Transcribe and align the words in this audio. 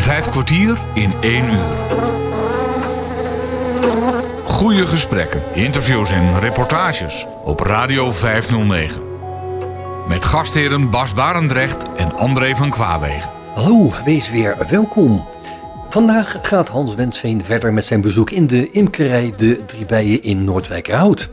Vijf 0.00 0.28
kwartier 0.28 0.78
in 0.94 1.12
één 1.20 1.44
uur. 1.44 1.76
Goede 4.44 4.86
gesprekken, 4.86 5.42
interviews 5.54 6.10
en 6.10 6.40
reportages 6.40 7.26
op 7.44 7.60
Radio 7.60 8.12
509. 8.12 9.00
Met 10.08 10.24
gastheren 10.24 10.90
Bas 10.90 11.14
Barendrecht 11.14 11.86
en 11.96 12.16
André 12.16 12.56
van 12.56 12.70
Kwaabegen. 12.70 13.30
Hallo, 13.54 13.92
wees 14.04 14.30
weer 14.30 14.56
welkom. 14.70 15.26
Vandaag 15.88 16.38
gaat 16.42 16.68
Hans 16.68 16.94
Wensveen 16.94 17.44
verder 17.44 17.72
met 17.72 17.84
zijn 17.84 18.00
bezoek 18.00 18.30
in 18.30 18.46
de 18.46 18.70
imkerij 18.70 19.32
De 19.36 19.64
Driebijen 19.64 20.22
in 20.22 20.44
Noordwijkerhout. 20.44 21.30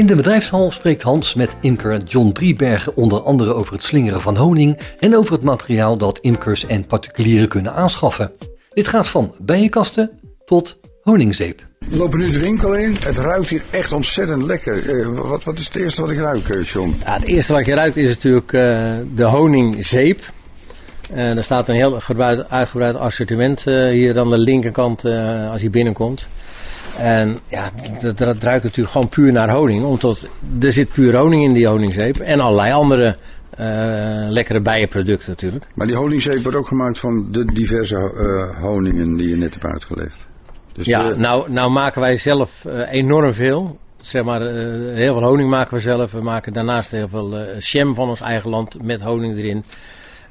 In 0.00 0.06
de 0.06 0.16
bedrijfshal 0.16 0.70
spreekt 0.70 1.02
Hans 1.02 1.34
met 1.34 1.56
imker 1.60 2.02
John 2.02 2.32
Driebergen 2.32 2.96
onder 2.96 3.20
andere 3.20 3.54
over 3.54 3.72
het 3.72 3.82
slingeren 3.82 4.20
van 4.20 4.36
honing 4.36 4.78
en 4.98 5.16
over 5.16 5.32
het 5.32 5.42
materiaal 5.42 5.96
dat 5.98 6.18
imkers 6.18 6.66
en 6.66 6.86
particulieren 6.86 7.48
kunnen 7.48 7.72
aanschaffen. 7.72 8.30
Dit 8.68 8.88
gaat 8.88 9.08
van 9.08 9.34
bijenkasten 9.44 10.10
tot 10.44 10.80
honingzeep. 11.02 11.66
We 11.78 11.96
lopen 11.96 12.18
nu 12.18 12.30
de 12.30 12.38
winkel 12.38 12.74
in. 12.74 12.94
Het 12.94 13.16
ruikt 13.16 13.48
hier 13.48 13.64
echt 13.70 13.92
ontzettend 13.92 14.42
lekker. 14.42 14.88
Eh, 14.88 15.28
wat, 15.28 15.44
wat 15.44 15.58
is 15.58 15.66
het 15.66 15.76
eerste 15.76 16.00
wat 16.00 16.10
ik 16.10 16.18
ruik, 16.18 16.48
eh, 16.48 16.64
John? 16.72 16.96
Ja, 17.04 17.14
het 17.14 17.24
eerste 17.24 17.52
wat 17.52 17.66
je 17.66 17.74
ruikt 17.74 17.96
is 17.96 18.08
natuurlijk 18.08 18.52
eh, 18.52 18.60
de 19.16 19.24
honingzeep. 19.24 20.20
Uh, 21.10 21.36
er 21.36 21.42
staat 21.42 21.68
een 21.68 21.74
heel 21.74 21.92
uitgebreid, 21.92 22.50
uitgebreid 22.50 22.94
assortiment 22.94 23.60
hier 23.60 24.18
aan 24.18 24.30
de 24.30 24.38
linkerkant 24.38 25.04
als 25.50 25.62
je 25.62 25.70
binnenkomt. 25.70 26.28
En 26.96 27.38
ja, 27.48 27.70
dat, 28.00 28.18
dat, 28.18 28.42
ruikt 28.42 28.64
natuurlijk 28.64 28.92
gewoon 28.92 29.08
puur 29.08 29.32
naar 29.32 29.50
honing. 29.50 29.84
Omdat 29.84 30.28
er 30.60 30.72
zit 30.72 30.92
puur 30.92 31.16
honing 31.16 31.44
in 31.44 31.52
die 31.52 31.68
honingzeep. 31.68 32.16
En 32.16 32.40
allerlei 32.40 32.72
andere 32.72 33.16
lekkere 34.28 34.60
bijenproducten 34.60 35.28
natuurlijk. 35.28 35.64
Maar 35.74 35.86
die 35.86 35.96
honingzeep 35.96 36.42
wordt 36.42 36.58
ook 36.58 36.66
gemaakt 36.66 37.00
van 37.00 37.28
de 37.30 37.44
diverse 37.44 38.12
honingen 38.60 39.16
die 39.16 39.28
je 39.28 39.36
net 39.36 39.52
hebt 39.52 39.64
uitgelegd. 39.64 40.26
Dus 40.72 40.86
ja, 40.86 41.14
nou, 41.14 41.52
nou 41.52 41.70
maken 41.70 42.00
wij 42.00 42.18
zelf 42.18 42.50
enorm 42.90 43.32
veel 43.32 43.78
zeg 44.06 44.24
maar, 44.24 44.40
heel 44.40 45.12
veel 45.12 45.22
honing 45.22 45.50
maken 45.50 45.76
we 45.76 45.82
zelf. 45.82 46.12
We 46.12 46.22
maken 46.22 46.52
daarnaast 46.52 46.90
heel 46.90 47.08
veel 47.08 47.40
uh, 47.40 47.60
jam 47.60 47.94
van 47.94 48.08
ons 48.08 48.20
eigen 48.20 48.50
land 48.50 48.82
met 48.82 49.00
honing 49.00 49.36
erin. 49.36 49.64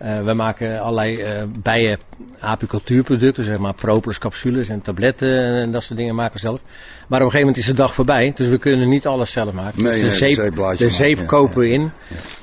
Uh, 0.04 0.24
we 0.24 0.34
maken 0.34 0.80
allerlei 0.80 1.24
uh, 1.24 1.44
bijen 1.62 2.00
apicultuurproducten, 2.40 3.44
zeg 3.44 3.58
maar 3.58 3.74
propolis 3.74 4.18
capsules 4.18 4.70
en 4.70 4.82
tabletten 4.82 5.62
en 5.62 5.72
dat 5.72 5.84
soort 5.84 5.98
dingen 5.98 6.16
maken 6.16 6.34
we 6.34 6.40
zelf. 6.40 6.62
Maar 7.08 7.20
op 7.20 7.26
een 7.26 7.32
gegeven 7.32 7.40
moment 7.40 7.58
is 7.58 7.66
de 7.66 7.74
dag 7.74 7.96
voorbij, 7.96 8.32
dus 8.36 8.50
we 8.50 8.60
kunnen 8.60 8.90
niet 8.90 9.06
alles 9.06 9.32
zelf 9.32 9.54
maken. 9.54 9.84
Nee, 9.84 10.02
de 10.02 10.08
nee, 10.08 10.18
zeep, 10.18 10.56
de 10.56 10.76
de 10.78 10.90
zeep 10.90 11.28
kopen 11.28 11.60
we 11.60 11.68
ja, 11.68 11.74
in. 11.74 11.92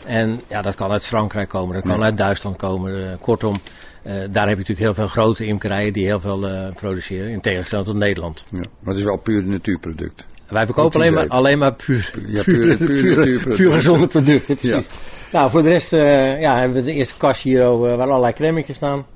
En 0.06 0.40
ja, 0.48 0.62
dat 0.62 0.74
kan 0.74 0.90
uit 0.90 1.06
Frankrijk 1.06 1.48
komen, 1.48 1.74
dat 1.74 1.84
kan 1.84 1.98
Ja. 1.98 2.04
uit 2.04 2.16
Duitsland 2.16 2.56
komen. 2.56 2.96
Uh, 2.96 3.10
kortom, 3.20 3.60
daar 4.04 4.18
heb 4.22 4.32
je 4.32 4.40
natuurlijk 4.42 4.78
heel 4.78 4.94
veel 4.94 5.06
grote 5.06 5.46
imkerijen 5.46 5.92
die 5.92 6.04
heel 6.04 6.20
veel 6.20 6.72
produceren, 6.74 7.30
in 7.30 7.40
tegenstelling 7.40 7.86
tot 7.86 7.96
Nederland. 7.96 8.44
Ja, 8.50 8.58
maar 8.58 8.68
het 8.84 8.96
is 8.96 9.04
wel 9.04 9.18
puur 9.18 9.44
natuurproduct. 9.44 10.26
Wij 10.48 10.64
verkopen 10.64 11.00
alleen 11.00 11.12
maar, 11.12 11.28
alleen 11.28 11.58
maar 11.58 11.74
puur, 11.74 12.10
natuurproducten. 12.26 13.54
puur 13.56 13.72
gezonde 13.80 14.06
producten. 14.06 14.56
Precies. 14.56 14.86
Nou, 15.32 15.50
voor 15.50 15.62
de 15.62 15.68
rest 15.68 15.92
eh, 15.92 16.40
ja, 16.40 16.58
hebben 16.58 16.76
we 16.76 16.82
de 16.84 16.92
eerste 16.92 17.16
kast 17.18 17.42
hier 17.42 17.60
eh, 17.60 17.78
waar 17.78 18.00
allerlei 18.00 18.32
cremmetjes 18.32 18.76
staan. 18.76 19.06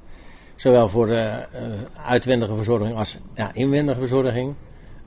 Zowel 0.57 0.89
voor 0.89 1.09
eh, 1.09 1.37
uitwendige 2.05 2.55
verzorging 2.55 2.97
als 2.97 3.19
ja, 3.35 3.51
inwendige 3.53 3.99
verzorging. 3.99 4.55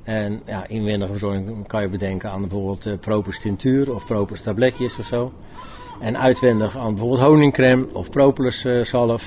En 0.03 0.41
ja, 0.45 0.67
inwendige 0.67 1.11
verzorging 1.11 1.67
kan 1.67 1.81
je 1.81 1.89
bedenken 1.89 2.30
aan 2.30 2.41
bijvoorbeeld 2.41 3.00
propolis 3.02 3.41
tintuur 3.41 3.94
of 3.94 4.05
propolis 4.05 4.41
tabletjes 4.41 4.97
of 5.00 5.05
zo. 5.05 5.31
En 6.00 6.17
uitwendig 6.17 6.78
aan 6.78 6.94
bijvoorbeeld 6.94 7.22
honingcreme 7.22 7.85
of 7.94 8.09
propolis 8.09 8.66
zalf. 8.81 9.23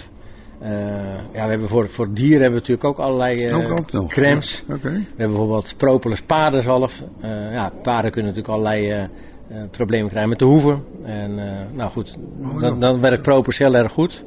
Ja, 1.32 1.44
we 1.44 1.50
hebben 1.50 1.68
voor, 1.68 1.88
voor 1.88 2.14
dieren 2.14 2.42
hebben 2.42 2.62
we 2.62 2.68
natuurlijk 2.68 2.84
ook 2.84 2.98
allerlei 2.98 3.54
ook, 3.54 3.78
ook 3.78 3.92
nog. 3.92 4.08
crèmes. 4.08 4.62
Ja. 4.68 4.78
We 4.78 4.88
hebben 4.90 5.16
bijvoorbeeld 5.16 5.74
propolis 5.76 6.22
paardenzalf. 6.26 6.92
Eh, 7.20 7.52
ja, 7.52 7.72
paarden 7.82 8.12
kunnen 8.12 8.34
natuurlijk 8.34 8.58
allerlei 8.58 9.08
eh, 9.50 9.62
problemen 9.70 10.08
krijgen 10.08 10.28
met 10.28 10.38
de 10.38 10.44
hoeven. 10.44 10.82
En 11.04 11.38
eh, 11.38 11.76
nou 11.76 11.90
goed, 11.90 12.16
dan, 12.60 12.80
dan 12.80 13.00
werkt 13.00 13.22
propolis 13.22 13.58
heel 13.58 13.74
erg 13.74 13.92
goed. 13.92 14.24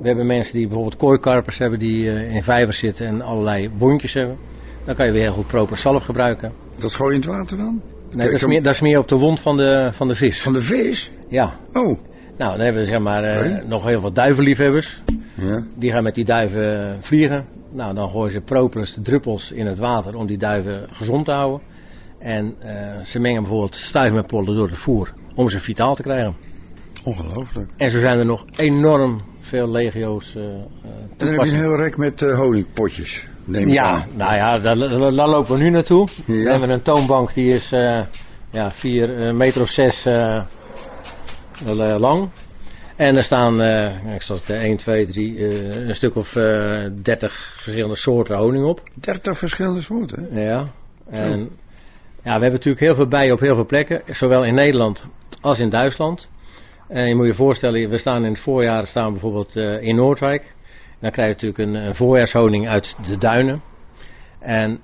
We 0.00 0.06
hebben 0.06 0.26
mensen 0.26 0.52
die 0.54 0.66
bijvoorbeeld 0.66 0.96
kooikarpers 0.96 1.58
hebben 1.58 1.78
die 1.78 2.10
eh, 2.10 2.34
in 2.34 2.42
vijvers 2.42 2.78
zitten 2.78 3.06
en 3.06 3.22
allerlei 3.22 3.70
wondjes 3.78 4.12
hebben. 4.12 4.36
Dan 4.84 4.94
kan 4.94 5.06
je 5.06 5.12
weer 5.12 5.22
heel 5.22 5.32
goed 5.32 5.46
propolis 5.46 5.82
zalf 5.82 6.04
gebruiken. 6.04 6.52
Dat 6.78 6.94
gooi 6.94 7.08
je 7.08 7.14
in 7.14 7.28
het 7.28 7.38
water 7.38 7.56
dan? 7.56 7.82
Nee, 8.10 8.30
dat, 8.30 8.40
is 8.40 8.46
meer, 8.46 8.62
dat 8.62 8.74
is 8.74 8.80
meer 8.80 8.98
op 8.98 9.08
de 9.08 9.16
wond 9.16 9.40
van 9.40 9.56
de, 9.56 9.90
van 9.92 10.08
de 10.08 10.14
vis. 10.14 10.42
Van 10.42 10.52
de 10.52 10.62
vis? 10.62 11.10
Ja. 11.28 11.52
Oh. 11.72 11.98
Nou, 12.38 12.56
dan 12.56 12.60
hebben 12.60 12.82
we 12.82 12.88
zeg 12.88 13.00
maar 13.00 13.62
nog 13.66 13.84
heel 13.84 14.00
veel 14.00 14.12
duivenliefhebbers. 14.12 15.02
Ja. 15.34 15.62
Die 15.76 15.90
gaan 15.90 16.02
met 16.02 16.14
die 16.14 16.24
duiven 16.24 16.98
vliegen. 17.00 17.46
Nou, 17.72 17.94
dan 17.94 18.08
gooien 18.08 18.32
ze 18.32 18.40
propolis 18.40 18.94
de 18.94 19.02
druppels 19.02 19.52
in 19.52 19.66
het 19.66 19.78
water 19.78 20.16
om 20.16 20.26
die 20.26 20.38
duiven 20.38 20.86
gezond 20.90 21.24
te 21.24 21.32
houden. 21.32 21.60
En 22.18 22.54
eh, 22.60 23.04
ze 23.04 23.18
mengen 23.18 23.42
bijvoorbeeld 23.42 23.74
stuif 23.74 24.12
met 24.12 24.26
pollen 24.26 24.54
door 24.54 24.68
het 24.68 24.78
voer 24.78 25.12
om 25.34 25.48
ze 25.48 25.60
vitaal 25.60 25.94
te 25.94 26.02
krijgen. 26.02 26.36
Ongelooflijk. 27.04 27.70
En 27.76 27.90
zo 27.90 28.00
zijn 28.00 28.18
er 28.18 28.26
nog 28.26 28.44
enorm 28.56 29.22
veel 29.40 29.70
legio's 29.70 30.34
eh, 30.36 30.42
En 30.42 30.68
dan 31.16 31.28
heb 31.28 31.42
je 31.42 31.50
een 31.50 31.58
heel 31.60 31.76
rek 31.76 31.96
met 31.96 32.22
eh, 32.22 32.38
honingpotjes. 32.38 33.26
Neem 33.44 33.68
Ja, 33.68 33.84
aan. 33.84 34.04
nou 34.16 34.34
ja, 34.34 34.58
daar, 34.58 34.78
daar- 34.78 34.98
daar 35.14 35.28
lopen 35.28 35.56
we 35.56 35.62
nu 35.62 35.70
naartoe. 35.70 36.08
Ja. 36.26 36.34
We 36.34 36.50
hebben 36.50 36.70
een 36.70 36.82
toonbank 36.82 37.34
die 37.34 37.54
is 37.54 37.72
eh 37.72 38.00
ja, 38.50 38.70
4 38.70 39.34
meter 39.36 39.62
of 39.62 39.68
6 39.68 40.06
lang. 41.98 42.28
En 42.96 43.16
er 43.16 43.22
staan, 43.22 43.60
ik 44.14 44.22
zal 44.22 44.36
het 44.36 44.50
1, 44.50 44.76
2, 44.76 45.06
3, 45.06 45.44
een 45.88 45.94
stuk 45.94 46.16
of 46.16 46.36
eh 46.36 46.86
30 47.02 47.32
verschillende 47.62 47.96
soorten 47.96 48.36
honing 48.36 48.64
op. 48.64 48.80
30 48.94 49.38
verschillende 49.38 49.80
soorten. 49.82 50.28
Ja. 50.32 50.66
En 51.10 51.48
ja, 52.28 52.34
we 52.34 52.40
hebben 52.40 52.58
natuurlijk 52.58 52.84
heel 52.84 52.94
veel 52.94 53.08
bijen 53.08 53.32
op 53.32 53.40
heel 53.40 53.54
veel 53.54 53.66
plekken, 53.66 54.02
zowel 54.06 54.44
in 54.44 54.54
Nederland 54.54 55.06
als 55.40 55.58
in 55.58 55.68
Duitsland. 55.68 56.30
En 56.88 57.08
je 57.08 57.14
moet 57.14 57.26
je 57.26 57.34
voorstellen, 57.34 57.90
we 57.90 57.98
staan 57.98 58.24
in 58.24 58.32
het 58.32 58.40
voorjaar 58.40 58.86
staan 58.86 59.12
bijvoorbeeld 59.12 59.56
eh, 59.56 59.82
in 59.82 59.96
Noordwijk. 59.96 60.54
Dan 61.00 61.10
krijg 61.10 61.28
je 61.28 61.34
natuurlijk 61.34 61.58
een, 61.58 61.86
een 61.86 61.94
voorjaarshoning 61.94 62.68
uit 62.68 62.96
de 63.06 63.18
duinen. 63.18 63.62
En 64.40 64.80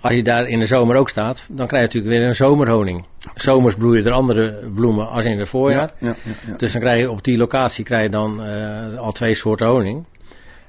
als 0.00 0.12
je 0.12 0.22
daar 0.22 0.48
in 0.48 0.58
de 0.58 0.66
zomer 0.66 0.96
ook 0.96 1.08
staat, 1.08 1.46
dan 1.48 1.66
krijg 1.66 1.82
je 1.82 1.88
natuurlijk 1.88 2.14
weer 2.16 2.28
een 2.28 2.34
zomerhoning. 2.34 3.06
Zomers 3.34 3.74
bloeien 3.74 4.06
er 4.06 4.12
andere 4.12 4.70
bloemen 4.74 5.08
als 5.08 5.24
in 5.24 5.38
het 5.38 5.48
voorjaar. 5.48 5.92
Ja, 6.00 6.06
ja, 6.08 6.14
ja. 6.46 6.56
Dus 6.56 6.72
dan 6.72 6.80
krijg 6.80 7.00
je 7.00 7.10
op 7.10 7.24
die 7.24 7.36
locatie 7.36 7.84
krijg 7.84 8.02
je 8.02 8.10
dan 8.10 8.42
eh, 8.42 8.98
al 8.98 9.12
twee 9.12 9.34
soorten 9.34 9.66
honing. 9.66 10.06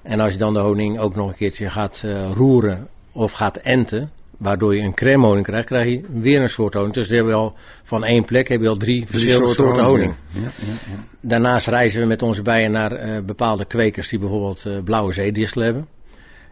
En 0.04 0.20
als 0.20 0.32
je 0.32 0.38
dan 0.38 0.54
de 0.54 0.60
honing 0.60 1.00
ook 1.00 1.16
nog 1.16 1.28
een 1.28 1.36
keertje 1.36 1.70
gaat 1.70 2.02
eh, 2.04 2.32
roeren 2.34 2.88
of 3.12 3.32
gaat 3.32 3.58
enten, 3.58 4.10
waardoor 4.38 4.76
je 4.76 4.82
een 4.82 4.94
crème 4.94 5.26
honing 5.26 5.46
krijgt, 5.46 5.66
krijg 5.66 5.88
je 5.88 6.02
weer 6.22 6.42
een 6.42 6.50
soort 6.50 6.74
honing. 6.74 6.94
Dus 6.94 7.08
dan 7.08 7.18
heb 7.18 7.26
je 7.28 7.34
al 7.34 7.54
van 7.84 8.04
één 8.04 8.26
plek 8.26 8.48
heb 8.48 8.62
je 8.62 8.68
al 8.68 8.78
drie, 8.78 9.06
Drie 9.06 9.08
verschillende 9.08 9.54
soorten 9.54 9.84
honing. 9.84 10.16
Ja, 10.34 10.42
ja, 10.42 10.52
ja. 10.68 11.04
Daarnaast 11.22 11.68
reizen 11.68 12.00
we 12.00 12.06
met 12.06 12.22
onze 12.22 12.42
bijen 12.42 12.72
naar 12.72 12.92
eh, 12.92 13.24
bepaalde 13.26 13.66
kwekers 13.66 14.10
die 14.10 14.20
bijvoorbeeld 14.20 14.66
eh, 14.66 14.84
blauwe 14.84 15.14
zeedistel 15.14 15.62
hebben. 15.62 15.88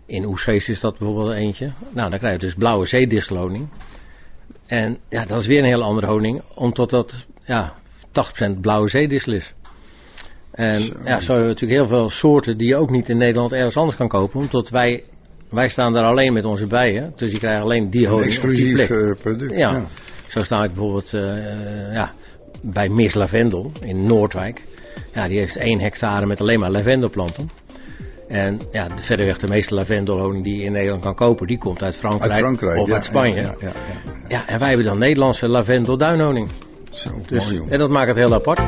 In 0.05 0.25
Oesgeest 0.25 0.69
is 0.69 0.79
dat 0.79 0.97
bijvoorbeeld 0.97 1.31
eentje. 1.31 1.71
Nou, 1.93 2.09
dan 2.09 2.19
krijg 2.19 2.33
je 2.33 2.45
dus 2.45 2.55
blauwe 2.55 2.85
zeedistelhoning. 2.85 3.69
En 4.67 4.97
ja, 5.09 5.25
dat 5.25 5.41
is 5.41 5.47
weer 5.47 5.59
een 5.59 5.65
heel 5.65 5.83
andere 5.83 6.07
honing, 6.07 6.41
omdat 6.55 6.89
dat 6.89 7.25
ja, 7.45 7.73
80% 8.57 8.59
blauwe 8.61 8.89
zeedistel 8.89 9.33
is. 9.33 9.53
En 10.51 10.83
Zo. 10.83 10.93
ja, 11.03 11.19
zo 11.19 11.33
hebben 11.33 11.47
we 11.47 11.53
natuurlijk 11.53 11.79
heel 11.79 11.97
veel 11.97 12.09
soorten 12.09 12.57
die 12.57 12.67
je 12.67 12.75
ook 12.75 12.89
niet 12.89 13.09
in 13.09 13.17
Nederland 13.17 13.51
ergens 13.51 13.77
anders 13.77 13.97
kan 13.97 14.07
kopen. 14.07 14.39
Omdat 14.39 14.69
wij, 14.69 15.03
wij 15.53 15.69
staan 15.69 15.93
daar 15.93 16.05
alleen 16.05 16.33
met 16.33 16.45
onze 16.45 16.67
bijen. 16.67 17.13
Dus 17.15 17.29
die 17.29 17.39
krijgen 17.39 17.63
alleen 17.63 17.89
die 17.89 18.07
honing 18.07 18.43
op 18.43 18.49
die 18.49 18.73
plek. 18.73 18.89
eh, 18.89 19.11
product. 19.21 19.51
Ja. 19.51 19.71
ja. 19.71 19.87
Zo 20.27 20.39
sta 20.43 20.63
ik 20.63 20.69
bijvoorbeeld 20.73 21.13
eh, 21.13 21.93
ja, 21.93 22.11
bij 22.63 22.89
Miss 22.89 23.15
Lavendel 23.15 23.71
in 23.81 24.03
Noordwijk. 24.03 24.61
Ja, 25.13 25.25
die 25.25 25.37
heeft 25.37 25.57
één 25.57 25.79
hectare 25.81 26.25
met 26.25 26.41
alleen 26.41 26.59
maar 26.59 26.71
lavendelplanten. 26.71 27.49
En 28.27 28.57
ja, 28.71 28.87
de- 28.87 29.01
verreweg 29.01 29.37
de 29.37 29.47
meeste 29.47 29.73
lavendelhoning 29.75 30.43
die 30.43 30.55
je 30.55 30.63
in 30.63 30.71
Nederland 30.71 31.03
kan 31.03 31.15
kopen, 31.15 31.47
die 31.47 31.57
komt 31.57 31.83
uit 31.83 31.97
Frankrijk, 31.97 32.31
Uit 32.31 32.41
Frankrijk. 32.41 32.79
of 32.79 32.87
ja, 32.87 32.93
uit 32.93 33.05
Spanje. 33.05 33.41
Ja, 33.41 33.55
Ja, 33.59 33.71
ja, 34.27 34.47
en 34.47 34.59
wij 34.59 34.67
hebben 34.67 34.85
dan 34.85 34.99
Nederlandse 34.99 35.47
lavendelduinhoning. 35.47 36.51
Zo, 36.91 37.15
Dus, 37.27 37.39
mooi 37.39 37.61
en 37.69 37.79
dat 37.79 37.89
maakt 37.89 38.07
het 38.07 38.17
heel 38.17 38.33
apart. 38.33 38.59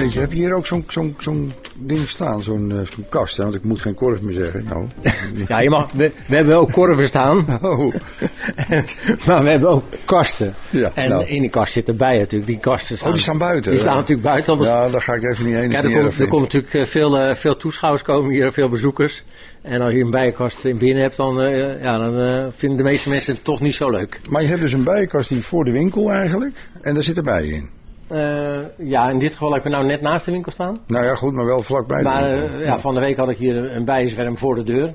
Jeetje, 0.00 0.20
heb 0.20 0.32
je 0.32 0.36
hier 0.38 0.54
ook 0.54 0.66
zo'n 0.66 0.84
zo'n 0.88 1.14
zo'n 1.18 1.52
ding 1.80 2.08
staan, 2.08 2.42
zo'n 2.42 2.80
zo'n 2.92 3.06
kast? 3.08 3.36
Hè? 3.36 3.42
Want 3.42 3.54
ik 3.54 3.64
moet 3.64 3.80
geen 3.80 3.94
korf 3.94 4.20
meer 4.20 4.36
zeggen. 4.36 4.64
Nou. 4.64 4.86
Ja, 5.48 5.60
je 5.60 5.70
mag, 5.70 5.92
we, 5.92 6.12
we 6.28 6.36
hebben 6.36 6.56
ook 6.56 6.72
korven 6.72 7.08
staan, 7.08 7.36
Oh, 7.62 7.94
maar 9.26 9.42
we 9.42 9.50
hebben 9.50 9.68
ook 9.68 9.84
kasten. 10.04 10.54
ja. 10.70 10.92
En 10.94 11.08
nou. 11.08 11.24
in 11.26 11.40
die 11.40 11.50
kast 11.50 11.72
zitten 11.72 11.96
bijen 11.96 12.20
natuurlijk. 12.20 12.50
Die 12.50 12.60
kasten 12.60 12.96
staan, 12.96 13.08
Oh, 13.08 13.14
die 13.14 13.22
staan 13.22 13.38
buiten. 13.38 13.70
die 13.70 13.80
staan 13.80 13.94
natuurlijk 13.94 14.28
buiten. 14.28 14.52
Anders 14.52 14.70
Ja, 14.70 14.88
daar 14.88 15.02
ga 15.02 15.12
ik 15.12 15.22
even 15.22 15.44
niet 15.44 15.54
heen. 15.54 15.70
Ja, 15.70 15.82
er, 15.82 16.28
komt, 16.28 16.42
natuurlijk 16.42 16.74
eh, 16.74 16.86
veel, 16.86 17.18
eh, 17.18 17.36
veel 17.36 17.56
toeschouwers 17.56 18.02
komen 18.02 18.30
hier, 18.30 18.52
veel 18.52 18.68
bezoekers. 18.68 19.24
En 19.62 19.80
als 19.80 19.92
je 19.92 20.00
een 20.00 20.10
bijenkast 20.10 20.64
in 20.64 20.78
binnen 20.78 21.02
hebt, 21.02 21.16
dan, 21.16 21.34
ja, 21.80 21.98
dan 21.98 22.52
vinden 22.52 22.78
de 22.78 22.84
meeste 22.84 23.08
mensen 23.08 23.34
het 23.34 23.44
toch 23.44 23.60
niet 23.60 23.74
zo 23.74 23.90
leuk. 23.90 24.20
Maar 24.28 24.42
je 24.42 24.48
hebt 24.48 24.60
dus 24.60 24.72
een 24.72 24.84
bijenkast 24.84 25.28
die 25.28 25.42
voor 25.42 25.64
de 25.64 25.72
winkel 25.72 26.10
eigenlijk. 26.10 26.68
En 26.82 26.94
daar 26.94 27.02
zitten 27.02 27.24
bijen 27.24 27.54
in. 27.54 27.75
Eh, 28.08 28.60
ja, 28.78 29.08
in 29.10 29.18
dit 29.18 29.32
geval 29.32 29.52
heb 29.52 29.64
ik 29.64 29.70
nou 29.70 29.86
net 29.86 30.00
naast 30.00 30.24
de 30.24 30.30
winkel 30.30 30.52
staan. 30.52 30.80
Nou 30.86 31.04
ja, 31.04 31.14
goed, 31.14 31.32
maar 31.32 31.46
wel 31.46 31.62
vlakbij. 31.62 32.02
Maar 32.02 32.24
eh, 32.24 32.64
ja, 32.64 32.78
van 32.78 32.94
de 32.94 33.00
week 33.00 33.16
had 33.16 33.28
ik 33.28 33.36
hier 33.36 33.56
een 33.56 33.84
bijenzwerm 33.84 34.38
voor 34.38 34.54
de 34.54 34.64
deur. 34.64 34.94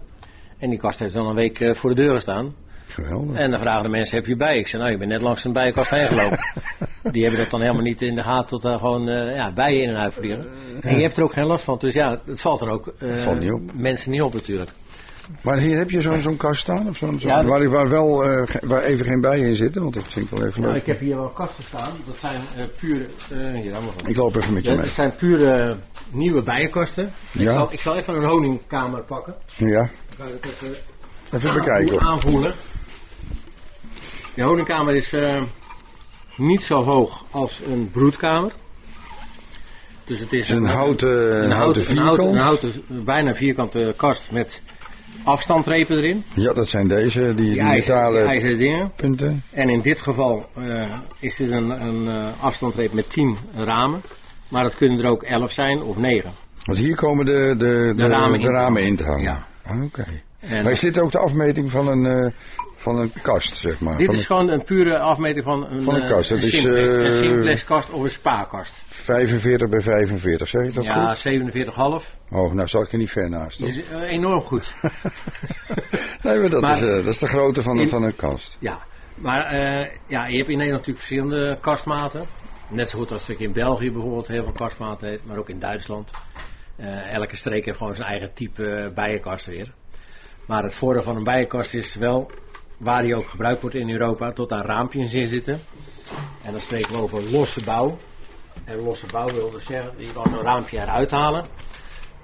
En 0.60 0.70
die 0.70 0.80
kast 0.80 1.00
heeft 1.00 1.14
dan 1.14 1.28
een 1.28 1.36
week 1.36 1.60
eh, 1.60 1.76
voor 1.76 1.96
de 1.96 2.02
deur 2.02 2.14
gestaan. 2.14 2.54
Geweldig. 2.88 3.38
En 3.38 3.52
dan 3.52 3.60
vragen 3.60 3.84
de 3.84 3.90
mensen, 3.90 4.18
heb 4.18 4.26
je 4.26 4.36
bij? 4.36 4.58
Ik 4.58 4.68
zei, 4.68 4.82
nou, 4.82 4.94
je 4.94 5.00
bent 5.00 5.12
net 5.12 5.22
langs 5.22 5.44
een 5.44 5.54
bijenkast 5.54 5.90
heen 5.90 6.08
gelopen. 6.08 6.40
Die 7.12 7.22
hebben 7.22 7.40
dat 7.42 7.50
dan 7.50 7.62
helemaal 7.62 7.84
niet 7.84 8.02
in 8.02 8.16
de 8.16 8.24
gaten 8.24 8.50
tot 8.50 8.62
daar 8.62 8.80
gewoon 8.80 9.06
ja, 9.36 9.54
bijen 9.54 9.84
in 9.84 9.90
en 9.90 9.98
uit 9.98 10.14
vliegen. 10.14 10.46
En 10.82 10.96
je 10.96 11.02
hebt 11.02 11.18
er 11.18 11.24
ook 11.24 11.34
geen 11.34 11.46
last 11.46 11.64
van. 11.64 11.78
Dus 11.80 11.94
ja, 11.94 12.22
het 12.26 12.42
valt 12.42 12.62
er 12.62 12.70
ook 12.70 12.94
niet 13.40 13.76
mensen 13.76 14.12
niet 14.12 14.22
op 14.22 14.34
natuurlijk. 14.34 14.70
Maar 15.44 15.58
hier 15.58 15.78
heb 15.78 15.90
je 15.90 16.02
zo'n 16.02 16.22
zo'n 16.22 16.38
kast 16.38 16.62
staan? 16.62 16.88
Of 16.88 16.98
zo'n, 16.98 17.20
zo'n- 17.20 17.30
Ja, 17.30 17.44
waar, 17.46 17.70
waar 17.70 17.90
wel 17.90 18.16
ge- 18.46 18.68
waar 18.68 18.84
even 18.84 19.06
geen 19.06 19.22
bijen 19.22 19.48
in 19.48 19.56
zitten? 19.56 19.82
Want 19.82 19.94
dat 19.94 20.04
vind 20.04 20.26
ik 20.32 20.38
wel 20.38 20.48
even 20.48 20.62
Nou, 20.62 20.74
leuk. 20.74 20.82
ik 20.82 20.88
heb 20.88 21.00
hier 21.00 21.16
wel 21.16 21.30
kasten 21.30 21.64
staan. 21.64 21.92
Dat 22.06 22.16
zijn 22.16 22.42
eh, 22.58 22.64
pure... 22.80 23.08
hier, 23.62 23.72
van. 23.74 24.08
Ik 24.08 24.16
loop 24.16 24.36
even 24.36 24.54
met 24.54 24.64
je 24.64 24.70
Ja, 24.70 24.76
mee. 24.76 24.86
dat 24.86 24.96
zijn 24.96 25.16
pure 25.16 25.78
nieuwe 26.12 26.42
bijenkasten. 26.44 27.06
Ik, 27.34 27.42
Ja. 27.42 27.54
zal, 27.54 27.72
ik 27.72 27.80
zal 27.80 27.96
even 27.98 28.14
een 28.16 28.24
honingkamer 28.30 29.04
pakken. 29.06 29.36
Ja, 29.58 29.68
Dan 29.78 29.90
kan 30.18 30.28
het 30.28 30.46
even 30.46 30.76
even 31.32 31.54
bekijken. 31.54 32.00
aanvoelen. 32.02 32.54
De 34.36 34.42
honingkamer 34.44 34.96
is 34.96 35.16
niet 36.38 36.62
zo 36.62 36.84
hoog 36.84 37.24
als 37.32 37.62
een 37.66 37.90
broedkamer. 37.92 38.52
Dus 40.06 40.20
het 40.20 40.34
is 40.34 40.40
is 40.44 40.50
een 40.50 40.66
houten, 40.66 41.44
een 41.44 41.52
houten, 41.52 41.82
een 41.82 41.88
vierkant. 41.88 42.18
houten, 42.18 42.36
een 42.36 42.42
houten, 42.42 43.06
bijna 43.06 43.34
vierkante 43.36 43.94
kast 43.98 44.32
met 44.32 44.62
afstandrepen 45.24 45.98
erin. 45.98 46.24
Ja, 46.34 46.54
dat 46.54 46.68
zijn 46.68 46.88
deze, 46.88 47.20
die, 47.20 47.34
die, 47.36 47.52
Die 47.52 47.60
ijzeren, 47.62 48.12
die 48.14 48.22
metalen 48.24 48.58
dingen. 48.58 48.92
punten. 48.96 49.44
En 49.52 49.70
in 49.70 49.82
dit 49.82 50.00
geval 50.02 50.46
eh, 50.56 51.00
is 51.20 51.38
dit 51.38 51.52
een, 51.52 51.70
een 51.70 52.08
eh, 52.08 52.44
afstandreep 52.44 52.94
met 52.94 53.10
10 53.10 53.38
ramen. 53.54 54.02
Maar 54.50 54.64
het 54.64 54.76
kunnen 54.76 55.00
er 55.00 55.10
ook 55.10 55.24
11 55.24 55.52
zijn 55.52 55.82
of 55.84 55.98
9. 55.98 56.32
Want 56.66 56.80
hier 56.80 56.96
komen 56.96 57.26
de, 57.26 57.56
de, 57.58 57.94
de, 57.96 58.08
ramen 58.08 58.40
in 58.40 58.46
te 58.46 58.52
ramen 58.52 58.84
in 58.84 58.96
te 58.96 59.04
hangen. 59.04 59.22
Ja. 59.22 59.46
Ah, 59.66 59.84
Oké. 59.84 60.06
Maar 60.50 60.72
is 60.72 60.82
dit 60.82 61.00
ook 61.00 61.12
de 61.12 61.20
afmeting 61.20 61.72
van 61.72 61.88
een, 61.88 62.06
eh, 62.06 62.32
van 62.82 63.00
een 63.00 63.12
kast, 63.22 63.58
zeg 63.58 63.80
maar? 63.80 63.98
dit 63.98 64.06
van 64.06 64.16
is 64.16 64.26
gewoon 64.26 64.50
een 64.50 64.64
pure 64.64 65.00
afmeting 65.00 65.44
van 65.46 65.66
een, 65.66 65.84
Van 65.84 65.96
een 65.96 66.02
eh, 66.02 66.10
kast. 66.10 66.30
Dat 66.30 66.44
is, 66.44 66.66
eh, 66.66 67.66
kast 67.68 67.90
of 67.92 68.04
een 68.04 68.10
spaarkast. 68.10 68.84
een 68.90 69.04
45 69.04 69.70
bij 69.70 69.82
45, 69.82 70.48
zeg 70.48 70.68
ik 70.68 70.74
dat 70.74 70.84
Ja, 70.84 71.10
goed? 71.10 71.18
47,5. 71.20 72.18
Oh, 72.30 72.54
nou 72.54 72.68
zal 72.68 72.82
ik 72.82 72.92
er 72.92 72.98
niet 72.98 73.12
ver 73.12 73.30
naast. 73.30 73.60
toch? 73.60 73.74
Dus, 73.74 73.90
eh, 73.90 74.02
enorm 74.02 74.42
goed. 74.42 74.74
nee, 76.24 76.40
maar 76.40 76.50
dat, 76.50 76.62
Maar- 76.62 76.74
is, 76.84 77.04
dat 77.04 77.14
is 77.14 77.20
de 77.20 77.28
grootte 77.28 77.62
van, 77.62 77.80
In- 77.80 77.90
van 77.90 78.04
een 78.04 78.16
kast. 78.16 78.58
ja, 78.60 78.80
maar 79.16 79.54
ja, 80.08 80.26
je 80.26 80.38
hebt 80.38 80.50
in 80.50 80.58
Nederland 80.58 80.70
natuurlijk 80.88 80.98
verschillende 80.98 81.58
kastmaten. 81.62 82.26
Net 82.70 82.90
zo 82.90 82.98
goed 82.98 83.12
als 83.12 83.30
ik 83.30 83.40
in 83.40 83.54
België 83.54 83.92
bijvoorbeeld 83.92 84.28
heel 84.28 84.44
veel 84.44 84.52
kastmaten 84.54 85.08
heeft, 85.08 85.26
maar 85.26 85.38
ook 85.38 85.50
in 85.50 85.60
Duitsland. 85.60 86.12
Elke 87.12 87.36
streek 87.36 87.66
heeft 87.66 87.78
gewoon 87.78 87.96
zijn 87.96 88.08
eigen 88.10 88.34
type 88.34 88.92
bijenkast 88.96 89.46
weer. 89.46 89.74
Maar 90.48 90.64
het 90.64 90.76
voordeel 90.76 91.04
van 91.04 91.16
een 91.16 91.24
bijenkast 91.24 91.74
is 91.74 91.96
wel, 91.96 92.32
waar 92.82 93.02
die 93.02 93.16
ook 93.16 93.30
gebruikt 93.30 93.62
wordt 93.62 93.76
in 93.76 93.90
Europa, 93.90 94.32
tot 94.32 94.50
daar 94.50 94.66
raampjes 94.66 95.14
in 95.14 95.30
zitten. 95.30 95.60
En 96.44 96.52
dan 96.52 96.62
spreken 96.62 96.92
we 96.92 97.02
over 97.02 97.30
losse 97.30 97.64
bouw. 97.64 97.98
En 98.66 98.78
losse 98.78 99.06
bouw 99.12 99.28
wil 99.28 99.52
dus 99.52 99.66
zeggen, 99.66 99.94
je 99.98 100.14
kan 100.14 100.34
een 100.34 100.42
raampje 100.42 100.78
eruit 100.78 101.12
halen. 101.12 101.46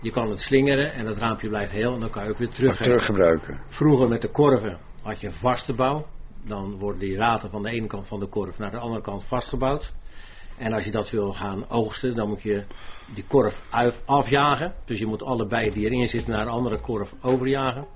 Je 0.02 0.12
kan 0.12 0.30
het 0.30 0.40
slingeren 0.40 0.94
en 0.94 1.06
dat 1.06 1.18
raampje 1.18 1.48
blijft 1.48 1.72
heel 1.72 1.94
en 1.94 2.00
dan 2.00 2.10
kan 2.10 2.24
je 2.24 2.30
ook 2.30 2.38
weer 2.38 2.50
teruggeven. 2.50 2.86
Teruggebruiken. 2.86 3.60
Vroeger 3.68 4.08
met 4.08 4.22
de 4.22 4.32
korven 4.32 4.78
had 5.02 5.22
je 5.22 5.28
een 5.28 5.34
vaste 5.34 5.74
bouw. 5.74 6.06
Dan 6.46 6.80
worden 6.80 7.00
die 7.00 7.16
raten 7.16 7.50
van 7.50 7.64
de 7.64 7.70
ene 7.70 7.88
kant 7.88 8.08
van 8.08 8.20
de 8.20 8.28
korf 8.28 8.58
naar 8.58 8.72
de 8.72 8.78
andere 8.78 9.02
kant 9.02 9.26
vastgebouwd. 9.26 9.94
En 10.58 10.74
als 10.74 10.84
je 10.84 10.92
dat 10.92 11.10
wil 11.10 11.34
gaan 11.34 11.70
oogsten, 11.70 12.16
dan 12.16 12.28
moet 12.28 12.42
je 12.42 12.64
die 13.14 13.26
korf 13.28 13.56
afjagen. 14.06 14.74
Dus 14.86 15.00
je 15.00 15.06
moet 15.06 15.24
alle 15.24 15.48
bijen 15.48 15.72
die 15.72 15.86
erin 15.86 16.08
zitten 16.08 16.32
naar 16.32 16.42
een 16.42 16.48
andere 16.48 16.80
korf 16.80 17.12
overjagen. 17.22 17.88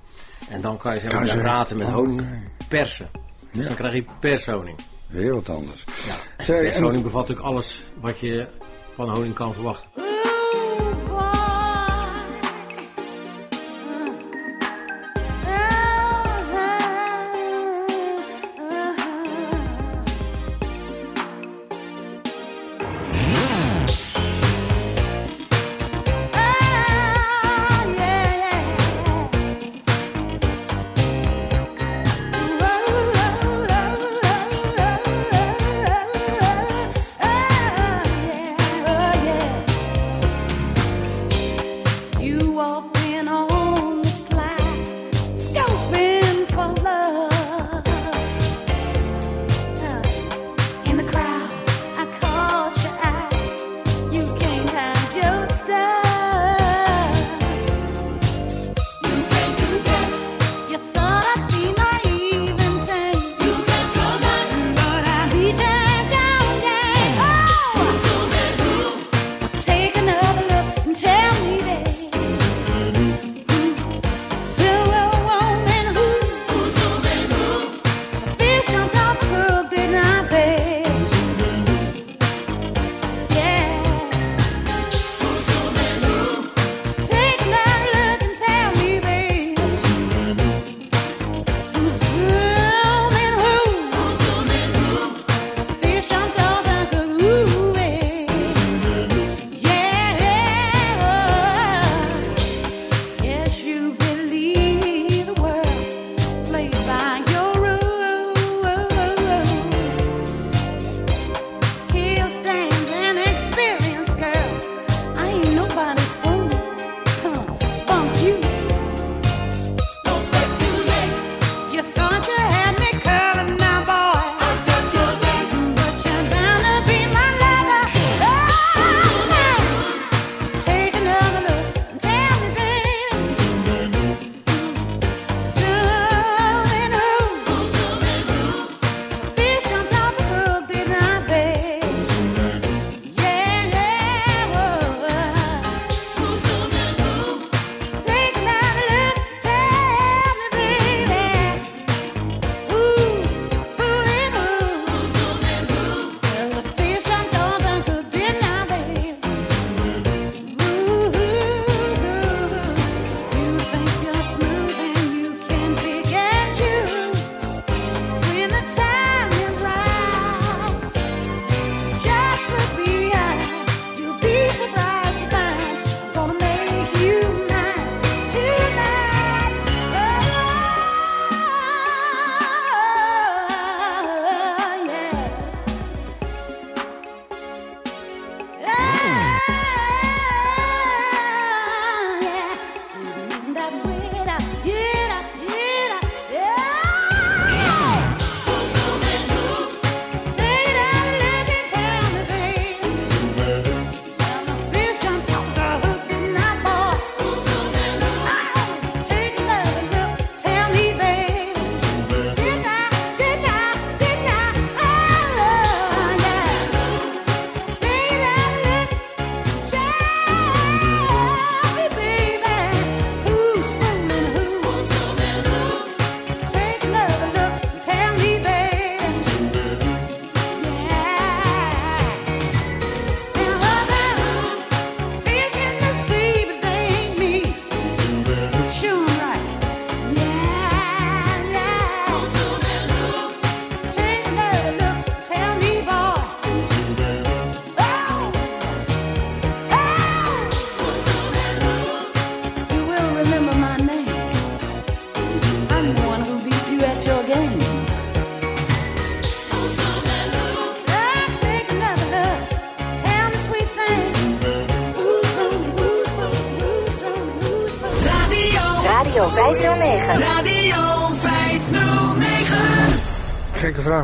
En 0.50 0.60
dan 0.60 0.78
kan 0.78 0.94
je 0.94 1.00
zeg 1.00 1.12
maar, 1.12 1.26
raten 1.26 1.76
met 1.76 1.86
Oh, 1.86 1.94
honing 1.94 2.26
persen. 2.68 3.08
Dus 3.52 3.62
Ja. 3.62 3.66
dan 3.66 3.76
krijg 3.76 3.94
je 3.94 4.04
pershoning. 4.20 4.78
Heel 5.08 5.34
wat 5.34 5.48
anders. 5.48 5.84
Ja. 6.06 6.18
En- 6.36 6.46
Pershoning 6.46 7.02
bevat 7.02 7.30
ook 7.30 7.40
alles 7.40 7.84
wat 8.00 8.20
je 8.20 8.46
van 8.94 9.08
honing 9.16 9.34
kan 9.34 9.52
verwachten. 9.54 9.90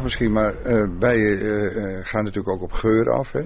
Misschien, 0.09 0.33
maar 0.33 0.55
eh, 0.55 0.99
bijen 0.99 1.41
eh, 1.41 1.67
eh, 1.67 2.07
gaan 2.07 2.25
natuurlijk 2.25 2.55
ook 2.55 2.63
op 2.63 2.73
geur 2.73 3.11
af. 3.11 3.33
Hè? 3.33 3.43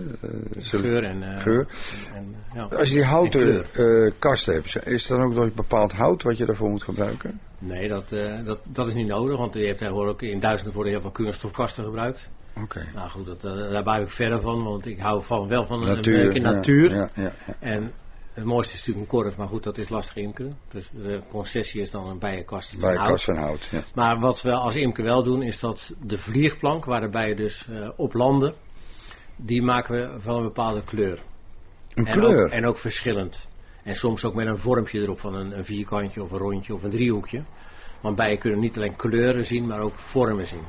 Geur 0.58 1.04
en... 1.04 1.38
Geur. 1.40 1.66
en, 2.14 2.34
ja. 2.54 2.62
Als 2.62 2.88
je 2.88 2.94
die 2.94 3.04
houten 3.04 3.64
En 3.72 4.12
kast 4.18 4.46
hebt, 4.46 4.86
is 4.86 5.10
er 5.10 5.16
dan 5.16 5.26
ook 5.26 5.34
nog 5.34 5.44
een 5.44 5.52
bepaald 5.54 5.92
hout 5.92 6.22
wat 6.22 6.38
je 6.38 6.46
daarvoor 6.46 6.70
moet 6.70 6.82
gebruiken? 6.82 7.40
Nee, 7.58 7.88
dat, 7.88 8.08
dat, 8.44 8.60
dat 8.64 8.88
is 8.88 8.94
niet 8.94 9.06
nodig, 9.06 9.38
want 9.38 9.54
je 9.54 9.66
hebt 9.66 9.78
tegenwoordig 9.78 10.12
ook 10.12 10.22
in 10.22 10.40
Duitsland 10.40 10.74
worden 10.74 10.92
heel 10.92 11.02
veel 11.02 11.10
kunststofkasten 11.10 11.84
gebruikt. 11.84 12.30
Oké. 12.62 12.84
Nou 12.94 13.08
goed, 13.08 13.26
dat, 13.26 13.40
daar 13.40 13.82
blijf 13.82 14.02
ik 14.02 14.10
verder 14.10 14.40
van, 14.40 14.64
want 14.64 14.86
ik 14.86 14.98
hou 14.98 15.24
van, 15.24 15.48
wel 15.48 15.66
van 15.66 15.82
een 15.82 15.96
Natuur. 15.96 16.40
natuur. 16.40 16.94
Ja, 16.94 17.10
ja, 17.14 17.32
ja. 17.46 17.54
En 17.60 17.92
het 18.32 18.44
mooiste 18.44 18.72
is 18.72 18.78
natuurlijk 18.78 19.12
een 19.12 19.18
korf, 19.18 19.36
maar 19.36 19.48
goed, 19.48 19.62
dat 19.62 19.78
is 19.78 19.88
lastig 19.88 20.16
imkeren. 20.16 20.56
Dus 20.70 20.90
de 20.90 21.22
concessie 21.30 21.80
is 21.80 21.90
dan 21.90 22.06
een 22.06 22.18
bijenkast. 22.18 22.70
van 22.70 22.80
Bij 22.80 22.94
hout. 22.94 23.24
van 23.24 23.36
hout. 23.36 23.68
Ja. 23.70 23.84
Maar 23.94 24.20
wat 24.20 24.42
we 24.42 24.52
als 24.52 24.74
imker 24.74 25.04
wel 25.04 25.22
doen, 25.22 25.42
is 25.42 25.60
dat 25.60 25.94
de 26.00 26.18
vliegplank, 26.18 26.84
waar 26.84 27.00
de 27.00 27.08
bijen 27.08 27.36
dus 27.36 27.66
eh, 27.68 27.88
op 27.96 28.14
landen, 28.14 28.54
die 29.36 29.62
maken 29.62 29.94
we 29.94 30.20
van 30.20 30.36
een 30.36 30.42
bepaalde 30.42 30.82
kleur. 30.82 31.22
Een 31.94 32.06
en 32.06 32.18
kleur. 32.18 32.44
Ook, 32.44 32.50
en 32.50 32.66
ook 32.66 32.78
verschillend. 32.78 33.48
En 33.84 33.94
soms 33.94 34.24
ook 34.24 34.34
met 34.34 34.46
een 34.46 34.58
vormpje 34.58 35.00
erop 35.00 35.20
van 35.20 35.34
een, 35.34 35.58
een 35.58 35.64
vierkantje 35.64 36.22
of 36.22 36.30
een 36.30 36.38
rondje 36.38 36.74
of 36.74 36.82
een 36.82 36.90
driehoekje. 36.90 37.44
Want 38.02 38.16
bijen 38.16 38.38
kunnen 38.38 38.60
niet 38.60 38.76
alleen 38.76 38.96
kleuren 38.96 39.44
zien, 39.44 39.66
maar 39.66 39.80
ook 39.80 39.94
vormen 39.98 40.46
zien. 40.46 40.64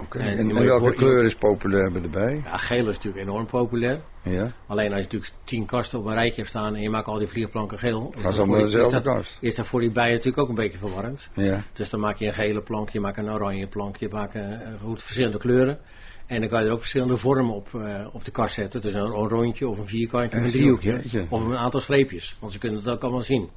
Oké. 0.00 0.18
en 0.18 0.38
En, 0.38 0.54
welke 0.54 0.94
kleur 0.94 1.24
is 1.24 1.34
populair 1.34 1.92
bij 1.92 2.00
de 2.00 2.08
bij? 2.08 2.40
Ja, 2.44 2.56
geel 2.56 2.88
is 2.88 2.96
natuurlijk 2.96 3.22
enorm 3.22 3.46
populair. 3.46 4.00
Ja. 4.24 4.52
Alleen 4.66 4.86
als 4.92 4.96
je 4.96 5.02
natuurlijk 5.02 5.32
tien 5.44 5.66
kasten 5.66 5.98
op 5.98 6.04
een 6.04 6.14
rijtje 6.14 6.36
hebt 6.36 6.48
staan 6.48 6.74
en 6.74 6.80
je 6.82 6.90
maakt 6.90 7.06
al 7.06 7.18
die 7.18 7.26
vliegplanken 7.28 7.78
geel. 7.78 8.06
is 8.08 8.14
Gaan 8.14 8.22
dat 8.22 8.34
ze 8.34 8.38
allemaal 8.38 8.60
dezelfde 8.60 8.96
is 8.96 9.02
dat- 9.02 9.14
kast? 9.14 9.38
Is 9.40 9.54
dat 9.54 9.66
voor 9.66 9.80
die 9.80 9.92
bijen 9.92 10.10
natuurlijk 10.12 10.38
ook 10.42 10.48
een 10.48 10.54
beetje 10.54 10.78
verwarrend. 10.78 11.30
Ja. 11.34 11.62
Dus 11.72 11.90
dan 11.90 12.00
maak 12.00 12.16
je 12.16 12.26
een 12.26 12.32
gele 12.32 12.62
plank, 12.62 12.88
je 12.88 13.00
maakt 13.00 13.16
een 13.18 13.30
oranje 13.30 13.66
plank, 13.66 13.96
je 13.96 14.08
maakt 14.08 14.34
eh, 14.34 14.44
goed 14.82 15.02
verschillende 15.02 15.38
kleuren. 15.38 15.78
En 16.26 16.40
dan 16.40 16.48
kan 16.48 16.60
je 16.60 16.66
er 16.66 16.72
ook 16.72 16.80
verschillende 16.80 17.18
vormen 17.18 17.54
op, 17.54 17.74
eh, 17.74 18.06
op 18.12 18.24
de 18.24 18.30
kast 18.30 18.54
zetten. 18.54 18.80
Dus 18.80 18.94
een, 18.94 19.28
rondje 19.28 19.68
of 19.68 19.78
een 19.78 19.86
vierkantje 19.86 20.38
of 20.38 20.44
een 20.44 20.50
driehoekje. 20.50 21.26
Of 21.28 21.44
een 21.44 21.56
aantal 21.56 21.80
streepjes. 21.80 22.36
Want 22.40 22.52
ze 22.52 22.58
kunnen 22.58 22.78
het 22.78 22.88
ook 22.88 23.02
allemaal 23.02 23.22
zien. 23.22 23.48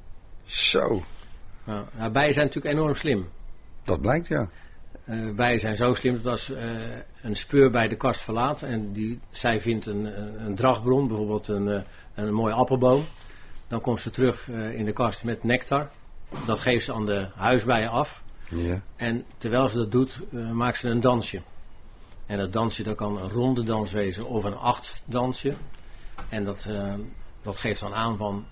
Zo. 0.44 1.02
Nou, 1.66 1.86
nou, 1.96 2.12
bijen 2.12 2.34
zijn 2.34 2.46
natuurlijk 2.46 2.74
enorm 2.74 2.94
slim. 2.94 3.26
Dat 3.84 4.00
blijkt 4.00 4.28
ja. 4.28 4.48
Eh 5.06 5.34
bijen 5.34 5.60
zijn 5.60 5.76
zo 5.76 5.94
slim 5.94 6.14
dat 6.14 6.26
als 6.26 6.50
eh, 6.50 6.96
een 7.22 7.34
speur 7.34 7.70
bij 7.70 7.88
de 7.88 7.96
kast 7.96 8.24
verlaat 8.24 8.62
en 8.62 8.92
die, 8.92 9.20
zij 9.30 9.60
vindt 9.60 9.86
een, 9.86 10.04
een, 10.44 10.54
dragbron, 10.54 11.08
bijvoorbeeld 11.08 11.48
een, 11.48 11.68
eh, 11.68 11.82
een 12.14 12.34
mooie 12.34 12.54
appelboom, 12.54 13.04
dan 13.68 13.80
komt 13.80 14.00
ze 14.00 14.10
terug 14.10 14.48
in 14.48 14.84
de 14.84 14.92
kast 14.92 15.24
met 15.24 15.44
nectar. 15.44 15.90
Dat 16.46 16.58
geeft 16.58 16.84
ze 16.84 16.92
aan 16.92 17.06
de 17.06 17.28
huisbijen 17.34 17.90
af. 17.90 18.22
Ja. 18.48 18.82
En 18.96 19.24
terwijl 19.38 19.68
ze 19.68 19.76
dat 19.76 19.90
doet, 19.90 20.22
maakt 20.52 20.78
ze 20.78 20.88
een 20.88 21.00
dansje. 21.00 21.42
En 22.26 22.38
dat 22.38 22.52
dansje 22.52 22.82
dat 22.82 22.96
kan 22.96 23.18
een 23.18 23.30
ronde 23.30 23.64
dans 23.64 23.92
wezen 23.92 24.26
of 24.26 24.44
een 24.44 24.56
acht 24.56 25.02
dansje. 25.06 25.54
En 26.28 26.44
dat, 26.44 26.68
dat 27.42 27.56
geeft 27.56 27.80
dan 27.80 27.94
aan 27.94 28.16
van 28.16 28.46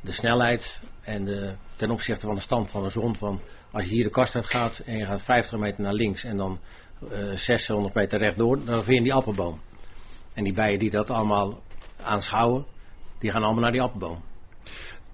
de 0.00 0.12
snelheid 0.12 0.80
en 1.02 1.24
de, 1.24 1.54
ten 1.76 1.90
opzichte 1.90 2.26
van 2.26 2.34
de 2.34 2.40
stand 2.40 2.70
van 2.70 2.82
de 2.82 2.90
zon. 2.90 3.16
Van 3.16 3.40
als 3.72 3.84
je 3.84 3.90
hier 3.90 4.04
de 4.04 4.10
kast 4.10 4.34
uit 4.34 4.46
gaat 4.46 4.78
en 4.78 4.96
je 4.96 5.04
gaat 5.04 5.22
50 5.22 5.58
meter 5.58 5.82
naar 5.82 5.92
links 5.92 6.24
en 6.24 6.36
dan 6.36 6.58
eh 7.10 7.32
600 7.32 7.94
meter 7.94 8.18
rechtdoor, 8.18 8.64
dan 8.64 8.84
vind 8.84 8.96
je 8.96 9.02
die 9.02 9.14
appelboom. 9.14 9.60
En 10.34 10.44
die 10.44 10.52
bijen 10.52 10.78
die 10.78 10.90
dat 10.90 11.10
allemaal 11.10 11.62
aanschouwen, 12.02 12.66
die 13.18 13.30
gaan 13.30 13.42
allemaal 13.42 13.62
naar 13.62 13.72
die 13.72 13.82
appelboom. 13.82 14.22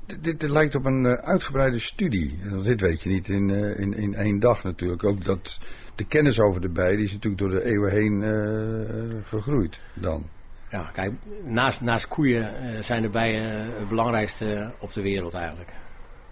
Dit, 0.06 0.40
dit, 0.40 0.50
lijkt 0.50 0.74
op 0.74 0.84
een 0.84 1.06
eh, 1.06 1.12
uitgebreide 1.12 1.80
studie. 1.80 2.38
Dit 2.62 2.80
weet 2.80 3.02
je 3.02 3.08
niet 3.08 3.28
in, 3.28 3.50
eh, 3.50 3.78
in, 3.78 3.92
in 3.92 4.14
één 4.14 4.38
dag 4.38 4.62
natuurlijk. 4.62 5.04
Ook 5.04 5.24
dat 5.24 5.60
de 5.94 6.06
kennis 6.06 6.38
over 6.38 6.60
de 6.60 6.72
bij 6.72 6.96
die 6.96 7.04
is 7.04 7.12
natuurlijk 7.12 7.42
door 7.42 7.50
de 7.50 7.64
eeuwen 7.64 7.90
heen 7.90 8.22
eh, 8.22 9.28
gegroeid 9.28 9.80
dan. 9.94 10.28
Ja, 10.74 10.90
kijk, 10.92 11.12
naast, 11.44 11.80
naast 11.80 12.08
koeien 12.08 12.56
eh, 12.56 12.82
zijn 12.82 13.02
de 13.02 13.08
bijen 13.08 13.76
het 13.78 13.88
belangrijkste 13.88 14.72
op 14.80 14.92
de 14.92 15.02
wereld 15.02 15.34
eigenlijk. 15.34 15.72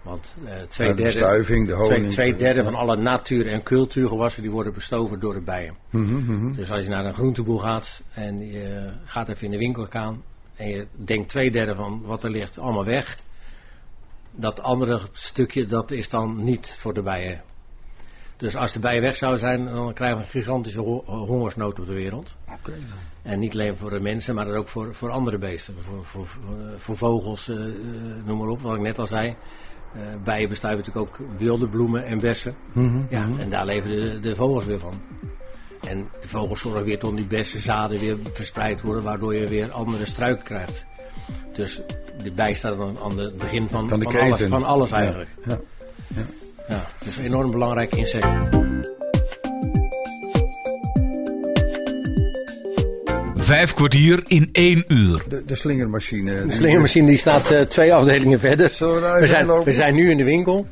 Want 0.03 0.35
eh, 0.45 0.61
twee, 0.61 0.87
Ja, 0.87 0.93
de 0.93 1.01
derde, 1.01 1.19
bestuiving, 1.19 1.67
de 1.67 1.73
honing. 1.73 2.01
twee, 2.11 2.11
twee 2.11 2.35
derde 2.35 2.63
van 2.63 2.75
alle 2.75 2.95
natuur- 2.97 3.47
en 3.47 3.63
cultuurgewassen 3.63 4.41
die 4.41 4.51
worden 4.51 4.73
bestoven 4.73 5.19
door 5.19 5.33
de 5.33 5.43
bijen. 5.43 5.75
Mhm, 5.91 6.15
mhm. 6.15 6.53
Dus 6.53 6.71
als 6.71 6.83
je 6.83 6.89
naar 6.89 7.05
een 7.05 7.13
groenteboer 7.13 7.59
gaat 7.59 8.03
en 8.13 8.51
je 8.51 8.91
gaat 9.05 9.29
even 9.29 9.45
in 9.45 9.51
de 9.51 9.57
winkel 9.57 9.85
gaan 9.85 10.23
en 10.55 10.69
je 10.69 10.87
denkt 11.05 11.29
twee 11.29 11.51
derde 11.51 11.75
van 11.75 12.01
wat 12.01 12.23
er 12.23 12.31
ligt 12.31 12.59
allemaal 12.59 12.85
weg. 12.85 13.17
Dat 14.35 14.61
andere 14.61 14.99
stukje 15.11 15.65
dat 15.65 15.91
is 15.91 16.09
dan 16.09 16.43
niet 16.43 16.77
voor 16.81 16.93
de 16.93 17.01
bijen. 17.03 17.41
Dus 18.43 18.55
als 18.55 18.73
de 18.73 18.79
bijen 18.79 19.01
weg 19.01 19.15
zouden 19.15 19.39
zijn, 19.39 19.65
dan 19.65 19.93
krijgen 19.93 20.17
we 20.17 20.23
een 20.23 20.29
gigantische 20.29 20.79
ho- 20.79 21.03
hongersnood 21.05 21.79
op 21.79 21.85
de 21.85 21.93
wereld. 21.93 22.35
Oké. 22.59 22.73
En 23.23 23.39
niet 23.39 23.53
alleen 23.53 23.77
voor 23.77 23.89
de 23.89 23.99
mensen, 23.99 24.35
maar 24.35 24.47
ook 24.47 24.69
voor, 24.69 24.95
voor 24.95 25.09
andere 25.11 25.37
beesten. 25.37 25.73
Voor, 25.83 26.05
voor, 26.05 26.27
voor, 26.27 26.79
voor 26.79 26.97
vogels, 26.97 27.49
eh, 27.49 27.55
eh, 27.55 28.25
noem 28.25 28.37
maar 28.37 28.47
op, 28.47 28.61
wat 28.61 28.75
ik 28.75 28.81
net 28.81 28.99
al 28.99 29.07
zei. 29.07 29.35
Eh 29.93 30.23
bijen 30.23 30.49
bestuiven 30.49 30.85
natuurlijk 30.85 31.21
ook 31.21 31.29
wilde 31.37 31.69
bloemen 31.69 32.05
en 32.05 32.17
bessen. 32.17 32.53
Mhm, 32.73 33.03
Ja, 33.09 33.25
mhm. 33.27 33.39
en 33.39 33.49
daar 33.49 33.65
leven 33.65 33.89
de, 33.89 34.19
de 34.19 34.35
vogels 34.35 34.65
weer 34.65 34.79
van. 34.79 34.93
En 35.87 35.99
de 35.99 36.27
vogels 36.27 36.61
zorgen 36.61 36.83
weer 36.83 36.99
tot 36.99 37.17
die 37.17 37.27
beste 37.27 37.59
zaden 37.59 37.99
weer 37.99 38.17
verspreid 38.33 38.81
worden, 38.81 39.03
waardoor 39.03 39.35
je 39.35 39.47
weer 39.47 39.71
andere 39.71 40.05
struiken 40.05 40.43
krijgt. 40.43 40.83
Dus 41.53 41.81
de 42.23 42.31
bij 42.35 42.53
staat 42.53 42.79
dan 42.79 42.97
aan 42.99 43.19
het 43.19 43.37
begin 43.37 43.69
van, 43.69 43.89
Van 43.89 44.05
alles, 44.05 44.49
van 44.49 44.63
alles 44.63 44.89
Ja, 44.89 44.95
eigenlijk. 44.95 45.29
ja. 45.45 45.57
Ja, 46.67 46.83
dus 47.05 47.17
een 47.17 47.23
enorm 47.23 47.51
belangrijk 47.51 47.95
insect. 47.95 48.27
Vijf 53.35 53.73
kwartier 53.73 54.19
in 54.27 54.49
één 54.51 54.83
uur. 54.87 55.23
De, 55.29 55.43
de 55.43 55.55
slingermachine. 55.55 56.35
De 56.35 56.53
slingermachine 56.53 57.07
die 57.07 57.17
staat 57.17 57.51
eh, 57.51 57.61
twee 57.61 57.93
afdelingen 57.93 58.39
verder. 58.39 58.69
We 59.19 59.27
zijn, 59.27 59.63
we 59.63 59.71
zijn 59.71 59.95
nu 59.95 60.09
in 60.09 60.17
de 60.17 60.23
winkel. 60.23 60.65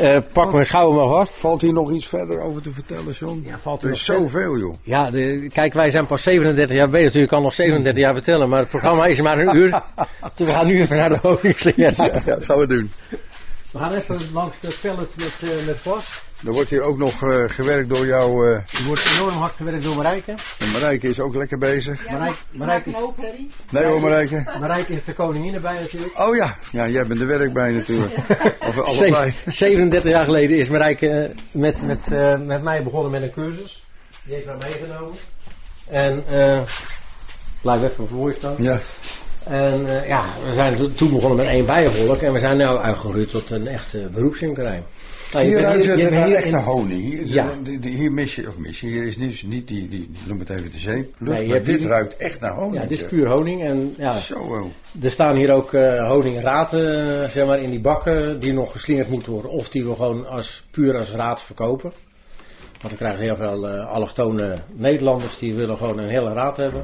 Eh, 0.00 0.18
pak 0.32 0.52
mijn 0.52 0.64
schouder 0.64 0.94
maar 0.94 1.14
vast. 1.14 1.40
Valt 1.40 1.60
hier 1.60 1.72
nog 1.72 1.92
iets 1.92 2.08
verder 2.08 2.40
over 2.40 2.62
te 2.62 2.72
vertellen, 2.72 3.12
John? 3.12 3.42
Ja, 3.46 3.58
valt 3.58 3.82
er 3.82 3.88
er 3.88 3.94
is 3.94 4.06
nog 4.06 4.18
zoveel, 4.18 4.58
joh. 4.58 4.74
Ja, 4.84 5.10
de, 5.10 5.48
kijk, 5.52 5.72
wij 5.72 5.90
zijn 5.90 6.06
pas 6.06 6.22
37 6.22 6.76
jaar 6.76 6.90
bezig, 6.90 7.12
dus 7.12 7.20
je 7.20 7.26
kan 7.26 7.42
nog 7.42 7.54
37 7.54 8.02
jaar 8.02 8.14
vertellen, 8.14 8.48
maar 8.48 8.60
het 8.60 8.68
programma 8.68 9.04
is 9.04 9.20
maar 9.20 9.38
een 9.38 9.56
uur. 9.56 9.70
Dus 10.34 10.46
we 10.46 10.52
gaan 10.52 10.66
nu 10.66 10.80
even 10.80 10.96
naar 10.96 11.08
de 11.08 11.18
honingslinger. 11.22 11.94
Ja, 11.96 12.20
dat 12.24 12.44
gaan 12.44 12.58
we 12.58 12.66
doen. 12.66 12.90
We 13.72 13.78
gaan 13.78 13.92
even 13.92 14.32
langs 14.32 14.60
de 14.60 14.78
pallet 14.82 15.16
met, 15.16 15.32
uh, 15.42 15.66
met 15.66 15.78
vast. 15.80 16.22
Er 16.46 16.52
wordt 16.52 16.70
hier 16.70 16.80
ook 16.82 16.98
nog 16.98 17.22
eh, 17.22 17.44
gewerkt 17.48 17.88
door 17.88 18.06
jou. 18.06 18.46
eh 18.46 18.80
Er 18.80 18.84
wordt 18.86 19.10
enorm 19.14 19.34
hard 19.36 19.52
gewerkt 19.52 19.84
door 19.84 19.96
Marijke. 19.96 20.34
en 20.58 20.70
Marijke 20.70 21.08
is 21.08 21.18
ook 21.20 21.34
lekker 21.34 21.58
bezig. 21.58 22.10
Marijke, 22.10 22.38
Marijke, 22.52 22.90
is, 22.90 22.96
Nee 23.70 23.84
hoor, 23.84 24.00
Marijke. 24.00 24.56
Marijke 24.60 24.92
is 24.92 25.04
de 25.04 25.12
koningin 25.14 25.54
erbij 25.54 25.80
natuurlijk. 25.80 26.18
Oh 26.18 26.36
ja, 26.36 26.56
ja 26.70 26.88
jij 26.88 27.06
bent 27.06 27.20
er 27.20 27.26
werk 27.26 27.52
bij 27.52 27.72
natuurlijk. 27.72 28.16
Of 28.60 28.78
allebei. 28.78 29.30
Zeven- 29.30 29.52
37 29.52 30.10
jaar 30.10 30.24
geleden 30.24 30.58
is 30.58 30.68
Marijke 30.68 31.34
met, 31.52 31.82
met, 31.82 32.12
eh, 32.12 32.38
met 32.40 32.62
mij 32.62 32.82
begonnen 32.82 33.10
met 33.10 33.22
een 33.22 33.32
cursus. 33.32 33.84
Die 34.24 34.34
heeft 34.34 34.46
mij 34.46 34.56
meegenomen. 34.56 35.16
En, 35.88 36.24
eh 36.26 36.62
blijf 37.62 37.82
even 37.82 38.08
voor 38.08 38.28
je 38.28 38.36
staan. 38.36 38.54
Ja. 38.58 38.80
En 39.44 39.86
eh, 40.02 40.08
ja, 40.08 40.34
we 40.46 40.52
zijn 40.52 40.76
to- 40.76 40.92
toen 40.92 41.10
begonnen 41.12 41.36
met 41.38 41.46
één 41.46 41.66
bijenvolk 41.66 42.20
en 42.20 42.32
we 42.32 42.38
zijn 42.38 42.56
nu 42.56 42.64
uitgegroeid 42.64 43.30
tot 43.30 43.50
een 43.50 43.66
echte 43.66 44.08
beroepsimkerij. 44.14 44.82
Nou, 45.32 45.44
bent 45.52 45.66
hier- 45.74 45.82
je 45.84 45.90
er 45.90 45.96
bent 45.96 46.10
naar 46.10 46.26
hier 46.26 46.36
echte 46.36 46.48
in- 46.48 46.62
honing. 46.62 47.02
Hier, 47.02 47.20
is 47.20 47.32
Ja. 47.32 47.44
er- 47.64 47.88
hier 47.88 48.12
mis 48.12 48.34
je, 48.34 48.48
of 48.48 48.58
mis 48.58 48.80
je, 48.80 48.86
hier 48.86 49.06
is 49.06 49.16
niet, 49.16 49.42
niet 49.46 49.68
die, 49.68 49.88
die, 49.88 50.10
noem 50.26 50.38
het 50.38 50.50
even 50.50 50.72
de 50.72 50.78
zeep. 50.78 51.06
Nee, 51.18 51.42
je 51.42 51.48
maar 51.48 51.62
dit 51.62 51.82
ruikt 51.84 52.16
echt 52.16 52.40
naar 52.40 52.54
honing. 52.54 52.74
Ja, 52.82 52.86
dit 52.88 53.00
is 53.00 53.08
puur 53.08 53.28
honing. 53.28 53.62
En 53.62 53.94
ja, 53.98 54.20
Zo 54.20 54.50
wel. 54.50 54.70
er 55.02 55.10
staan 55.10 55.36
hier 55.36 55.52
ook 55.52 55.72
eh 55.72 56.08
honingraten 56.08 57.30
zeg 57.30 57.46
maar, 57.46 57.60
in 57.60 57.70
die 57.70 57.80
bakken 57.80 58.40
die 58.40 58.52
nog 58.52 58.72
geslingerd 58.72 59.08
moeten 59.08 59.32
worden. 59.32 59.50
Of 59.50 59.68
die 59.68 59.84
we 59.84 59.94
gewoon 59.94 60.26
als, 60.26 60.64
puur 60.70 60.96
als 60.98 61.10
raad 61.10 61.42
verkopen. 61.46 61.92
Want 62.80 62.92
we 62.94 62.98
krijgen 63.00 63.22
heel 63.22 63.36
veel 63.36 63.68
eh 63.68 63.86
allochtone 63.92 64.58
Nederlanders 64.74 65.38
die 65.38 65.54
willen 65.54 65.76
gewoon 65.76 65.98
een 65.98 66.10
hele 66.10 66.32
raad 66.32 66.56
hebben. 66.56 66.82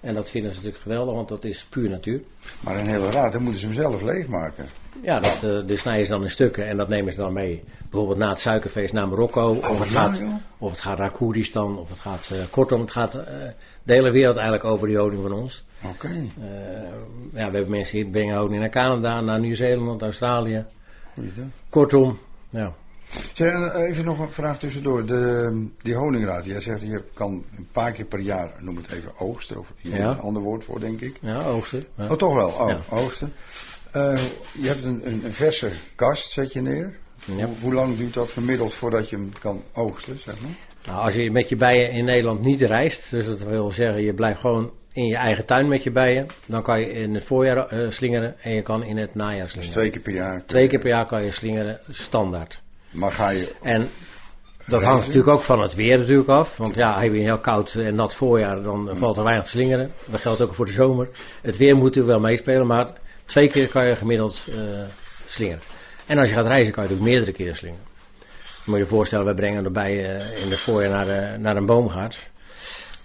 En 0.00 0.14
dat 0.14 0.30
vinden 0.30 0.50
ze 0.50 0.56
natuurlijk 0.56 0.82
geweldig, 0.82 1.14
want 1.14 1.28
dat 1.28 1.44
is 1.44 1.66
puur 1.70 1.90
natuur. 1.90 2.20
Maar 2.60 2.78
een 2.78 2.88
hele 2.88 3.10
raad, 3.10 3.32
dan 3.32 3.42
moeten 3.42 3.60
ze 3.60 3.66
hem 3.66 3.74
zelf 3.74 4.02
leegmaken. 4.02 4.66
Ja, 5.02 5.20
dat, 5.20 5.68
de 5.68 5.76
snijden 5.76 6.06
ze 6.06 6.12
dan 6.12 6.22
in 6.22 6.30
stukken 6.30 6.66
en 6.66 6.76
dat 6.76 6.88
nemen 6.88 7.12
ze 7.12 7.18
dan 7.18 7.32
mee. 7.32 7.62
Bijvoorbeeld 7.82 8.18
na 8.18 8.28
het 8.28 8.38
suikerfeest 8.38 8.92
naar 8.92 9.08
Marokko. 9.08 9.54
Of 9.54 9.60
wat 9.60 9.78
het 9.78 9.88
gaat, 9.90 10.18
joh? 10.18 10.34
of 10.58 10.70
het 10.70 10.80
gaat 10.80 10.98
naar 10.98 11.10
Koerdistan. 11.10 11.78
Of 11.78 11.88
het 11.88 11.98
gaat, 11.98 12.30
eh, 12.30 12.50
kortom, 12.50 12.80
het 12.80 12.90
gaat 12.90 13.14
eh, 13.14 13.24
de 13.82 13.92
hele 13.92 14.10
wereld 14.10 14.36
eigenlijk 14.36 14.64
over 14.64 14.88
die 14.88 14.98
honing 14.98 15.22
van 15.22 15.32
ons. 15.32 15.64
Oké. 15.94 16.08
Ja, 17.32 17.50
we 17.50 17.56
hebben 17.56 17.70
mensen 17.70 17.94
die 17.94 18.10
brengen 18.10 18.36
honing 18.36 18.60
naar 18.60 18.70
Canada, 18.70 19.20
naar 19.20 19.40
Nieuw-Zeeland, 19.40 20.02
Australië. 20.02 20.66
Goeiedag. 21.14 21.44
Kortom, 21.70 22.18
ja. 22.50 22.74
Zeg, 23.34 23.50
en 23.52 23.74
even 23.74 24.04
nog 24.04 24.18
een 24.18 24.28
vraag 24.30 24.58
tussendoor. 24.58 25.06
De, 25.06 25.68
die 25.82 25.94
honingraad, 25.94 26.44
jij 26.44 26.60
zegt 26.60 26.80
je 26.80 27.02
kan 27.14 27.44
een 27.56 27.68
paar 27.72 27.92
keer 27.92 28.04
per 28.06 28.20
jaar, 28.20 28.52
noem 28.58 28.76
het 28.76 28.90
even, 28.90 29.18
oogsten. 29.18 29.58
Of 29.58 29.72
hier 29.76 29.96
Ja. 29.96 30.10
een 30.10 30.20
ander 30.20 30.42
woord 30.42 30.64
voor, 30.64 30.80
denk 30.80 31.00
ik. 31.00 31.16
Ja, 31.20 31.42
oogsten. 31.44 31.86
Ja. 31.96 32.08
Oh, 32.08 32.16
toch 32.16 32.34
wel. 32.34 32.48
Oh, 32.50 32.68
Ja. 32.68 32.80
oogsten. 32.90 33.32
Eh, 33.92 34.24
je 34.54 34.66
hebt 34.66 34.84
een, 34.84 35.06
een, 35.06 35.24
een 35.24 35.32
verse 35.32 35.70
kast, 35.96 36.32
zet 36.32 36.52
je 36.52 36.60
neer. 36.60 36.96
Ja. 37.24 37.46
Hoe, 37.46 37.56
hoe 37.60 37.74
lang 37.74 37.96
duurt 37.96 38.14
dat 38.14 38.30
gemiddeld 38.30 38.74
voordat 38.74 39.10
je 39.10 39.16
hem 39.16 39.32
kan 39.40 39.62
oogsten, 39.74 40.18
zeg 40.20 40.40
maar? 40.40 40.56
Nou, 40.86 41.04
als 41.04 41.14
je 41.14 41.30
met 41.30 41.48
je 41.48 41.56
bijen 41.56 41.90
in 41.90 42.04
Nederland 42.04 42.40
niet 42.40 42.60
reist, 42.60 43.10
dus 43.10 43.26
dat 43.26 43.38
wil 43.42 43.70
zeggen 43.70 44.02
je 44.02 44.14
blijft 44.14 44.40
gewoon 44.40 44.70
in 44.92 45.04
je 45.06 45.16
eigen 45.16 45.46
tuin 45.46 45.68
met 45.68 45.82
je 45.82 45.90
bijen, 45.90 46.26
dan 46.46 46.62
kan 46.62 46.80
je 46.80 46.90
in 46.92 47.14
het 47.14 47.24
voorjaar 47.24 47.66
eh, 47.66 47.90
slingeren 47.90 48.40
en 48.40 48.52
je 48.54 48.62
kan 48.62 48.82
in 48.82 48.96
het 48.96 49.14
najaar 49.14 49.42
Dus 49.42 49.50
slingeren. 49.50 49.74
twee 49.76 49.90
keer 49.90 50.00
per 50.02 50.14
jaar. 50.14 50.44
Twee 50.46 50.68
keer 50.68 50.78
per 50.78 50.88
jaar 50.88 51.06
kan 51.06 51.24
je 51.24 51.30
slingeren, 51.30 51.80
standaard. 51.88 52.60
Maar 52.92 53.12
ga 53.12 53.30
je... 53.30 53.54
En 53.62 53.88
dat 54.66 54.82
hangt 54.82 55.06
natuurlijk 55.06 55.36
ook 55.36 55.42
van 55.42 55.60
het 55.62 55.74
weer 55.74 55.98
natuurlijk 55.98 56.28
af. 56.28 56.56
Want 56.56 56.74
ja, 56.74 57.00
heb 57.00 57.12
je 57.12 57.18
een 57.18 57.24
heel 57.24 57.38
koud 57.38 57.74
en 57.74 57.94
nat 57.94 58.14
voorjaar, 58.16 58.62
dan 58.62 58.90
valt 58.96 59.16
er 59.16 59.24
weinig 59.24 59.44
te 59.44 59.50
slingeren. 59.50 59.92
Dat 60.10 60.20
geldt 60.20 60.40
ook 60.40 60.54
voor 60.54 60.66
de 60.66 60.72
zomer. 60.72 61.08
Het 61.42 61.56
weer 61.56 61.74
moet 61.74 61.84
natuurlijk 61.84 62.12
wel 62.12 62.30
meespelen, 62.30 62.66
maar 62.66 62.92
twee 63.24 63.48
keer 63.48 63.68
kan 63.68 63.86
je 63.86 63.96
gemiddeld 63.96 64.48
eh, 64.48 64.56
slingeren. 65.26 65.62
En 66.06 66.18
als 66.18 66.28
je 66.28 66.34
gaat 66.34 66.46
reizen, 66.46 66.72
kan 66.72 66.82
je 66.82 66.88
natuurlijk 66.88 67.14
meerdere 67.16 67.36
keren 67.36 67.56
slingeren. 67.56 67.84
Je 68.64 68.70
moet 68.70 68.78
je 68.78 68.86
voorstellen, 68.86 69.26
we 69.26 69.34
brengen 69.34 69.64
erbij 69.64 70.14
eh, 70.14 70.42
in 70.42 70.50
het 70.50 70.60
voorjaar 70.60 70.90
naar, 70.90 71.08
eh, 71.08 71.38
naar 71.38 71.56
een 71.56 71.66
boomgaard. 71.66 72.28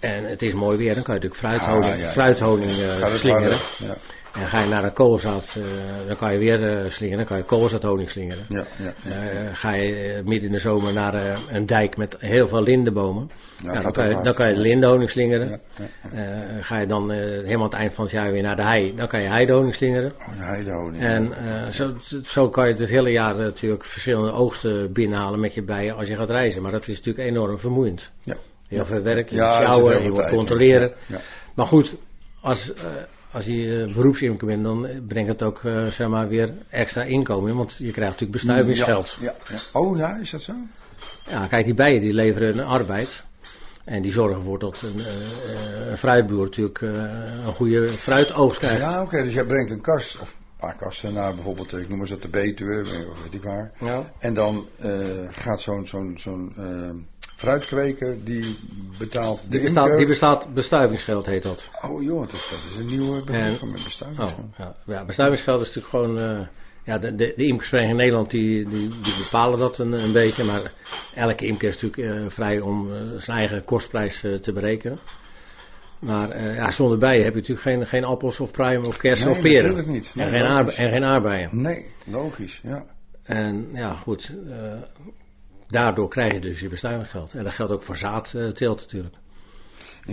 En 0.00 0.24
het 0.24 0.42
is 0.42 0.52
mooi 0.52 0.76
weer, 0.76 0.94
dan 0.94 1.02
kan 1.02 1.14
je 1.14 1.20
natuurlijk 1.20 1.40
fruithoning, 1.40 1.92
Ah, 1.92 1.98
ja, 1.98 2.06
ja. 2.06 2.12
fruithoning 2.12 2.70
slingeren. 3.18 3.60
Ja, 3.78 3.96
En 4.40 4.46
ga 4.46 4.60
je 4.60 4.68
naar 4.68 4.84
een 4.84 4.92
koolzaad, 4.92 5.44
eh, 5.54 5.62
dan 6.06 6.16
kan 6.16 6.32
je 6.32 6.38
weer 6.38 6.68
eh, 6.68 6.90
slingeren, 6.90 7.18
dan 7.18 7.26
kan 7.26 7.36
je 7.36 7.42
koolzaadhoning 7.42 8.10
slingeren. 8.10 8.44
ja, 8.48 8.64
ja. 8.78 8.92
ja. 9.04 9.10
Eh, 9.10 9.48
ga 9.52 9.72
je 9.72 10.20
midden 10.24 10.46
in 10.46 10.52
de 10.54 10.58
zomer 10.58 10.92
naar 10.92 11.40
een 11.50 11.66
dijk 11.66 11.96
met 11.96 12.16
heel 12.18 12.48
veel 12.48 12.62
lindenbomen. 12.62 13.30
Dan, 13.62 13.92
kan 13.92 14.08
je, 14.08 14.22
dan 14.22 14.34
kan 14.34 14.48
je 14.48 14.54
de 14.54 14.60
lindenhoning 14.60 15.10
slingeren. 15.10 15.60
Ga 16.60 16.78
je 16.78 16.86
dan 16.86 17.10
helemaal 17.10 17.56
aan 17.56 17.62
het 17.62 17.72
eind 17.72 17.94
van 17.94 18.04
het 18.04 18.12
jaar 18.12 18.32
weer 18.32 18.42
naar 18.42 18.56
de 18.56 18.62
hei, 18.62 18.96
dan 18.96 19.08
kan 19.08 19.22
je 19.22 19.28
heidehoning 19.28 19.74
slingeren. 19.74 20.12
Oh, 20.12 20.26
heidehoning. 20.28 21.02
En 21.02 21.32
zo, 21.72 21.92
zo 22.22 22.48
kan 22.48 22.68
je 22.68 22.74
het 22.74 22.88
hele 22.88 23.10
jaar 23.10 23.36
natuurlijk 23.36 23.84
verschillende 23.84 24.32
oogsten 24.32 24.92
binnenhalen 24.92 25.40
met 25.40 25.54
je 25.54 25.62
bijen 25.62 25.96
als 25.96 26.08
je 26.08 26.16
gaat 26.16 26.30
reizen. 26.30 26.62
Maar 26.62 26.72
dat 26.72 26.88
is 26.88 26.96
natuurlijk 26.96 27.28
enorm 27.28 27.58
vermoeiend. 27.58 28.12
Ja. 28.22 28.36
Heel 28.68 28.84
veel 28.84 29.02
werk, 29.02 29.28
je 29.28 29.40
moet 29.40 29.52
sjouwen, 29.52 30.02
je 30.02 30.10
moet 30.10 30.28
controleren. 30.28 30.92
Ja. 31.06 31.20
Maar 31.54 31.66
goed, 31.66 31.96
als, 32.40 32.72
als 33.36 33.44
je 33.44 33.84
eh, 33.84 33.94
beroepsimker 33.94 34.46
bent, 34.46 34.62
dan 34.62 34.88
brengt 35.08 35.28
het 35.28 35.42
ook 35.42 35.64
eh, 35.64 35.86
zeg 35.86 36.08
maar 36.08 36.28
weer 36.28 36.52
extra 36.70 37.02
inkomen. 37.02 37.50
in, 37.50 37.56
Want 37.56 37.76
je 37.78 37.92
krijgt 37.92 38.12
natuurlijk 38.12 38.32
bestuivingsgeld. 38.32 39.16
Ja, 39.20 39.34
ja, 39.48 39.54
ja. 39.54 39.80
Oh 39.80 39.96
ja, 39.96 40.16
is 40.16 40.30
dat 40.30 40.40
zo? 40.40 40.52
Ja, 41.26 41.46
kijk, 41.46 41.64
die 41.64 41.74
bijen 41.74 42.00
die 42.00 42.12
leveren 42.12 42.58
een 42.58 42.64
arbeid. 42.64 43.24
En 43.84 44.02
die 44.02 44.12
zorgen 44.12 44.36
ervoor 44.36 44.58
dat 44.58 44.82
een, 44.82 45.00
eh, 45.00 45.90
een 45.90 45.96
fruitboer 45.96 46.44
natuurlijk 46.44 46.80
een 46.80 47.52
goede 47.52 47.92
fruitoogst 47.92 48.58
krijgt. 48.58 48.80
Ja, 48.80 49.02
oké, 49.02 49.22
dus 49.22 49.34
jij 49.34 49.46
brengt 49.46 49.70
een 49.70 49.80
kast, 49.80 50.20
of 50.20 50.28
een 50.28 50.58
paar 50.58 50.76
kasten 50.76 51.12
naar 51.12 51.34
bijvoorbeeld, 51.34 51.72
ik 51.72 51.88
noem 51.88 52.00
eens 52.00 52.10
dat 52.10 52.22
de 52.22 52.28
Betuwe, 52.28 53.06
of 53.10 53.22
weet 53.22 53.34
ik 53.34 53.42
waar. 53.42 53.72
Ja. 53.80 54.12
En 54.18 54.34
dan 54.34 54.66
gaat 55.30 55.60
zo'n 55.60 55.86
zo'n 55.86 56.18
zo'n 56.20 56.52
fruitkweker, 57.36 58.24
die 58.24 58.56
betaalt 58.98 59.40
Die 59.48 59.60
bestaat, 59.60 59.96
die 59.96 60.06
bestaat 60.06 60.54
bestuivingsgeld 60.54 61.26
heet 61.26 61.42
dat. 61.42 61.70
Oh 61.82 62.02
joh, 62.02 62.20
dat 62.20 62.32
is, 62.32 62.48
dat 62.50 62.58
is 62.72 62.76
een 62.78 62.86
nieuwe 62.86 63.24
begrip 63.24 63.44
En- 63.46 63.58
van 63.58 63.72
bestuivingsgeld. 63.72 64.38
Oh, 64.38 64.58
ja. 64.58 64.74
ja, 64.86 65.04
bestuivingsgeld 65.04 65.60
is 65.60 65.66
natuurlijk 65.66 65.88
gewoon. 65.94 66.18
eh, 66.18 66.46
ja, 66.84 66.98
de, 66.98 67.14
de, 67.14 67.32
de 67.36 67.44
imkersvereniging 67.46 67.98
in 68.00 68.04
Nederland 68.04 68.30
die, 68.30 68.68
die, 68.68 68.88
die 68.88 69.16
bepalen 69.16 69.58
dat 69.58 69.78
een, 69.78 69.92
een 69.92 70.12
beetje. 70.12 70.44
Maar 70.44 70.72
elke 71.14 71.46
imker 71.46 71.68
is 71.68 71.82
natuurlijk 71.82 72.22
eh, 72.24 72.30
vrij 72.30 72.60
om 72.60 72.92
eh, 72.94 73.00
zijn 73.16 73.38
eigen 73.38 73.64
kostprijs 73.64 74.20
te 74.20 74.52
berekenen. 74.52 74.98
Maar 76.00 76.52
ja, 76.54 76.70
zonder 76.70 76.98
bijen 76.98 77.24
heb 77.24 77.32
je 77.34 77.40
natuurlijk 77.40 77.66
geen, 77.66 77.86
geen 77.86 78.04
appels 78.04 78.40
of 78.40 78.50
pruimen 78.50 78.88
of 78.88 78.96
kersen 78.96 79.26
Nee, 79.26 79.34
of 79.36 79.42
peren. 79.42 79.62
natuurlijk 79.62 79.88
niet. 79.88 80.14
Nee, 80.14 80.26
en, 80.26 80.72
geen 80.90 81.04
aardbeien. 81.04 81.48
Nee, 81.52 81.86
logisch, 82.06 82.60
ja. 82.62 82.84
En 83.24 83.68
ja, 83.72 83.94
goed. 83.94 84.32
Daardoor 85.68 86.08
krijg 86.08 86.32
je 86.32 86.40
dus 86.40 86.60
je 86.60 86.68
bestuivingsgeld. 86.68 87.34
En 87.34 87.44
dat 87.44 87.52
geldt 87.52 87.72
ook 87.72 87.82
voor 87.82 87.96
zaadteelt 87.96 88.80
natuurlijk. 88.80 89.14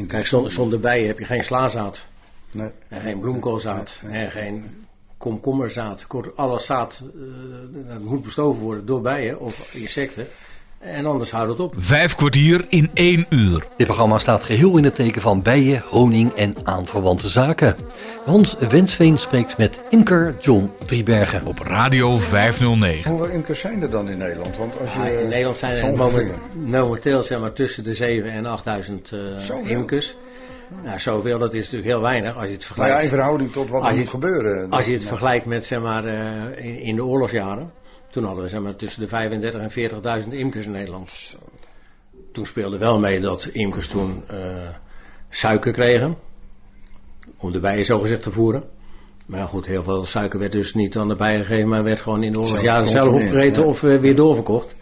Kijk, 0.08 0.26
zonder, 0.26 0.52
zonder 0.52 0.80
bijen 0.80 1.08
heb 1.08 1.20
je 1.20 1.26
geen 1.26 1.44
slazaad. 1.44 2.06
Nee. 2.52 2.72
En 2.90 3.02
geen 3.02 3.20
bloemkoolzaad. 3.20 4.00
En 4.04 4.32
geen 4.32 4.86
komkommerzaad. 5.18 6.08
Kort, 6.08 6.36
alle 6.36 6.60
zaad 6.60 7.02
eh, 7.02 7.88
dat 7.88 8.00
moet 8.00 8.24
bestoven 8.24 8.62
worden 8.62 8.86
door 8.86 9.02
bijen 9.02 9.40
of 9.40 9.74
insecten. 9.74 10.28
En 10.84 11.06
anders 11.06 11.32
houdt 11.32 11.50
het 11.52 11.60
op. 11.60 11.74
Vijf 11.78 12.16
kwartier 12.16 12.66
in 12.70 12.90
één 12.94 13.26
uur. 13.30 13.64
Dit 13.78 13.88
programma 13.88 14.18
staat 14.18 14.44
geheel 14.44 14.78
in 14.78 14.84
het 14.84 14.96
teken 14.96 15.22
van 15.22 15.42
bijen, 15.44 15.84
honing 15.86 16.32
en 16.32 16.54
aanverwante 16.64 17.28
zaken. 17.28 17.76
Hans 18.26 18.58
Wensveen 18.70 19.18
spreekt 19.18 19.58
met 19.58 19.84
imker 19.90 20.36
John 20.40 20.72
Driebergen. 20.86 21.48
Op 21.48 21.60
Radio 21.60 22.18
509. 22.18 23.12
Hoeveel 23.12 23.34
imkers 23.34 23.62
zijn 23.62 23.82
er 23.82 23.90
dan 23.92 24.10
in 24.10 24.18
Nederland? 24.18 24.58
Want 24.58 24.80
als 24.82 24.94
je, 24.94 25.22
in 25.22 25.30
Nederland 25.30 25.58
zijn 25.58 25.76
er 25.76 25.98
momenteel, 25.98 26.36
momenteel 26.66 27.24
zeg 27.24 27.40
maar, 27.40 27.54
tussen 27.54 27.84
de 27.84 27.94
7 27.94 28.32
en 28.32 28.46
8000 28.46 29.12
eh 29.12 29.20
Zoveel? 29.40 29.66
imkers. 29.66 30.16
Nou, 30.84 31.00
zoveel, 31.00 31.38
dat 31.38 31.54
is 31.54 31.64
natuurlijk 31.64 31.92
heel 31.92 32.02
weinig 32.02 32.38
als 32.38 32.48
je 32.48 32.54
het 32.54 32.66
vergelijkt. 32.66 32.96
ja, 32.96 33.02
in 33.02 33.10
verhouding 33.10 33.52
tot 33.52 33.70
wat 33.70 33.86
er 33.86 33.96
moet 33.96 34.10
gebeuren. 34.10 34.70
Als 34.70 34.86
je 34.86 34.94
het 34.94 35.08
vergelijkt 35.08 35.46
met 35.46 35.64
zeg 35.64 35.82
maar, 35.82 36.06
eh, 36.06 36.66
in, 36.66 36.80
in 36.80 36.96
de 36.96 37.06
oorlogsjaren, 37.06 37.72
toen 38.14 38.24
hadden 38.24 38.44
we 38.44 38.50
zeg 38.50 38.62
maar, 38.62 38.76
tussen 38.76 39.02
de 39.02 39.08
35 39.08 39.62
en 39.62 40.24
40.000 40.24 40.30
imkers 40.30 40.66
in 40.66 40.72
Nederland. 40.72 41.36
Toen 42.32 42.46
speelde 42.46 42.78
wel 42.78 43.00
mee 43.00 43.20
dat 43.20 43.46
imkers 43.46 43.88
toen 43.88 44.24
eh, 44.28 44.70
suiker 45.30 45.74
kregen, 45.74 46.18
om 47.38 47.52
de 47.52 47.60
bijen 47.60 47.86
zogezegd 47.86 48.24
te 48.24 48.32
voeren. 48.32 48.64
Maar 49.28 49.40
ja, 49.40 49.46
goed, 49.46 49.66
heel 49.66 49.84
veel 49.84 50.06
suiker 50.06 50.40
werd 50.40 50.52
dus 50.52 50.74
niet 50.74 50.96
aan 50.96 51.08
de 51.08 51.16
bijen 51.16 51.46
gegeven, 51.46 51.70
maar 51.70 51.84
werd 51.84 52.00
gewoon 52.02 52.24
in 52.24 52.32
de 52.32 52.40
oorlogsjaren 52.40 52.88
Zelf 52.88 53.04
zelf 53.04 53.14
opgegeten 53.14 53.62
ja. 53.62 53.68
of 53.68 53.84
eh, 53.84 54.00
weer 54.00 54.16
doorverkocht. 54.16 54.76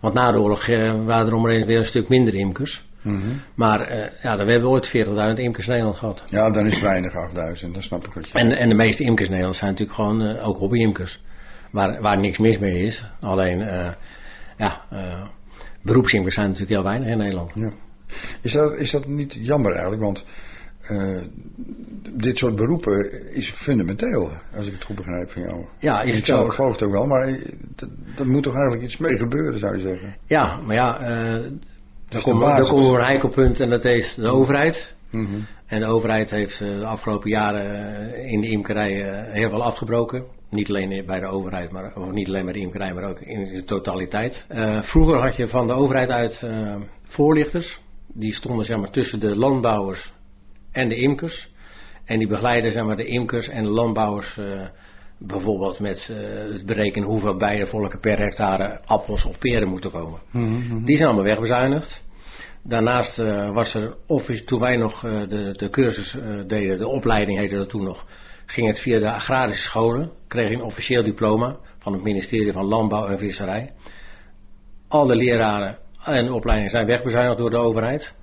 Want 0.00 0.14
na 0.14 0.32
de 0.32 0.38
oorlog 0.38 0.68
eh, 0.68 1.04
waren 1.04 1.26
er 1.26 1.34
omheen 1.34 1.66
weer 1.66 1.78
een 1.78 1.84
stuk 1.84 2.08
minder 2.08 2.34
imkers. 2.34 2.82
Mhm. 3.02 3.18
Maar 3.54 3.80
eh, 3.80 4.22
ja, 4.22 4.36
dan 4.36 4.48
hebben 4.48 4.68
we 4.68 4.74
ooit 4.74 5.06
40.000 5.34 5.40
imkers 5.40 5.66
in 5.66 5.70
Nederland 5.70 5.96
gehad. 5.96 6.24
Ja, 6.26 6.50
dan 6.50 6.66
is 6.66 6.74
het 6.74 6.82
weinig, 6.82 7.14
8000, 7.14 7.74
dat 7.74 7.82
snap 7.82 8.06
ik 8.06 8.12
wat 8.12 8.28
je 8.28 8.38
En, 8.38 8.52
en 8.52 8.68
de 8.68 8.74
meeste 8.74 9.02
imkers 9.02 9.24
in 9.24 9.30
Nederland 9.30 9.58
zijn 9.58 9.70
natuurlijk 9.70 9.96
gewoon 9.96 10.38
ook 10.38 10.58
hobbyimkers. 10.58 11.20
Waar, 11.70 12.00
waar 12.00 12.18
niks 12.18 12.38
mis 12.38 12.58
mee 12.58 12.78
is. 12.82 13.04
Alleen, 13.20 13.60
eh, 13.60 13.90
ja, 14.56 14.80
eh, 14.90 15.26
beroepsimkers 15.82 16.34
zijn 16.34 16.46
natuurlijk 16.46 16.72
heel 16.74 16.84
weinig 16.84 17.08
in 17.08 17.18
Nederland. 17.18 17.50
Ja. 17.54 17.70
Is 18.42 18.52
dat, 18.52 18.72
is 18.76 18.90
dat 18.90 19.06
niet 19.06 19.34
jammer 19.40 19.72
eigenlijk? 19.72 20.02
Want 20.02 20.24
eh, 20.88 21.20
dit 22.16 22.36
soort 22.36 22.56
beroepen 22.56 23.10
is 23.34 23.50
fundamenteel, 23.50 24.30
als 24.56 24.66
ik 24.66 24.72
het 24.72 24.84
goed 24.84 24.96
begrijp 24.96 25.30
van 25.30 25.42
jou. 25.42 25.64
Ja, 25.78 26.00
is 26.02 26.18
ik 26.18 26.26
het 26.26 26.36
ook. 26.36 26.54
geloof 26.54 26.72
het 26.72 26.82
ook 26.82 26.92
wel, 26.92 27.06
maar 27.06 27.38
dat 28.14 28.26
moet 28.26 28.42
toch 28.42 28.54
eigenlijk 28.54 28.82
iets 28.84 28.96
mee 28.96 29.16
gebeuren, 29.18 29.60
zou 29.60 29.76
je 29.76 29.82
zeggen. 29.82 30.16
Ja, 30.26 30.56
maar 30.56 30.74
ja, 30.76 30.98
dan 30.98 31.60
de 32.08 32.20
komen 32.22 32.92
we- 32.92 32.98
een 32.98 33.04
heikel 33.04 33.28
punt 33.28 33.60
en 33.60 33.70
dat 33.70 33.84
is 33.84 34.14
de 34.14 34.28
overheid. 34.28 34.94
Mhm. 35.10 35.38
En 35.66 35.80
de 35.80 35.86
overheid 35.86 36.30
heeft 36.30 36.58
de 36.58 36.84
afgelopen 36.84 37.30
jaren 37.30 38.14
in 38.26 38.40
de 38.40 38.48
imkerij 38.48 39.24
heel 39.32 39.48
veel 39.50 39.62
afgebroken. 39.62 40.24
Niet 40.50 40.68
alleen 40.68 41.06
bij 41.06 41.20
de 41.20 41.26
overheid, 41.26 41.70
maar, 41.70 41.96
of 41.96 42.10
niet 42.10 42.28
alleen 42.28 42.44
bij 42.44 42.52
de 42.52 42.58
imkerij, 42.60 42.94
maar 42.94 43.04
ook 43.04 43.20
in 43.20 43.44
de 43.44 43.64
totaliteit. 43.64 44.46
Eh, 44.48 44.82
vroeger 44.82 45.16
had 45.16 45.36
je 45.36 45.48
van 45.48 45.66
de 45.66 45.72
overheid 45.72 46.10
uit 46.10 46.42
eh, 46.42 46.76
voorlichters. 47.02 47.80
Die 48.14 48.34
stonden 48.34 48.64
zeg 48.64 48.78
maar, 48.78 48.90
tussen 48.90 49.20
de 49.20 49.36
landbouwers 49.36 50.12
en 50.72 50.88
de 50.88 50.96
imkers. 50.96 51.48
En 52.04 52.18
die 52.18 52.28
begeleiden 52.28 52.72
zeg 52.72 52.84
maar, 52.84 52.96
de 52.96 53.04
imkers 53.04 53.48
en 53.48 53.62
de 53.62 53.70
landbouwers 53.70 54.38
eh, 54.38 54.66
bijvoorbeeld 55.18 55.78
met 55.78 56.06
het 56.52 56.66
berekenen 56.66 57.08
hoeveel 57.08 57.36
bijenvolken 57.36 58.00
per 58.00 58.18
hectare 58.18 58.80
appels 58.84 59.24
of 59.24 59.38
peren 59.38 59.68
moeten 59.68 59.90
komen. 59.90 60.20
Mhm, 60.32 60.84
Die 60.84 60.96
zijn 60.96 61.08
allemaal 61.08 61.26
wegbezuinigd. 61.26 62.02
Daarnaast 62.64 63.16
was 63.52 63.74
er, 63.74 63.96
office, 64.06 64.44
toen 64.44 64.60
wij 64.60 64.76
nog 64.76 65.00
de, 65.00 65.54
de 65.56 65.70
cursus 65.70 66.16
deden, 66.46 66.78
de 66.78 66.88
opleiding 66.88 67.38
heette 67.38 67.56
dat 67.56 67.68
toen 67.68 67.84
nog, 67.84 68.04
ging 68.50 68.66
het 68.66 68.80
via 68.80 68.98
de 68.98 69.10
agrarische 69.10 69.68
scholen, 69.68 70.10
kreeg 70.28 70.50
een 70.50 70.62
officieel 70.62 71.02
diploma 71.02 71.56
van 71.78 71.92
het 71.92 72.02
ministerie 72.02 72.52
van 72.52 72.64
Landbouw 72.64 73.06
en 73.06 73.18
Visserij. 73.18 73.72
Alle 74.88 75.14
leraren 75.14 75.78
en 76.04 76.32
opleidingen 76.32 76.70
zijn 76.70 76.86
wegbezuinigd 76.86 77.38
door 77.38 77.50
de 77.50 77.56
overheid. 77.56 78.14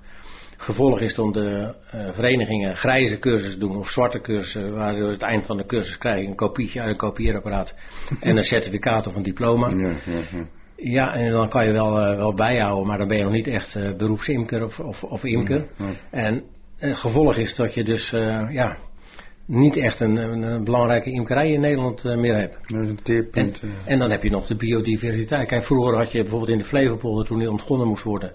Gevolg 0.56 1.00
is 1.00 1.14
dan 1.14 1.32
de 1.32 1.74
eh, 1.90 2.12
verenigingen 2.12 2.76
grijze 2.76 3.18
cursussen 3.18 3.60
doen 3.60 3.76
of 3.76 3.88
zwarte 3.88 4.20
cursussen, 4.20 4.74
waardoor 4.74 5.10
het 5.10 5.22
eind 5.22 5.46
van 5.46 5.56
de 5.56 5.66
cursus 5.66 5.98
krijg 5.98 6.20
je 6.20 6.26
een 6.26 6.34
kopietje 6.34 6.80
uit 6.80 6.90
een 6.90 6.96
kopieerapparaat 6.96 7.74
en 8.20 8.36
een 8.36 8.44
certificaat 8.44 9.06
of 9.06 9.14
een 9.14 9.22
diploma. 9.22 9.68
Ja, 9.68 9.76
ja, 9.76 10.20
ja. 10.32 10.46
Ja, 10.76 11.14
en 11.14 11.32
dan 11.32 11.48
kan 11.48 11.66
je 11.66 11.72
wel, 11.72 12.00
eh, 12.00 12.16
wel 12.16 12.34
bijhouden, 12.34 12.86
maar 12.86 12.98
dan 12.98 13.08
ben 13.08 13.16
je 13.16 13.22
nog 13.22 13.32
niet 13.32 13.46
echt 13.46 13.74
eh, 13.74 13.96
beroepsimker 13.96 14.64
of, 14.64 14.80
of, 14.80 15.02
of 15.02 15.24
imker. 15.24 15.66
En 16.10 16.42
het 16.76 16.96
gevolg 16.96 17.36
is 17.36 17.54
dat 17.54 17.74
je 17.74 17.84
dus 17.84 18.10
ja, 18.50 18.76
niet 19.48 19.76
echt 19.76 20.00
een, 20.00 20.16
een, 20.16 20.64
belangrijke 20.64 21.10
imkerij 21.10 21.50
in 21.52 21.60
Nederland 21.60 22.04
eh, 22.04 22.16
meer 22.16 22.36
hebt. 22.36 22.58
Dat 22.66 22.80
is 22.82 22.88
een 22.88 22.96
En, 22.96 23.02
teerpunt. 23.02 23.60
eh. 23.60 23.68
en 23.84 23.98
dan 23.98 24.10
heb 24.10 24.22
je 24.22 24.30
nog 24.30 24.46
de 24.46 24.56
biodiversiteit. 24.56 25.48
Kijk, 25.48 25.64
vroeger 25.64 25.96
had 25.96 26.12
je 26.12 26.20
bijvoorbeeld 26.20 26.50
in 26.50 26.58
de 26.58 26.64
Flevopolder, 26.64 27.26
toen 27.26 27.38
die 27.38 27.50
ontgonnen 27.50 27.86
moest 27.88 28.02
worden, 28.02 28.32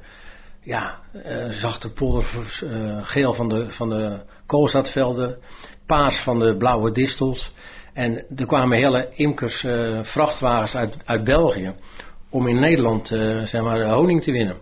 ja, 0.63 0.99
zag 1.49 1.80
de 1.80 1.89
polder 1.89 2.23
geel 3.04 3.34
van 3.34 3.49
de, 3.49 3.69
van 3.69 3.89
de 3.89 4.19
koolzaadvelden, 4.45 5.38
paars 5.86 6.23
van 6.23 6.39
de 6.39 6.56
blauwe 6.58 6.91
distels. 6.91 7.52
En 7.93 8.26
er 8.36 8.45
kwamen 8.45 8.78
hele 8.78 9.10
imkers 9.15 9.65
vrachtwagens 10.02 10.76
uit, 10.76 10.97
uit 11.06 11.23
België 11.23 11.73
om 12.30 12.47
in 12.47 12.60
Nederland 12.60 13.08
zeg 13.43 13.62
maar, 13.62 13.89
honing 13.93 14.23
te 14.23 14.32
winnen. 14.32 14.58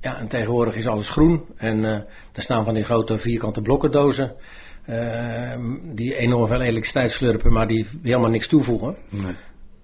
Ja, 0.00 0.18
en 0.18 0.28
tegenwoordig 0.28 0.74
is 0.74 0.86
alles 0.86 1.08
groen 1.10 1.44
en 1.56 1.84
er 1.84 2.06
staan 2.42 2.64
van 2.64 2.74
die 2.74 2.84
grote 2.84 3.18
vierkante 3.18 3.60
blokkendozen 3.60 4.32
die 5.94 6.14
enorm 6.16 6.46
veel 6.46 6.60
elektriciteit 6.60 7.10
slurpen, 7.10 7.52
maar 7.52 7.66
die 7.66 7.86
helemaal 8.02 8.30
niks 8.30 8.48
toevoegen. 8.48 8.96
Nee. 9.10 9.34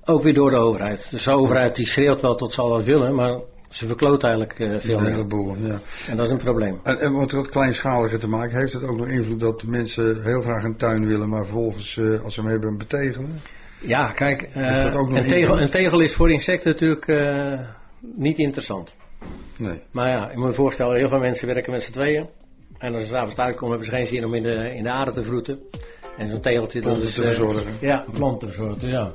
Ook 0.04 0.22
weer 0.22 0.34
door 0.34 0.50
de 0.50 0.56
overheid. 0.56 1.08
Dus 1.10 1.24
de 1.24 1.30
overheid 1.30 1.76
die 1.76 1.86
schreeuwt 1.86 2.20
wel 2.20 2.34
tot 2.34 2.52
ze 2.52 2.60
al 2.60 2.68
wat 2.68 2.84
willen, 2.84 3.14
maar 3.14 3.40
ze 3.68 3.86
verkloot 3.86 4.22
eigenlijk 4.22 4.58
eh, 4.58 4.80
veel 4.80 5.00
meer. 5.00 5.10
heleboel, 5.10 5.56
ja. 5.56 5.80
En 6.08 6.16
dat 6.16 6.26
is 6.26 6.32
een 6.32 6.38
probleem. 6.38 6.80
En, 6.82 6.98
en 7.00 7.14
het 7.14 7.32
wat 7.32 7.48
kleinschaliger 7.48 8.18
te 8.20 8.26
maken, 8.26 8.58
heeft 8.58 8.72
het 8.72 8.82
ook 8.82 8.96
nog 8.96 9.06
invloed 9.06 9.40
dat 9.40 9.62
mensen 9.62 10.22
heel 10.22 10.42
graag 10.42 10.64
een 10.64 10.76
tuin 10.76 11.06
willen, 11.06 11.28
maar 11.28 11.44
vervolgens, 11.44 11.96
eh, 11.96 12.22
als 12.24 12.34
ze 12.34 12.40
hem 12.40 12.50
hebben, 12.50 12.78
betegelen? 12.78 13.40
Ja, 13.80 14.12
kijk, 14.12 14.42
eh, 14.42 14.62
een, 14.62 15.26
tegel, 15.26 15.60
een 15.60 15.70
tegel 15.70 16.00
is 16.00 16.14
voor 16.14 16.30
insecten 16.30 16.70
natuurlijk 16.72 17.06
niet 18.00 18.38
interessant. 18.38 18.94
Nee. 19.58 19.82
Maar 19.92 20.08
ja, 20.08 20.30
je 20.30 20.38
moet 20.38 20.48
je 20.48 20.54
voorstellen, 20.54 20.96
heel 20.96 21.08
veel 21.08 21.18
mensen 21.18 21.46
werken 21.46 21.72
met 21.72 21.82
z'n 21.82 21.92
tweeën. 21.92 22.28
En 22.78 22.94
als 22.94 23.02
ze 23.02 23.08
s'avonds 23.08 23.34
thuis 23.34 23.56
komen, 23.56 23.78
hebben 23.78 23.86
ze 23.86 23.96
geen 23.96 24.06
zin 24.06 24.24
om 24.24 24.34
in 24.34 24.42
de, 24.42 24.74
in 24.74 24.82
de 24.82 24.90
aarde 24.90 25.12
te 25.12 25.24
vroeten. 25.24 25.58
En 26.16 26.28
zo'n 26.28 26.42
tegeltje, 26.42 26.80
dat 26.80 26.92
Planten 26.92 27.08
is... 27.08 27.14
te 27.14 27.22
eh, 27.22 27.34
verzorgen. 27.34 27.72
Ja, 27.80 28.06
planten 28.12 28.48
te 28.48 28.54
verzorgen, 28.54 28.80
dus 28.80 28.90
ja. 28.90 29.08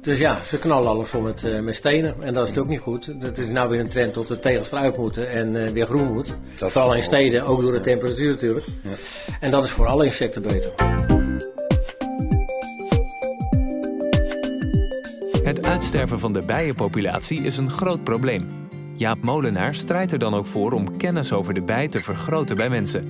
Dus 0.00 0.18
ja, 0.18 0.44
ze 0.44 0.58
knallen 0.58 0.88
alles 0.88 1.10
vol 1.10 1.20
met, 1.20 1.46
eh, 1.46 1.60
met 1.60 1.74
stenen. 1.74 2.14
En 2.20 2.32
dat 2.32 2.48
is 2.48 2.54
natuurlijk 2.54 2.68
niet 2.68 2.80
goed. 2.80 3.20
Dat 3.20 3.38
is 3.38 3.46
nou 3.46 3.68
weer 3.68 3.80
een 3.80 3.88
trend 3.88 4.14
dat 4.14 4.28
de 4.28 4.38
tegels 4.38 4.70
eruit 4.70 4.96
moeten 4.96 5.30
en 5.30 5.56
eh, 5.56 5.72
weer 5.72 5.86
groen 5.86 6.12
moet. 6.12 6.36
Dat 6.56 6.72
Vooral 6.72 6.94
in 6.94 7.02
steden, 7.02 7.46
ook 7.46 7.60
door 7.60 7.74
de 7.74 7.80
temperatuur 7.80 8.30
natuurlijk. 8.30 8.66
Ja. 8.82 8.94
En 9.40 9.50
dat 9.50 9.64
is 9.64 9.72
voor 9.72 9.86
alle 9.86 10.04
insecten 10.04 10.42
beter. 10.42 10.72
Het 15.44 15.66
uitsterven 15.66 16.18
van 16.18 16.32
de 16.32 16.44
bijenpopulatie 16.44 17.40
is 17.40 17.56
een 17.56 17.70
groot 17.70 18.04
probleem. 18.04 18.67
Jaap 18.98 19.22
Molenaar 19.22 19.74
strijdt 19.74 20.12
er 20.12 20.18
dan 20.18 20.34
ook 20.34 20.46
voor 20.46 20.72
om 20.72 20.96
kennis 20.96 21.32
over 21.32 21.54
de 21.54 21.60
bij 21.60 21.88
te 21.88 22.02
vergroten 22.02 22.56
bij 22.56 22.68
mensen. 22.68 23.04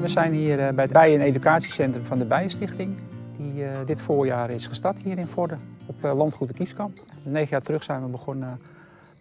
We 0.00 0.08
zijn 0.08 0.32
hier 0.32 0.60
eh, 0.60 0.74
bij 0.74 0.84
het 0.84 0.92
Bijen- 0.92 1.20
en 1.20 1.26
Educatiecentrum 1.26 2.04
van 2.04 2.18
de 2.18 2.24
Bijenstichting. 2.24 2.96
Die 3.36 3.64
eh, 3.64 3.70
dit 3.86 4.00
voorjaar 4.00 4.50
is 4.50 4.66
gestart 4.66 5.02
hier 5.02 5.18
in 5.18 5.26
Vorden 5.26 5.60
op 5.86 6.04
eh, 6.04 6.16
landgoed 6.16 6.48
de 6.48 6.54
Kiefskamp. 6.54 6.98
Negen 7.22 7.48
jaar 7.50 7.62
terug 7.62 7.82
zijn 7.82 8.04
we 8.04 8.10
begonnen 8.10 8.60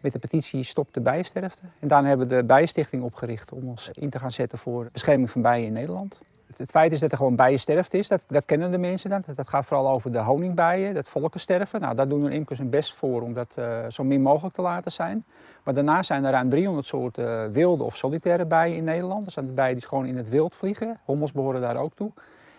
met 0.01 0.13
de 0.13 0.19
petitie 0.19 0.63
Stop 0.63 0.93
de 0.93 1.01
bijensterfte. 1.01 1.61
En 1.79 1.87
daarna 1.87 2.07
hebben 2.07 2.27
we 2.27 2.35
de 2.35 2.43
Bijenstichting 2.43 3.03
opgericht 3.03 3.51
om 3.51 3.67
ons 3.67 3.89
in 3.93 4.09
te 4.09 4.19
gaan 4.19 4.31
zetten 4.31 4.57
voor 4.57 4.89
bescherming 4.91 5.31
van 5.31 5.41
bijen 5.41 5.65
in 5.65 5.73
Nederland. 5.73 6.19
Het, 6.59 6.71
feit 6.71 6.91
is 6.91 6.99
dat 6.99 7.11
er 7.11 7.17
gewoon 7.17 7.35
bijensterfte 7.35 7.97
is, 7.97 8.07
dat, 8.07 8.21
dat 8.27 8.45
kennen 8.45 8.71
de 8.71 8.77
mensen 8.77 9.09
dan. 9.09 9.23
Dat, 9.35 9.49
gaat 9.49 9.65
vooral 9.65 9.89
over 9.89 10.11
de 10.11 10.19
honingbijen, 10.19 10.93
dat 10.93 11.09
volkensterven. 11.09 11.81
Nou, 11.81 11.95
daar 11.95 12.07
doen 12.07 12.23
de 12.23 12.31
imkers 12.31 12.59
hun 12.59 12.69
best 12.69 12.93
voor 12.93 13.21
om 13.21 13.33
dat 13.33 13.55
eh, 13.55 13.85
zo 13.87 14.03
min 14.03 14.21
mogelijk 14.21 14.55
te 14.55 14.61
laten 14.61 14.91
zijn. 14.91 15.25
Maar 15.63 15.73
daarnaast 15.73 16.07
zijn 16.07 16.25
er 16.25 16.31
ruim 16.31 16.49
300 16.49 16.87
soorten 16.87 17.51
wilde 17.51 17.83
of 17.83 17.95
solitaire 17.95 18.45
bijen 18.45 18.75
in 18.75 18.83
Nederland. 18.83 19.23
Dat 19.23 19.33
zijn 19.33 19.45
de 19.45 19.51
bijen 19.51 19.75
die 19.75 19.87
gewoon 19.87 20.05
in 20.05 20.17
het 20.17 20.29
wild 20.29 20.55
vliegen. 20.55 20.99
Hommels 21.05 21.31
behoren 21.31 21.61
daar 21.61 21.77
ook 21.77 21.95
toe. 21.95 22.11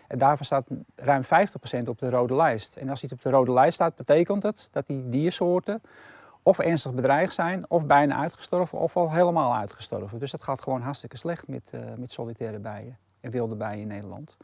En 0.08 0.18
daarvan 0.18 0.46
staat 0.46 0.64
ruim 0.96 1.22
50% 1.24 1.88
op 1.88 1.98
de 1.98 2.10
rode 2.10 2.34
lijst. 2.34 2.76
En 2.76 2.88
als 2.88 3.02
iets 3.02 3.12
op 3.12 3.22
de 3.22 3.30
rode 3.30 3.52
lijst 3.52 3.74
staat, 3.74 3.96
betekent 3.96 4.42
het 4.42 4.68
dat 4.72 4.86
die 4.86 5.08
diersoorten 5.08 5.82
of 6.42 6.58
ernstig 6.58 6.94
bedreigd 6.94 7.34
zijn, 7.34 7.64
of 7.68 7.86
bijna 7.86 8.16
uitgestorven, 8.16 8.78
of 8.78 8.96
al 8.96 9.12
helemaal 9.12 9.54
uitgestorven. 9.54 10.18
Dus 10.18 10.30
dat 10.30 10.42
gaat 10.42 10.60
gewoon 10.60 10.80
hartstikke 10.80 11.16
slecht 11.16 11.48
met, 11.48 11.62
eh, 11.70 11.80
met 11.96 12.12
solitaire 12.12 12.58
bijen 12.58 12.96
en 12.96 13.09
wilde 13.20 13.54
bijen 13.54 13.80
in 13.80 13.88
Nederland. 13.88 14.36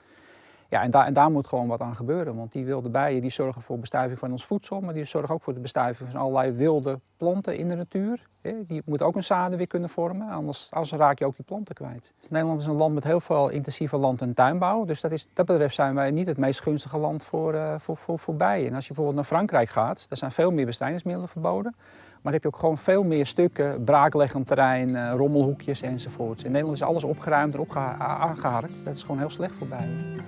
Ja, 0.69 0.83
en, 0.83 0.91
daar 0.91 1.07
en 1.07 1.13
daar 1.13 1.31
moet 1.31 1.47
gewoon 1.47 1.69
wat 1.69 1.81
aan 1.81 1.97
gebeuren. 1.97 2.37
Want 2.37 2.53
die 2.53 2.65
wilde 2.65 2.89
bijen 2.89 3.21
die 3.21 3.31
zorgen 3.31 3.63
voor 3.63 3.79
bestuiving 3.79 4.19
van 4.19 4.31
ons 4.31 4.45
voedsel, 4.45 4.81
maar 4.81 4.95
die 4.95 5.05
zorgen 5.05 5.35
ook 5.35 5.43
voor 5.43 5.55
de 5.55 5.61
bestuiving 5.61 6.11
van 6.11 6.21
allerlei 6.21 6.53
wilde 6.53 7.01
planten 7.17 7.57
in 7.57 7.69
de 7.69 7.75
natuur. 7.75 8.29
Die 8.67 8.83
moeten 8.85 9.07
ook 9.07 9.17
een 9.17 9.25
zaden 9.25 9.59
weer 9.59 9.67
kunnen 9.67 9.89
vormen, 9.89 10.29
anders, 10.29 10.71
anders 10.71 10.93
raak 10.93 11.19
je 11.19 11.25
ook 11.25 11.37
die 11.37 11.45
planten 11.45 11.75
kwijt. 11.75 12.15
Nederland 12.29 12.61
is 12.61 12.67
een 12.67 12.77
land 12.77 12.95
met 12.95 13.05
heel 13.05 13.21
veel 13.21 13.49
intensieve 13.49 13.97
land- 13.97 14.21
en 14.21 14.35
tuinbouw. 14.35 14.85
Dus 14.85 15.01
dat, 15.01 15.13
is, 15.13 15.29
dat 15.33 15.47
betreft 15.47 15.75
zijn 15.75 15.95
wij 15.95 16.11
niet 16.11 16.27
het 16.27 16.39
meest 16.39 16.61
gunstige 16.61 16.99
land 16.99 17.25
voor, 17.25 17.55
eh, 17.55 17.75
voor, 17.79 18.19
voor, 18.19 18.37
bijen. 18.37 18.69
En 18.69 18.75
als 18.75 18.87
je 18.87 18.95
bijvoorbeeld 18.95 19.17
naar 19.17 19.25
Frankrijk 19.25 19.69
gaat, 19.69 20.09
daar 20.09 20.19
zijn 20.19 20.31
veel 20.31 20.51
meer 20.51 20.67
bestrijdingsmiddelen 20.67 21.29
verboden. 21.29 21.75
Maar 22.23 22.33
heb 22.33 22.43
je 22.43 22.49
ook 22.49 22.57
gewoon 22.57 22.79
veel 22.79 23.03
meer 23.03 23.27
stukken, 23.27 23.85
braakleggend 23.85 24.47
terrein, 24.47 24.97
eh, 24.97 25.13
rommelhoekjes 25.17 25.83
enzovoorts. 25.83 26.45
In 26.45 26.51
Nederland 26.51 26.77
is 26.77 26.83
alles 26.83 27.05
opgeruimd 27.05 27.55
en 27.55 27.61
opgeha- 27.61 27.97
aangeharkt. 27.99 28.85
Dat 28.85 28.95
is 28.95 29.03
gewoon 29.03 29.19
heel 29.19 29.31
slecht 29.31 29.55
voor 29.55 29.67
bijen. 29.67 30.25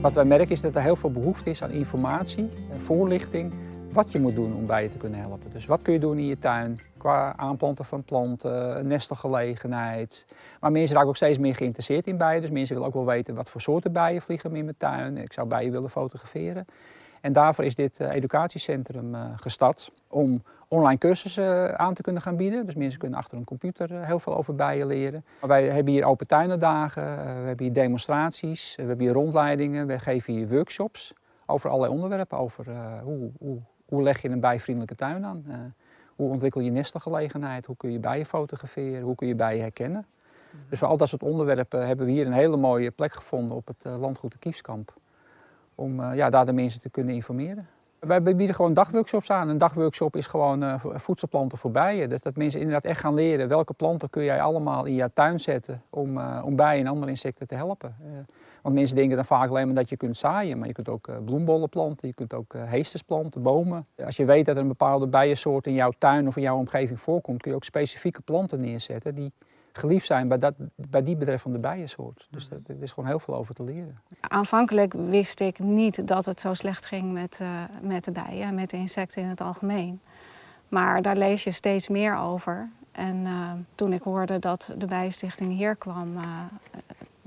Wat 0.00 0.12
wij 0.12 0.24
merken 0.24 0.50
is 0.50 0.60
dat 0.60 0.74
er 0.74 0.82
heel 0.82 0.96
veel 0.96 1.10
behoefte 1.12 1.50
is 1.50 1.62
aan 1.62 1.70
informatie 1.70 2.48
en 2.72 2.80
voorlichting. 2.80 3.54
Wat 3.92 4.12
je 4.12 4.20
moet 4.20 4.34
doen 4.34 4.54
om 4.54 4.66
bijen 4.66 4.90
te 4.90 4.96
kunnen 4.96 5.20
helpen. 5.20 5.50
Dus 5.52 5.66
wat 5.66 5.82
kun 5.82 5.92
je 5.92 5.98
doen 5.98 6.18
in 6.18 6.26
je 6.26 6.38
tuin 6.38 6.80
qua 6.96 7.36
aanplanten 7.36 7.84
van 7.84 8.02
planten, 8.02 8.86
nestelgelegenheid. 8.86 10.26
Maar 10.60 10.72
mensen 10.72 10.94
raken 10.94 11.08
ook 11.08 11.16
steeds 11.16 11.38
meer 11.38 11.54
geïnteresseerd 11.54 12.06
in 12.06 12.16
bijen. 12.16 12.40
Dus 12.40 12.50
mensen 12.50 12.74
willen 12.74 12.88
ook 12.88 12.94
wel 12.94 13.06
weten 13.06 13.34
wat 13.34 13.50
voor 13.50 13.60
soorten 13.60 13.92
bijen 13.92 14.22
vliegen 14.22 14.56
in 14.56 14.64
mijn 14.64 14.76
tuin. 14.78 15.16
Ik 15.16 15.32
zou 15.32 15.48
bijen 15.48 15.72
willen 15.72 15.90
fotograferen. 15.90 16.66
En 17.20 17.32
daarvoor 17.32 17.64
is 17.64 17.74
dit 17.74 18.00
eh, 18.00 18.14
educatiecentrum 18.14 19.14
eh, 19.14 19.24
gestart 19.36 19.90
om 20.08 20.42
online 20.68 20.98
cursussen 20.98 21.68
eh, 21.68 21.74
aan 21.74 21.94
te 21.94 22.02
kunnen 22.02 22.22
gaan 22.22 22.36
bieden. 22.36 22.66
Dus 22.66 22.74
mensen 22.74 22.98
kunnen 22.98 23.18
achter 23.18 23.38
een 23.38 23.44
computer 23.44 24.04
heel 24.06 24.18
veel 24.18 24.36
over 24.36 24.54
bijen 24.54 24.86
leren. 24.86 25.24
Maar 25.40 25.48
wij 25.48 25.68
hebben 25.68 25.92
hier 25.92 26.04
open 26.04 26.26
tuinendagen, 26.26 27.02
we 27.16 27.46
hebben 27.46 27.64
hier 27.64 27.72
demonstraties, 27.72 28.76
we 28.76 28.82
hebben 28.82 29.06
hier 29.06 29.14
rondleidingen, 29.14 29.86
we 29.86 29.98
geven 29.98 30.32
hier 30.32 30.48
workshops 30.48 31.14
over 31.46 31.70
allerlei 31.70 31.92
onderwerpen. 31.92 32.38
Over 32.38 32.66
hoe, 33.02 33.30
hoe, 33.38 33.58
hoe 33.84 34.02
leg 34.02 34.22
je 34.22 34.28
een 34.28 34.40
bijvriendelijke 34.40 34.94
tuin 34.94 35.24
aan? 35.24 35.74
Hoe 36.16 36.30
ontwikkel 36.30 36.60
je 36.60 36.70
nestelgelegenheid? 36.70 37.66
Hoe 37.66 37.76
kun 37.76 37.92
je 37.92 37.98
bijen 37.98 38.26
fotograferen? 38.26 39.02
Hoe 39.02 39.14
kun 39.14 39.26
je 39.26 39.34
bijen 39.34 39.60
herkennen? 39.60 40.06
Dus 40.68 40.78
voor 40.78 40.88
al 40.88 40.96
dat 40.96 41.08
soort 41.08 41.22
onderwerpen 41.22 41.86
hebben 41.86 42.06
we 42.06 42.12
hier 42.12 42.26
een 42.26 42.32
hele 42.32 42.56
mooie 42.56 42.90
plek 42.90 43.12
gevonden 43.12 43.56
op 43.56 43.66
het 43.66 43.84
landgoed 43.84 44.32
de 44.32 44.38
Kiefskamp 44.38 44.99
om 45.80 46.00
eh, 46.00 46.16
ja, 46.16 46.30
daar 46.30 46.46
de 46.46 46.52
mensen 46.52 46.80
te 46.80 46.90
kunnen 46.90 47.14
informeren. 47.14 47.66
Wij 48.00 48.22
bieden 48.22 48.54
gewoon 48.54 48.74
dagworkshops 48.74 49.30
aan. 49.30 49.48
Een 49.48 49.58
dagworkshop 49.58 50.16
is 50.16 50.26
gewoon 50.26 50.62
eh, 50.62 50.80
vo- 50.80 50.92
voedselplanten 50.96 51.58
voor 51.58 51.70
bijen. 51.70 52.08
Dus 52.10 52.20
dat 52.20 52.36
mensen 52.36 52.60
inderdaad 52.60 52.84
echt 52.84 53.00
gaan 53.00 53.14
leren 53.14 53.48
welke 53.48 53.72
planten 53.72 54.10
kun 54.10 54.24
jij 54.24 54.40
allemaal 54.40 54.86
in 54.86 54.94
jouw 54.94 55.08
tuin 55.14 55.40
zetten 55.40 55.82
om, 55.90 56.18
eh, 56.18 56.42
om 56.44 56.56
bijen 56.56 56.84
en 56.84 56.90
andere 56.90 57.10
insecten 57.10 57.46
te 57.46 57.54
helpen. 57.54 57.96
Eh, 58.04 58.10
want 58.62 58.74
mensen 58.74 58.96
denken 58.96 59.16
dan 59.16 59.24
vaak 59.24 59.48
alleen 59.50 59.66
maar 59.66 59.74
dat 59.74 59.88
je 59.88 59.96
kunt 59.96 60.16
zaaien, 60.16 60.58
maar 60.58 60.66
je 60.66 60.72
kunt 60.72 60.88
ook 60.88 61.08
eh, 61.08 61.16
bloembollen 61.24 61.68
planten, 61.68 62.08
je 62.08 62.14
kunt 62.14 62.34
ook 62.34 62.54
eh, 62.54 62.62
heesters 62.64 63.02
planten, 63.02 63.42
bomen. 63.42 63.86
Als 64.04 64.16
je 64.16 64.24
weet 64.24 64.46
dat 64.46 64.56
er 64.56 64.62
een 64.62 64.68
bepaalde 64.68 65.06
bijensoort 65.06 65.66
in 65.66 65.74
jouw 65.74 65.92
tuin 65.98 66.26
of 66.28 66.36
in 66.36 66.42
jouw 66.42 66.56
omgeving 66.58 67.00
voorkomt, 67.00 67.40
kun 67.42 67.50
je 67.50 67.56
ook 67.56 67.64
specifieke 67.64 68.20
planten 68.20 68.60
neerzetten 68.60 69.14
die 69.14 69.32
geliefd 69.72 70.06
zijn 70.06 70.28
bij, 70.28 70.38
dat, 70.38 70.54
bij 70.74 71.02
die 71.02 71.16
betreffende 71.16 71.58
bijensoort. 71.58 72.26
Dus 72.30 72.50
er 72.50 72.82
is 72.82 72.92
gewoon 72.92 73.08
heel 73.08 73.18
veel 73.18 73.34
over 73.34 73.54
te 73.54 73.62
leren. 73.62 73.98
Aanvankelijk 74.20 74.92
wist 74.92 75.40
ik 75.40 75.58
niet 75.58 76.08
dat 76.08 76.26
het 76.26 76.40
zo 76.40 76.54
slecht 76.54 76.86
ging 76.86 77.12
met, 77.12 77.38
eh, 77.40 77.48
met 77.80 78.04
de 78.04 78.10
bijen 78.10 78.46
en 78.46 78.54
met 78.54 78.70
de 78.70 78.76
insecten 78.76 79.22
in 79.22 79.28
het 79.28 79.40
algemeen. 79.40 80.00
Maar 80.68 81.02
daar 81.02 81.16
lees 81.16 81.44
je 81.44 81.50
steeds 81.50 81.88
meer 81.88 82.16
over. 82.16 82.68
En 82.92 83.26
eh, 83.26 83.52
toen 83.74 83.92
ik 83.92 84.02
hoorde 84.02 84.38
dat 84.38 84.74
de 84.78 84.86
Bijenstichting 84.86 85.52
hier 85.52 85.76
kwam, 85.76 86.16
eh, 86.16 86.24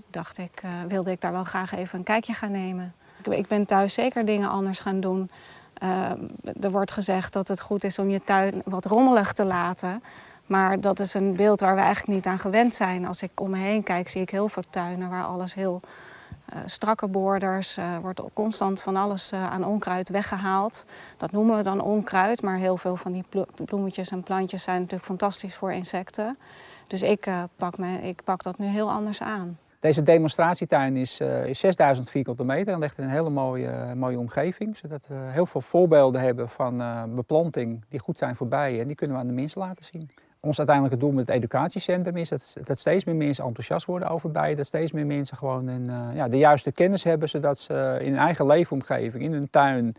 dacht 0.10 0.38
ik, 0.38 0.64
wilde 0.88 1.12
ik 1.12 1.22
daar 1.22 1.32
wel 1.32 1.44
graag 1.44 1.72
even 1.72 1.98
een 1.98 2.04
kijkje 2.04 2.34
gaan 2.34 2.52
nemen. 2.52 2.94
Ik, 3.24 3.34
ik 3.34 3.48
ben 3.48 3.66
thuis 3.66 3.94
zeker 3.94 4.26
dingen 4.26 4.50
anders 4.50 4.80
gaan 4.80 5.00
doen. 5.00 5.30
Er 6.62 6.72
wordt 6.72 6.92
gezegd 6.92 7.34
dat 7.34 7.48
het 7.48 7.62
goed 7.62 7.84
is 7.84 8.00
om 8.00 8.10
je 8.10 8.24
tuin 8.24 8.62
wat 8.66 8.86
rommelig 8.86 9.34
te 9.34 9.46
laten. 9.46 10.04
Maar 10.46 10.82
dat 10.82 11.00
is 11.00 11.14
een 11.14 11.36
beeld 11.36 11.60
waar 11.60 11.76
we 11.76 11.82
eigenlijk 11.82 12.14
niet 12.14 12.26
aan 12.26 12.40
gewend 12.40 12.76
zijn. 12.76 13.06
Als 13.06 13.22
ik 13.22 13.42
om 13.42 13.50
me 13.50 13.58
heen 13.58 13.84
kijk, 13.84 14.10
zie 14.10 14.22
ik 14.22 14.30
heel 14.30 14.48
veel 14.48 14.64
tuinen 14.70 15.10
waar 15.10 15.24
alles 15.24 15.54
heel 15.54 15.82
eh, 16.46 16.60
strakke 16.66 17.08
borders, 17.08 17.78
eh 17.78 17.98
wordt 18.02 18.22
constant 18.34 18.82
van 18.82 18.96
alles 18.96 19.32
eh, 19.32 19.52
aan 19.52 19.66
onkruid 19.66 20.10
weggehaald. 20.10 20.86
Dat 21.18 21.32
noemen 21.32 21.58
we 21.58 21.64
dan 21.64 21.82
onkruid, 21.82 22.42
maar 22.42 22.58
heel 22.58 22.78
veel 22.78 22.96
van 22.96 23.12
die 23.12 23.24
blo- 23.30 23.46
bloemetjes 23.66 24.12
en 24.12 24.24
plantjes 24.24 24.64
zijn 24.64 24.80
natuurlijk 24.80 25.06
fantastisch 25.06 25.56
voor 25.56 25.74
insecten. 25.74 26.38
Dus 26.88 27.02
ik, 27.02 27.28
pak, 27.56 27.78
me, 27.78 28.02
ik 28.02 28.24
pak 28.24 28.44
dat 28.44 28.58
nu 28.58 28.66
heel 28.66 28.92
anders 28.92 29.22
aan. 29.22 29.58
Deze 29.80 30.04
demonstratietuin 30.04 30.98
is, 30.98 31.20
is 31.46 31.60
6000 31.60 32.10
vierkante 32.10 32.44
meter 32.44 32.74
en 32.74 32.80
ligt 32.80 32.98
in 32.98 33.04
een 33.04 33.10
hele 33.10 33.30
mooie, 33.30 33.96
mooie 33.96 34.20
omgeving. 34.20 34.78
Zodat 34.78 35.08
we 35.08 35.16
heel 35.16 35.46
veel 35.46 35.62
voorbeelden 35.62 36.22
hebben 36.22 36.50
van 36.50 36.84
beplanting 37.16 37.86
die 37.90 38.00
goed 38.00 38.18
zijn 38.18 38.36
voor 38.36 38.48
bijen. 38.48 38.82
En 38.82 38.88
die 38.88 38.96
kunnen 38.96 39.16
we 39.16 39.22
aan 39.22 39.28
de 39.28 39.34
mensen 39.34 39.62
laten 39.62 39.86
zien. 39.86 40.10
Ons 40.46 40.58
uiteindelijke 40.58 41.00
doel 41.00 41.12
met 41.12 41.28
het 41.28 41.36
educatiecentrum 41.36 42.18
is 42.18 42.30
dat, 42.30 42.58
dat 42.64 42.80
steeds 42.80 43.04
meer 43.04 43.16
mensen 43.16 43.46
enthousiast 43.46 43.86
worden 43.86 44.10
over 44.10 44.32
bijen. 44.32 44.58
Dat 44.58 44.66
steeds 44.66 44.92
meer 44.92 45.06
mensen 45.06 45.38
gewoon 45.38 45.68
een, 45.68 45.90
eh, 45.90 46.16
ja, 46.16 46.28
de 46.28 46.38
juiste 46.38 46.72
kennis 46.72 47.04
hebben. 47.04 47.30
Zodat 47.30 47.60
ze 47.60 47.98
in 48.02 48.10
hun 48.10 48.20
eigen 48.20 48.46
leefomgeving, 48.46 49.24
in 49.24 49.34
hun 49.34 49.50
tuin, 49.50 49.96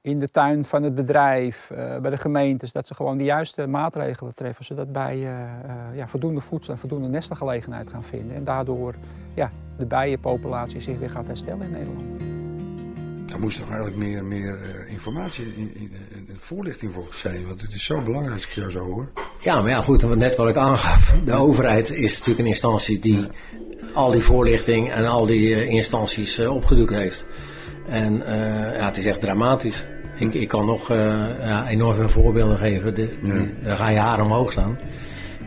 in 0.00 0.18
de 0.18 0.30
tuin 0.30 0.64
van 0.64 0.82
het 0.82 0.94
bedrijf, 0.94 1.70
eh, 1.70 1.98
bij 1.98 2.10
de 2.10 2.16
gemeentes, 2.16 2.72
dat 2.72 2.86
ze 2.86 2.94
gewoon 2.94 3.18
de 3.18 3.24
juiste 3.24 3.66
maatregelen 3.66 4.34
treffen. 4.34 4.64
Zodat 4.64 4.92
bijen 4.92 5.64
eh, 5.64 5.74
ja, 5.94 6.08
voldoende 6.08 6.40
voedsel 6.40 6.72
en 6.72 6.78
voldoende 6.78 7.08
nestelgelegenheid 7.08 7.90
gaan 7.90 8.04
vinden. 8.04 8.36
En 8.36 8.44
daardoor 8.44 8.94
ja, 9.34 9.50
de 9.76 9.86
bijenpopulatie 9.86 10.80
zich 10.80 10.98
weer 10.98 11.10
gaat 11.10 11.26
herstellen 11.26 11.66
in 11.66 11.72
Nederland. 11.72 12.35
Daar 13.26 13.40
moest 13.40 13.58
toch 13.58 13.68
eigenlijk 13.68 13.96
meer, 13.96 14.24
meer 14.24 14.58
eh, 14.62 14.92
informatie 14.92 15.44
in, 15.44 15.70
in, 15.74 15.90
in 16.10 16.38
voorlichting 16.38 16.92
voor 16.92 17.06
zijn. 17.10 17.46
Want 17.46 17.60
het 17.60 17.72
is 17.72 17.84
zo 17.84 18.02
belangrijk 18.02 18.34
als 18.34 18.44
ik 18.44 18.50
jou 18.50 18.70
zo 18.70 18.78
hoor. 18.78 19.08
Ja, 19.40 19.60
maar 19.60 19.70
ja, 19.70 19.80
goed, 19.80 20.02
wat 20.02 20.16
net 20.16 20.36
wat 20.36 20.48
ik 20.48 20.56
aangaf. 20.56 21.20
De 21.24 21.32
overheid 21.32 21.90
is 21.90 22.10
natuurlijk 22.10 22.38
een 22.38 22.46
instantie 22.46 23.00
die 23.00 23.26
al 23.94 24.10
die 24.10 24.22
voorlichting 24.22 24.92
en 24.92 25.04
al 25.04 25.26
die 25.26 25.54
eh, 25.54 25.68
instanties 25.68 26.38
uh, 26.38 26.54
opgedoekt 26.54 26.92
heeft. 26.92 27.24
En 27.88 28.16
ja, 28.78 28.86
het 28.86 28.96
is 28.96 29.06
echt 29.06 29.20
dramatisch. 29.20 29.84
Ik, 30.18 30.34
ik 30.34 30.48
kan 30.48 30.66
nog 30.66 30.88
ja, 30.88 31.68
enorm 31.68 31.96
veel 31.96 32.08
voorbeelden 32.08 32.58
geven. 32.58 32.94
De, 32.94 33.08
ja. 33.22 33.68
Dan 33.68 33.76
ga 33.76 33.88
je 33.88 33.98
haar 33.98 34.22
omhoog 34.22 34.52
staan. 34.52 34.78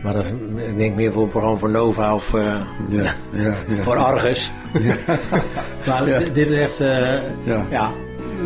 Maar 0.03 0.13
dat 0.13 0.25
is, 0.25 0.31
ik 0.55 0.77
denk 0.77 0.95
meer 0.95 1.12
voor 1.12 1.23
een 1.23 1.29
programma 1.29 1.57
voor 1.57 1.69
Nova 1.69 2.13
of 2.13 2.33
uh, 2.33 2.55
ja, 2.89 3.13
ja, 3.31 3.55
ja, 3.67 3.83
voor 3.83 3.97
Argus. 3.97 4.51
maar 5.88 6.05
dit 6.33 6.38
is 6.47 6.59
echt, 6.59 6.77
ja. 7.43 7.65
ja, 7.69 7.91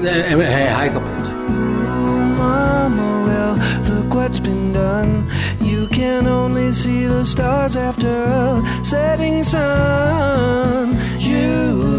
en 0.01 0.39
hij, 0.39 0.61
hij 0.61 0.87
kapot. 0.87 1.31
Mama, 2.37 3.23
well, 3.25 3.55
look 3.89 4.13
what's 4.13 4.41
been 4.41 4.71
done. 4.71 5.23
You 5.57 5.87
can 5.87 6.27
only 6.27 6.71
see 6.71 7.07
the 7.07 7.23
stars 7.23 7.75
after 7.75 8.23
a 8.27 8.61
setting 8.81 9.45
sun. 9.45 10.97
You 11.17 11.93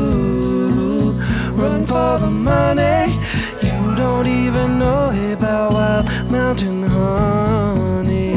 run 1.55 1.87
for 1.87 2.19
the 2.19 2.31
money. 2.31 3.19
You 3.63 3.95
don't 3.97 4.27
even 4.27 4.79
know 4.79 5.11
about 5.33 5.73
Wild 5.73 6.31
Mountain 6.31 6.83
Honey. 6.83 8.34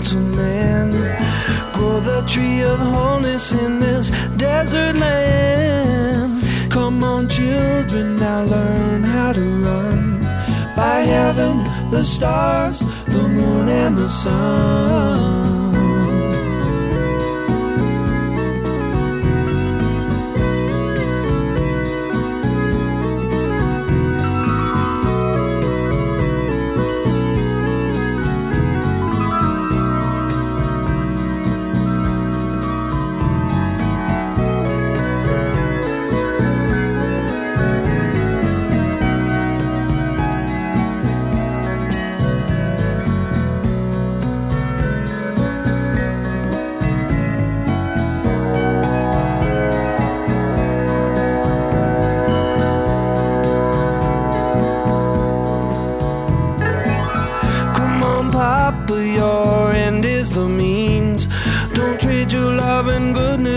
Lonesome 0.00 0.34
man. 0.34 0.90
Grow 1.74 2.00
the 2.00 2.22
tree 2.26 2.62
of 2.62 2.78
wholeness 2.78 3.52
in 3.52 3.80
this 3.80 4.10
desert 4.38 4.96
land. 4.96 6.42
Come 6.70 7.04
on, 7.04 7.28
children, 7.28 8.16
now 8.16 8.44
learn 8.44 9.04
how 9.04 9.32
to 9.32 9.42
run. 9.42 10.20
By 10.74 11.00
heaven, 11.00 11.62
the 11.90 12.02
stars, 12.02 12.78
the 12.78 13.28
moon, 13.28 13.68
and 13.68 13.94
the 13.94 14.08
sun. 14.08 15.59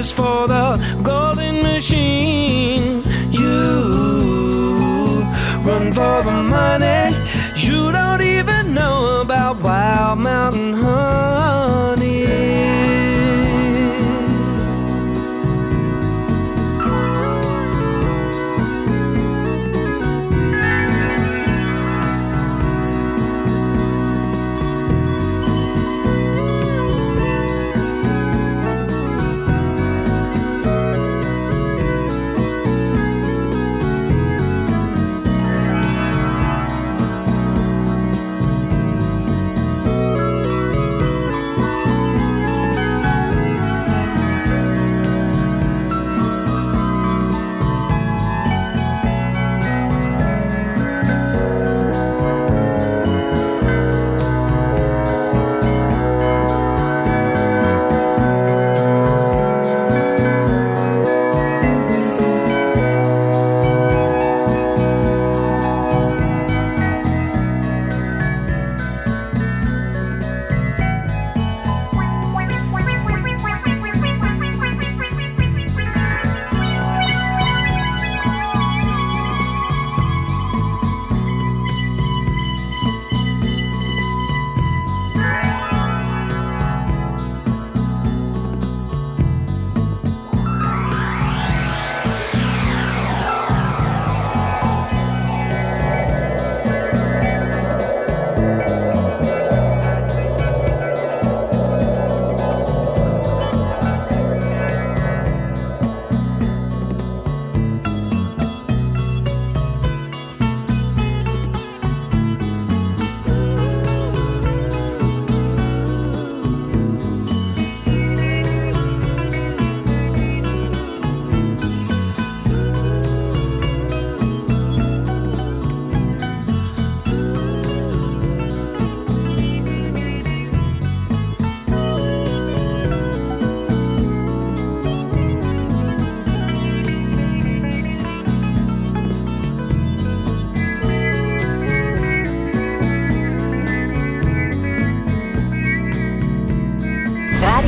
Goodness 0.03 0.11
for 0.11 0.47
the 0.47 0.99
golden 1.01 1.63
machine. 1.63 3.03
You 3.31 5.21
run 5.63 5.91
for 5.93 6.23
the 6.23 6.43
money. 6.43 7.15
You 7.55 7.91
don't 7.91 8.21
even 8.21 8.73
know 8.73 9.21
about 9.21 9.61
Wild 9.61 10.19
Mountain 10.19 10.73
Honey. 10.73 11.02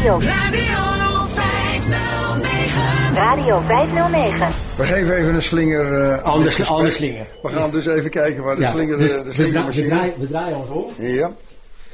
Radio. 0.06 0.20
Radio 0.20 1.26
509. 1.28 3.16
Radio 3.16 3.60
509. 3.60 4.48
We 4.78 4.84
geven 4.84 5.16
even 5.16 5.36
een 5.36 5.42
slinger. 5.42 6.02
eh, 6.02 6.14
aan 6.24 6.24
anders 6.24 6.96
slinger. 6.96 7.28
We 7.42 7.50
gaan 7.50 7.72
dus 7.72 7.86
even 7.86 8.10
kijken 8.12 8.44
waar 8.44 8.56
de 8.56 8.62
Ja, 8.62 8.72
slinger, 8.72 8.98
dus 8.98 9.12
eh, 9.12 9.24
de 9.24 9.44
we, 9.44 9.52
dra- 9.52 9.66
we, 9.66 9.86
draaien, 9.88 10.20
we 10.20 10.28
draaien 10.28 10.58
ons 10.58 10.70
om. 10.70 10.94
Ja. 10.98 11.32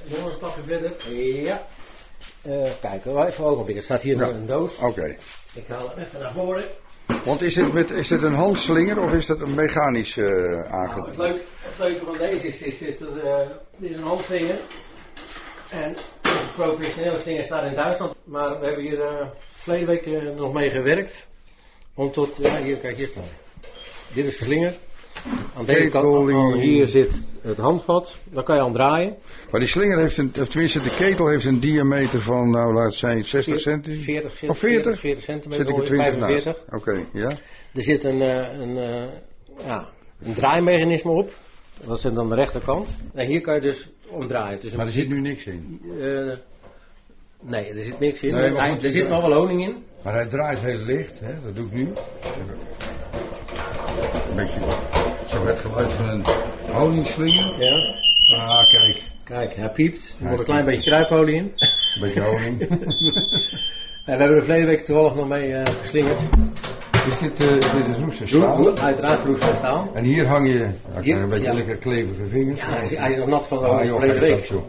Nog 0.10 0.26
een 0.30 0.36
stapje 0.36 0.62
verder. 0.68 0.94
Ja. 1.44 1.62
Eh 2.44 2.72
kijk, 2.82 3.06
even 3.06 3.44
ogenblik. 3.46 3.76
Er 3.78 3.84
staat 3.84 4.02
hier 4.02 4.18
Ja. 4.18 4.28
een 4.28 4.46
doos. 4.46 4.78
Oké. 4.82 5.16
Ik 5.54 5.68
haal 5.68 5.90
hem 5.90 6.06
even 6.06 6.20
naar 6.20 6.34
voren. 6.34 6.66
Want 7.26 7.42
is 7.42 7.56
het, 7.56 7.74
met, 7.74 7.90
is 7.92 8.10
het 8.10 8.22
een 8.24 8.34
handslinger 8.36 9.00
of 9.00 9.12
is 9.12 9.28
het 9.28 9.42
een 9.42 9.56
mechanisch 9.56 10.16
Nou, 10.16 11.06
het, 11.08 11.18
leuke, 11.18 11.42
het 11.62 11.78
leuke 11.80 12.06
van 12.06 12.18
deze 12.18 12.48
is, 12.48 12.62
is 12.62 12.78
dit, 12.78 13.02
eh, 13.02 13.40
dit 13.78 13.90
is 13.92 13.96
een 13.96 14.04
handslinger. 14.04 14.60
En 15.72 15.96
de 16.22 16.50
professionele 16.56 17.20
slinger 17.20 17.44
staat 17.44 17.66
in 17.66 17.76
Duitsland. 17.76 18.16
Maar 18.26 18.60
we 18.60 18.66
hebben 18.66 18.84
hier 18.84 19.02
eh 19.02 19.28
verleden 19.56 19.88
week 19.88 20.06
eh, 20.06 20.36
nog 20.36 20.54
mee 20.54 20.70
gewerkt. 20.70 21.28
Om 21.96 22.12
tot, 22.12 22.38
ja 22.38 22.64
hier, 22.64 22.78
kijk 22.78 22.98
hier 22.98 23.08
staan. 23.08 23.24
Dit 24.14 24.26
is 24.26 24.38
de 24.38 24.46
slinger. 24.46 24.74
Aan 25.56 25.66
deze 25.66 25.90
kant, 25.90 26.32
aan 26.32 26.60
hier 26.60 26.88
zit 26.88 27.24
het 27.42 27.58
handvat. 27.58 28.18
Dan 28.32 28.44
kan 28.44 28.56
je 28.56 28.62
aan 28.62 28.74
draaien. 28.74 29.18
Maar 29.52 29.60
die 29.60 29.70
slinger 29.70 30.00
heeft 30.00 30.18
een, 30.18 30.34
of 30.40 30.48
tenminste 30.48 30.80
de 30.80 30.90
ketel 30.90 31.28
heeft 31.28 31.46
een 31.46 31.60
diameter 31.60 32.22
van, 32.22 32.50
nou 32.50 32.74
laat 32.74 32.86
het 32.86 32.94
zijn, 32.94 33.24
60 33.24 33.60
centimeter? 33.60 34.04
40, 34.04 34.38
40, 34.38 34.50
Of 34.50 34.58
40? 34.58 35.00
40 35.00 35.24
centimeter. 35.24 35.66
Zit 35.66 35.76
ik 35.76 35.82
er 35.82 35.86
20 35.86 36.06
45. 36.06 36.46
naast? 36.46 36.82
Oké, 36.82 37.06
ja. 37.14 37.30
Er 37.74 37.84
zit 37.84 38.04
een, 38.04 38.22
eh, 38.22 38.60
een, 38.60 38.76
ja, 39.66 39.88
een 40.22 40.34
draaimechanisme 40.34 41.12
op. 41.12 41.30
Dat 41.88 41.98
is 41.98 42.14
dan 42.14 42.30
de 42.30 42.36
rechterkant. 42.36 42.98
En 43.14 43.28
hier 43.28 43.42
kan 43.42 43.56
je 43.56 43.62
dus 43.62 43.90
omdraaien. 44.10 44.60
Dus 44.62 44.74
Maar 44.74 44.86
er 44.86 44.92
zit 44.92 45.08
nu 45.08 45.22
niks 45.22 45.46
in. 45.46 45.82
Eh, 46.00 46.32
nee, 47.42 47.74
er 47.74 47.84
zit 47.84 48.00
niks 48.00 48.22
in. 48.22 48.34
Nee, 48.34 48.54
Hij- 48.54 48.80
er 48.82 48.90
zit 48.90 49.08
nog 49.10 49.28
wel 49.28 49.34
honing 49.38 49.62
in. 49.64 49.76
Maar 50.04 50.14
hij 50.14 50.26
draait 50.28 50.60
heel 50.60 50.78
licht, 50.80 51.20
hè? 51.20 51.42
dat 51.44 51.56
doe 51.56 51.66
ik 51.66 51.72
nu. 51.72 51.88
Een 54.30 54.36
beetje 54.36 54.60
zo 55.30 55.46
het 55.46 55.60
geluid 55.60 55.94
van 55.94 56.06
een 56.10 56.26
honingslinger. 56.74 57.60
Ja. 57.60 57.96
Ah, 58.38 58.68
kijk, 58.68 59.10
Kijk, 59.24 59.56
hij 59.56 59.70
piept. 59.70 60.16
Er 60.20 60.26
wordt 60.28 60.40
een 60.40 60.46
klein 60.46 60.66
beetje 60.66 60.84
kruipolie 60.84 61.36
in. 61.36 61.44
een 61.96 62.02
beetje 62.02 62.22
honing. 62.22 62.60
En 64.06 64.18
we 64.18 64.24
hebben 64.24 64.38
er 64.38 64.44
verleden 64.46 64.68
week 64.68 64.86
toevallig 64.86 65.16
nog 65.16 65.28
mee 65.28 65.54
eh, 65.54 65.76
geslingerd. 65.82 66.20
Is 67.08 67.20
dit, 67.20 67.40
eh 67.40 67.76
dit 67.76 67.88
is 67.88 68.00
Roe- 68.02 68.28
staal? 68.28 68.58
roe- 68.58 68.78
Uiteraard 68.80 69.26
roest 69.26 69.42
en 69.42 69.56
staal. 69.56 69.90
En 69.94 70.04
hier 70.04 70.28
hang 70.28 70.48
je, 70.48 70.58
ja, 70.94 71.02
Hier- 71.02 71.18
een 71.18 71.30
beetje 71.30 71.46
ja. 71.46 71.54
lekker 71.54 71.76
klevige 71.78 72.28
vingers. 72.30 72.60
Ja, 72.60 72.70
hij 72.70 72.84
is, 72.84 72.98
hij 72.98 73.12
is 73.12 73.18
nog 73.18 73.28
nat 73.28 73.48
van 73.48 73.58
de 73.58 73.66
Ah, 73.66 73.86
joh, 73.86 74.00
week. 74.00 74.50
dat. 74.50 74.64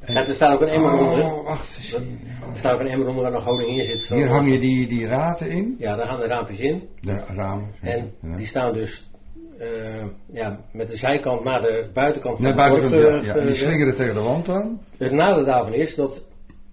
En 0.00 0.16
er 0.16 0.34
staat 0.34 0.52
ook 0.54 0.60
een 0.60 0.68
emmer 0.68 0.92
onder. 0.92 1.24
Oh, 1.24 1.44
wacht 1.44 1.76
eens. 1.76 1.92
Er 2.52 2.58
staat 2.58 2.72
ook 2.74 2.80
een 2.80 2.86
emmer 2.86 3.08
onder 3.08 3.22
waar 3.22 3.32
nog 3.32 3.44
honing 3.44 3.78
in 3.78 3.84
zit. 3.84 4.06
Hier 4.08 4.28
hang 4.28 4.52
je 4.52 4.58
die, 4.58 4.86
die 4.88 5.06
raten 5.06 5.50
in. 5.50 5.76
Ja, 5.78 5.96
daar 5.96 6.06
gaan 6.06 6.20
de 6.20 6.26
raampjes 6.26 6.58
in. 6.58 6.82
De 7.00 7.20
ramen. 7.34 7.68
En 7.80 8.10
Ja. 8.22 8.36
die 8.36 8.46
staan 8.46 8.72
dus 8.72 9.10
eh, 9.58 9.68
ja, 10.32 10.58
met 10.72 10.88
de 10.88 10.96
zijkant 10.96 11.44
naar 11.44 11.62
de 11.62 11.90
buitenkant 11.94 12.36
van 12.36 12.46
de 12.46 12.54
buitenkant, 12.54 12.92
ja, 13.02 13.08
eh, 13.08 13.22
ja. 13.24 13.34
En 13.34 13.46
die 13.46 13.54
ge- 13.54 13.64
slingeren 13.64 13.94
tegen 13.94 14.14
de 14.14 14.20
wand 14.20 14.48
aan. 14.48 14.80
Het 14.98 15.12
nadeel 15.12 15.44
daarvan 15.44 15.74
is 15.74 15.94
dat 15.94 16.22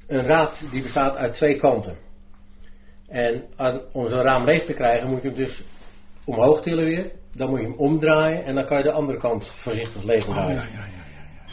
een 0.08 0.26
raad 0.26 0.66
die 0.72 0.82
bestaat 0.82 1.16
uit 1.18 1.34
twee 1.34 1.56
kanten. 1.60 1.96
En 3.10 3.44
om 3.94 4.08
zo'n 4.08 4.22
raam 4.22 4.44
leeg 4.46 4.66
te 4.66 4.74
krijgen 4.74 5.10
moet 5.10 5.22
je 5.22 5.28
hem 5.28 5.38
dus 5.38 5.64
omhoog 6.26 6.62
tillen 6.62 6.86
weer. 6.86 7.12
Dan 7.36 7.50
moet 7.50 7.60
je 7.60 7.66
hem 7.66 7.76
omdraaien 7.78 8.44
en 8.46 8.56
dan 8.56 8.66
kan 8.66 8.78
je 8.78 8.84
de 8.84 8.92
andere 8.92 9.18
kant 9.20 9.52
voorzichtig 9.64 10.04
leeg 10.04 10.24
draaien. 10.26 10.64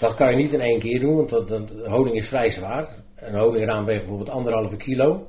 Dat 0.01 0.15
kan 0.15 0.31
je 0.31 0.37
niet 0.37 0.53
in 0.53 0.61
één 0.61 0.81
keer 0.81 1.01
doen, 1.01 1.17
want 1.17 1.31
dat, 1.31 1.49
dat- 1.49 1.69
de 1.69 1.89
honing 1.91 2.17
is 2.17 2.29
vrij 2.29 2.51
zwaar. 2.51 2.89
Een 3.17 3.35
honingraam 3.35 3.85
weegt 3.85 4.01
bijvoorbeeld 4.01 4.31
anderhalve 4.31 4.77
kilo. 4.77 5.27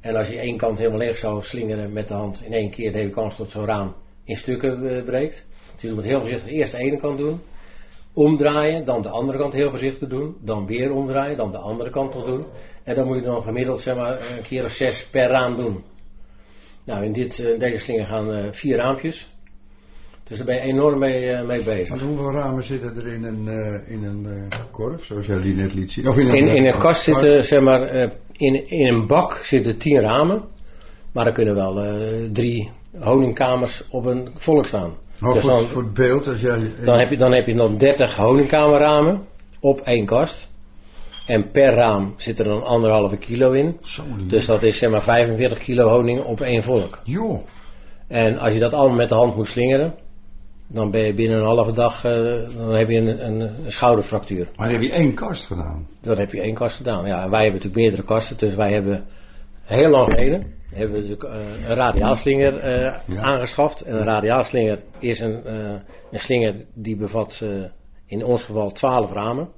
En 0.00 0.16
als 0.16 0.28
je 0.28 0.38
één 0.38 0.56
kant 0.56 0.78
helemaal 0.78 0.98
leeg 0.98 1.16
zou 1.18 1.42
slingeren 1.42 1.92
met 1.92 2.08
de 2.08 2.14
hand 2.14 2.42
in 2.44 2.52
één 2.52 2.70
keer, 2.70 2.90
dan 2.92 3.00
heb 3.00 3.08
je 3.08 3.14
kans 3.14 3.36
dat 3.36 3.50
zo'n 3.50 3.64
raam 3.66 3.94
in 4.24 4.36
stukken 4.36 4.96
eh, 4.96 5.04
breekt. 5.04 5.46
Dus 5.72 5.82
je 5.82 5.92
moet 5.92 6.04
heel 6.04 6.20
voorzichtig 6.20 6.50
eerst 6.50 6.72
de 6.72 6.78
ene 6.78 6.96
kant 6.96 7.18
doen, 7.18 7.40
omdraaien, 8.14 8.84
dan 8.84 9.02
de 9.02 9.08
andere 9.08 9.38
kant 9.38 9.52
heel 9.52 9.70
voorzichtig 9.70 10.08
doen, 10.08 10.36
dan 10.44 10.66
weer 10.66 10.92
omdraaien, 10.92 11.36
dan 11.36 11.50
de 11.50 11.58
andere 11.58 11.90
kant 11.90 12.14
nog 12.14 12.24
doen. 12.24 12.44
En 12.84 12.94
dan 12.94 13.06
moet 13.06 13.16
je 13.16 13.22
dan 13.22 13.42
gemiddeld 13.42 13.80
zeg 13.80 13.96
maar, 13.96 14.30
een 14.36 14.42
keer 14.42 14.64
of 14.64 14.70
zes 14.70 15.08
per 15.10 15.28
raam 15.28 15.56
doen. 15.56 15.84
Nou, 16.86 17.04
in 17.04 17.12
dit, 17.12 17.38
eh, 17.38 17.58
deze 17.58 17.78
slinger 17.78 18.06
gaan 18.06 18.32
eh, 18.32 18.52
vier 18.52 18.76
raampjes. 18.76 19.30
Dus 20.24 20.36
daar 20.36 20.46
ben 20.46 20.56
je 20.56 20.62
enorm 20.62 20.98
mee, 20.98 21.30
eh, 21.30 21.46
mee 21.46 21.64
bezig. 21.64 21.88
Want 21.88 22.00
hoeveel 22.00 22.32
ramen 22.32 22.62
zitten 22.62 22.96
er 22.96 23.06
in 23.06 23.24
een, 23.24 23.46
in 23.86 24.04
een 24.04 24.48
korf, 24.70 25.04
zoals 25.04 25.26
jij 25.26 25.40
die 25.40 25.54
net 25.54 25.74
liet 25.74 25.90
zien? 25.90 26.08
Of 26.08 26.16
in 26.16 26.28
een, 26.28 26.34
In, 26.34 26.46
in 26.48 26.66
een 26.66 26.78
kast 26.78 27.04
zitten, 27.04 27.44
zeg 27.44 27.60
maar, 27.60 27.94
in, 28.32 28.68
in 28.68 28.86
een 28.86 29.06
bak 29.06 29.34
zitten 29.34 29.78
tien 29.78 30.00
ramen. 30.00 30.44
Maar 31.12 31.26
er 31.26 31.32
kunnen 31.32 31.54
wel 31.54 31.74
drie 32.32 32.70
honingkamers 33.00 33.84
op 33.90 34.04
een 34.04 34.30
volk 34.34 34.66
staan. 34.66 34.94
Maar 35.22 35.34
Dus 35.34 35.42
voor, 35.42 35.50
dan, 35.50 35.68
voor 35.68 35.82
het 35.82 35.94
beeld, 35.94 36.26
als 36.26 36.40
jij... 36.40 36.74
dan, 36.84 36.98
heb 36.98 37.10
je, 37.10 37.16
dan 37.16 37.32
heb 37.32 37.46
je 37.46 37.54
dan 37.54 37.78
30 37.78 38.16
honingkamerramen 38.16 39.22
op 39.60 39.80
één 39.80 40.06
kast. 40.06 40.50
En 41.26 41.50
per 41.50 41.74
raam 41.74 42.14
zit 42.16 42.38
er 42.38 42.44
dan 42.44 42.62
anderhalve 42.64 43.16
kilo 43.16 43.52
in. 43.52 43.76
Zo. 43.82 44.02
Dus 44.28 44.46
dat 44.46 44.62
is 44.62 44.78
zeg 44.78 44.90
maar 44.90 45.02
45 45.02 45.58
kilo 45.58 45.88
honing 45.88 46.24
op 46.24 46.40
één 46.40 46.62
volk. 46.62 46.98
Joh. 47.04 47.40
En 48.08 48.38
als 48.38 48.52
je 48.52 48.58
dat 48.58 48.72
allemaal 48.72 48.96
met 48.96 49.08
de 49.08 49.14
hand 49.14 49.36
moet 49.36 49.46
slingeren, 49.46 49.94
dan 50.68 50.90
ben 50.90 51.04
je 51.04 51.14
binnen 51.14 51.38
een 51.38 51.44
halve 51.44 51.72
dag, 51.72 52.04
eh, 52.04 52.12
dan 52.56 52.74
heb 52.74 52.88
je 52.88 52.96
een, 52.96 53.26
een, 53.26 53.40
een 53.40 53.72
schouderfractuur. 53.72 54.48
Maar 54.56 54.70
dan 54.70 54.80
heb 54.80 54.88
je 54.90 54.92
één 54.92 55.14
kast 55.14 55.46
gedaan. 55.46 55.86
Dan 56.00 56.18
heb 56.18 56.32
je 56.32 56.40
één 56.40 56.54
kast 56.54 56.76
gedaan. 56.76 57.06
Ja, 57.06 57.22
en 57.22 57.30
wij 57.30 57.42
hebben 57.42 57.60
natuurlijk 57.60 57.74
meerdere 57.74 58.02
kasten, 58.02 58.38
dus 58.38 58.54
wij 58.54 58.72
hebben 58.72 59.04
heel 59.72 59.90
lang 59.90 60.12
geleden 60.12 60.60
hebben 60.72 61.02
we 61.02 61.26
eh, 61.26 61.68
een 61.68 61.76
radiaalslinger 61.76 62.58
eh, 62.58 62.94
Ja. 63.06 63.22
aangeschaft. 63.22 63.80
En 63.82 63.94
een 63.94 64.04
radiaalslinger 64.04 64.78
is 64.98 65.20
een, 65.20 65.44
eh, 65.44 65.74
een 66.10 66.18
slinger 66.18 66.54
die 66.74 66.96
bevat 66.96 67.44
in 68.06 68.24
ons 68.24 68.42
geval 68.42 68.70
12 68.70 69.12
ramen. 69.12 69.48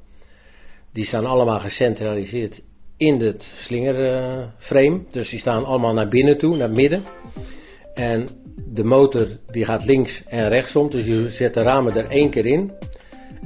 Die 0.93 1.07
staan 1.07 1.27
allemaal 1.27 1.61
gecentraliseerd 1.61 2.63
in 2.97 3.21
het 3.21 3.43
slingerframe. 3.43 5.05
dus 5.11 5.31
die 5.31 5.39
staan 5.39 5.65
allemaal 5.65 5.93
naar 5.95 6.09
binnen 6.09 6.39
toe, 6.39 6.57
naar 6.57 6.71
midden. 6.71 7.03
En 7.95 8.25
de 8.73 8.85
motor 8.85 9.27
die 9.47 9.65
gaat 9.65 9.85
links 9.85 10.23
en 10.27 10.49
rechtsom, 10.49 10.91
dus 10.91 11.05
je 11.05 11.31
zet 11.31 11.55
de 11.55 11.61
ramen 11.63 11.97
er 11.97 12.07
één 12.07 12.31
keer 12.31 12.47
in. 12.47 12.73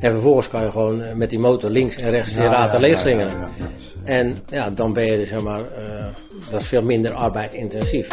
En 0.00 0.12
vervolgens 0.12 0.48
kan 0.48 0.60
je 0.60 0.70
gewoon 0.70 1.02
eh, 1.02 1.14
met 1.14 1.30
die 1.30 1.38
motor 1.38 1.70
links 1.70 1.96
en 1.96 2.08
rechts 2.08 2.34
de 2.34 2.42
raten 2.42 2.80
leeg 2.80 3.00
slingeren. 3.00 3.30
ja, 3.30 3.48
ja, 3.58 3.64
ja. 3.64 3.68
En 4.04 4.34
ja, 4.46 4.70
dan 4.70 4.92
ben 4.92 5.04
je, 5.04 5.26
zeg 5.26 5.42
maar, 5.42 5.66
eh, 5.66 6.06
dat 6.50 6.60
is 6.60 6.68
veel 6.68 6.82
minder 6.82 7.12
arbeidintensief. 7.12 8.08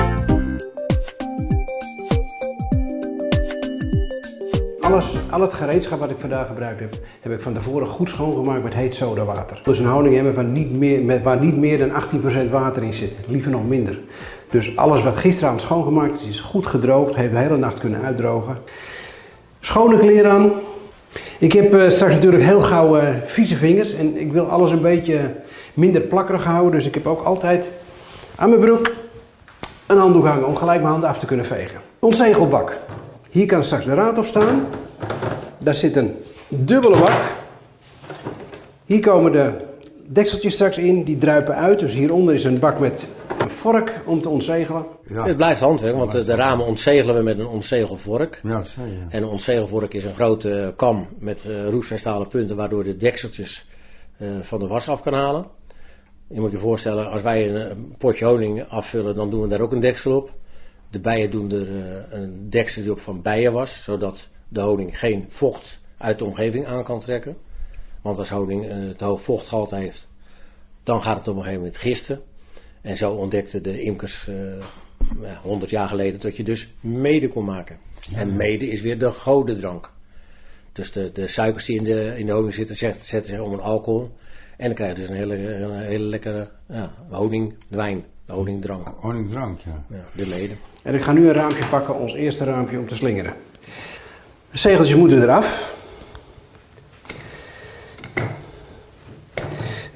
Alles, 4.80 5.14
al 5.30 5.42
het 5.42 5.54
gereedschap 5.54 6.00
wat 6.00 6.10
ik 6.10 6.20
vandaag 6.20 6.48
gebruikt 6.48 6.80
heb, 6.80 6.94
heb 7.22 7.32
ik 7.32 7.42
van 7.42 7.54
tevoren 7.54 7.88
goed 7.88 8.10
schoongemaakt 8.10 8.64
met 8.64 8.74
heet 8.74 8.96
sodawater. 8.96 9.60
Dus 9.64 9.80
een 9.80 9.86
honingemmer 9.86 10.34
van 10.34 10.52
niet 10.52 10.72
meer, 10.72 11.02
met, 11.02 11.24
waar 11.24 11.40
niet 11.40 11.58
meer 11.58 11.78
dan 11.78 11.92
18% 12.48 12.50
water 12.52 12.84
in 12.84 12.94
zit, 12.94 13.14
liever 13.28 13.52
nog 13.52 13.68
minder. 13.68 14.00
Dus 14.50 14.78
alles 14.78 15.04
wat 15.04 15.18
gisteravond 15.18 15.62
schoongemaakt 15.62 16.22
is, 16.22 16.28
is 16.28 16.40
goed 16.40 16.68
gedroogd, 16.68 17.16
heeft 17.16 17.32
de 17.32 17.38
hele 17.38 17.58
nacht 17.58 17.80
kunnen 17.80 18.02
uitdrogen. 18.02 18.58
Schone 19.60 19.98
kleren 19.98 20.32
aan. 20.32 20.52
Ik 21.46 21.54
heb 21.54 21.74
eh, 21.74 21.90
straks 21.90 22.14
natuurlijk 22.14 22.44
heel 22.44 22.62
gauw 22.62 22.98
eh, 22.98 23.10
vieze 23.26 23.56
vingers 23.56 23.94
en 23.94 24.18
ik 24.18 24.32
wil 24.32 24.50
alles 24.50 24.72
een 24.72 24.82
beetje 24.82 25.20
minder 25.74 26.02
plakkerig 26.02 26.44
houden. 26.44 26.72
Dus 26.72 26.86
ik 26.86 26.94
heb 26.94 27.06
ook 27.08 27.22
altijd 27.22 27.70
aan 28.36 28.50
mijn 28.50 28.62
broek 28.62 28.94
een 29.88 29.98
handdoek 29.98 30.26
hangen 30.26 30.48
om 30.48 30.56
gelijk 30.56 30.80
mijn 30.80 30.92
handen 30.92 31.10
af 31.10 31.18
te 31.18 31.26
kunnen 31.26 31.46
vegen. 31.46 31.82
Ontzegelbak. 32.00 32.78
Hier 33.32 33.46
kan 33.46 33.64
straks 33.64 33.86
de 33.86 33.94
raad 33.94 34.18
op 34.18 34.26
staan. 34.26 34.68
Daar 35.58 35.76
zit 35.76 35.96
een 35.96 36.16
dubbele 36.48 36.98
bak. 37.00 37.22
Hier 38.86 39.00
komen 39.00 39.32
de 39.32 39.52
dekseltjes 40.08 40.54
straks 40.54 40.78
in, 40.78 41.04
die 41.04 41.18
druipen 41.18 41.56
uit. 41.56 41.80
Dus 41.80 41.94
hieronder 41.94 42.34
is 42.34 42.44
een 42.44 42.60
bak 42.60 42.80
met 42.80 43.16
een 43.40 43.50
vork 43.50 44.02
om 44.06 44.22
te 44.22 44.30
ontzegelen. 44.30 44.86
Ja. 45.08 45.26
Het 45.26 45.38
blijft 45.38 45.60
handwerk, 45.60 45.96
want 45.96 46.12
de, 46.12 46.24
de 46.24 46.36
ramen 46.36 46.66
ontzegelen 46.66 47.16
we 47.16 47.24
met 47.24 47.40
een 47.40 47.48
ontzegelvork. 47.48 48.40
Ja, 48.44 48.58
dat 48.58 48.68
zei 48.68 48.92
je. 48.92 49.06
En 49.10 49.24
een 49.24 49.30
ontzegelvork 49.30 49.94
is 49.94 50.04
een 50.04 50.16
grote 50.16 50.74
kam 50.76 51.08
met 51.20 51.46
eh 51.46 51.70
roest 51.70 51.92
en 51.92 52.00
stalen 52.00 52.28
punten, 52.28 52.56
waardoor 52.56 52.84
de 52.84 52.98
dekseltjes 52.98 53.66
eh, 54.18 54.28
van 54.42 54.60
de 54.60 54.68
was 54.68 54.88
af 54.88 55.02
kan 55.02 55.14
halen. 55.14 55.46
Je 56.30 56.40
moet 56.40 56.52
je 56.52 56.58
voorstellen, 56.58 57.10
als 57.10 57.22
wij 57.22 57.50
een, 57.50 57.96
potje 57.98 58.26
honing 58.26 58.64
afvullen, 58.70 59.16
dan 59.16 59.30
doen 59.30 59.42
we 59.42 59.48
daar 59.48 59.62
ook 59.62 59.72
een 59.72 59.80
deksel 59.80 60.16
op. 60.16 60.32
De 60.92 61.00
bijen 61.00 61.32
doen 61.32 61.52
er 61.52 61.68
eh, 61.68 62.20
een 62.20 62.50
deksel 62.50 62.92
op 62.92 63.00
van 63.00 63.22
bijenwas, 63.22 63.84
zodat 63.84 64.28
de 64.50 64.62
honing 64.62 65.00
geen 65.00 65.26
vocht 65.30 65.80
uit 65.98 66.20
de 66.20 66.26
omgeving 66.26 66.66
aan 66.66 66.84
kan 66.84 67.00
trekken. 67.00 67.38
Want 68.06 68.18
als 68.18 68.30
honing 68.30 68.70
eh, 68.70 68.90
te 68.98 69.06
hoog 69.06 69.24
vochtgehalte 69.24 69.76
heeft, 69.76 70.08
dan 70.84 71.02
gaat 71.02 71.18
het 71.18 71.28
op 71.28 71.36
een 71.36 71.42
gegeven 71.42 71.62
moment 71.64 71.78
gisten. 71.82 72.20
En 72.82 72.96
zo 72.96 73.12
ontdekten 73.12 73.64
de 73.64 73.82
imkers 73.82 74.28
eh, 74.28 74.36
ja, 75.22 75.40
100 75.42 75.72
jaar 75.72 75.88
geleden 75.88 76.20
dat 76.20 76.38
je 76.38 76.44
dus 76.44 76.70
mede 76.80 77.28
kon 77.28 77.46
maken. 77.46 77.78
En 78.14 78.36
mede 78.36 78.68
is 78.68 78.82
weer 78.82 79.00
de 79.00 79.12
godendrank. 79.12 79.92
Dus 80.74 80.92
de, 80.92 81.12
de 81.14 81.28
suikers 81.28 81.66
die 81.66 81.76
in 81.78 81.84
de, 81.84 82.14
in 82.18 82.26
de 82.26 82.32
honing 82.32 82.54
zitten, 82.54 82.76
zet- 82.76 83.02
zetten 83.02 83.30
zich 83.32 83.40
om 83.40 83.54
een 83.54 83.60
alcohol. 83.60 84.10
En 84.58 84.66
dan 84.66 84.76
krijg 84.76 84.92
je 84.96 85.00
dus 85.00 85.10
een 85.10 85.16
hele, 85.16 85.36
een 85.54 85.80
hele 85.80 86.04
lekkere 86.06 86.50
ja, 86.70 86.92
honingwijn, 87.10 88.04
honingdrank. 88.28 88.88
Honingdrank, 89.00 89.60
ja. 89.60 89.84
Ja, 89.90 90.06
de 90.14 90.28
leden. 90.28 90.58
En 90.84 90.94
ik 90.96 91.02
ga 91.02 91.12
nu 91.12 91.28
een 91.28 91.34
raampje 91.34 91.70
pakken, 91.70 91.96
ons 92.00 92.14
eerste 92.14 92.44
raampje 92.44 92.80
om 92.80 92.88
te 92.88 92.96
slingeren. 92.96 93.34
De 94.52 94.58
zegeltjes 94.58 94.96
moeten 94.96 95.22
eraf. 95.22 95.75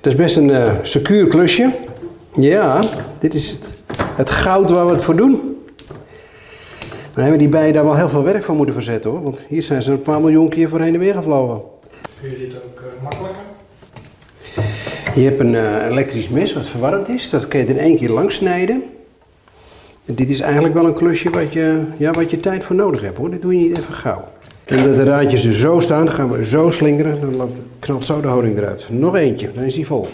Dat 0.02 0.14
is 0.14 0.20
best 0.20 0.38
een 0.38 0.50
eh, 0.50 0.74
secuur 0.82 1.28
klusje. 1.28 1.72
Ja, 2.36 2.82
dit 3.20 3.34
is 3.34 3.52
het, 3.52 3.74
het 4.16 4.30
goud 4.30 4.70
waar 4.70 4.86
we 4.86 4.92
het 4.92 5.04
voor 5.04 5.16
doen. 5.16 5.58
Dan 7.14 7.24
hebben 7.24 7.40
die 7.40 7.50
bijen 7.50 7.74
daar 7.74 7.84
wel 7.84 7.96
heel 7.96 8.10
veel 8.10 8.24
werk 8.24 8.44
van 8.44 8.56
moeten 8.56 8.74
verzetten 8.74 9.12
hoor. 9.12 9.24
Want 9.24 9.40
hier 9.48 9.62
zijn 9.62 9.82
ze 9.82 9.92
een 9.92 10.02
paar 10.02 10.22
miljoen 10.22 10.50
keer 10.50 10.70
voor 10.70 10.82
heen 10.82 10.94
en 10.94 11.00
weer 11.00 11.14
gevlogen. 11.14 11.62
Kun 12.22 12.30
je 12.30 12.38
dit 12.38 12.56
ook 12.56 12.80
eh, 12.80 13.04
makkelijker? 13.04 13.38
Je 15.16 15.22
hebt 15.22 15.40
een 15.40 15.56
eh, 15.56 15.86
elektrisch 15.90 16.30
mes 16.30 16.54
wat 16.54 16.68
verwarmd 16.68 17.10
is. 17.10 17.30
Dat 17.30 17.48
kun 17.48 17.60
je 17.60 17.66
in 17.66 17.80
één 17.80 17.98
keer 17.98 18.10
langs 18.10 18.36
snijden. 18.36 18.84
En 20.06 20.16
dit 20.16 20.30
is 20.30 20.40
eigenlijk 20.40 20.74
wel 20.74 20.86
een 20.86 20.94
klusje 20.94 21.30
wat 21.30 21.54
je, 21.54 21.84
ja, 21.98 22.12
wat 22.12 22.32
je 22.32 22.40
tijd 22.40 22.64
voor 22.64 22.76
nodig 22.76 23.02
hebt 23.02 23.18
hoor. 23.18 23.32
Dit 23.32 23.42
doe 23.42 23.60
je 23.60 23.68
niet 23.68 23.78
even 23.78 23.94
gauw. 23.94 24.28
En 24.70 24.84
dat 24.84 24.96
de 24.96 25.04
raadjes 25.04 25.46
er 25.46 25.54
zo 25.54 25.80
staan, 25.80 26.06
dan 26.06 26.14
gaan 26.14 26.32
we 26.32 26.46
zo 26.46 26.70
slingeren. 26.70 27.38
Dan 27.38 27.50
knalt 27.80 28.06
zo 28.06 28.22
de 28.22 28.28
honing 28.28 28.58
eruit. 28.58 28.86
Nog 28.90 29.16
eentje, 29.16 29.52
dan 29.56 29.64
is 29.64 29.76
hij 29.76 29.84
vol. 29.84 30.08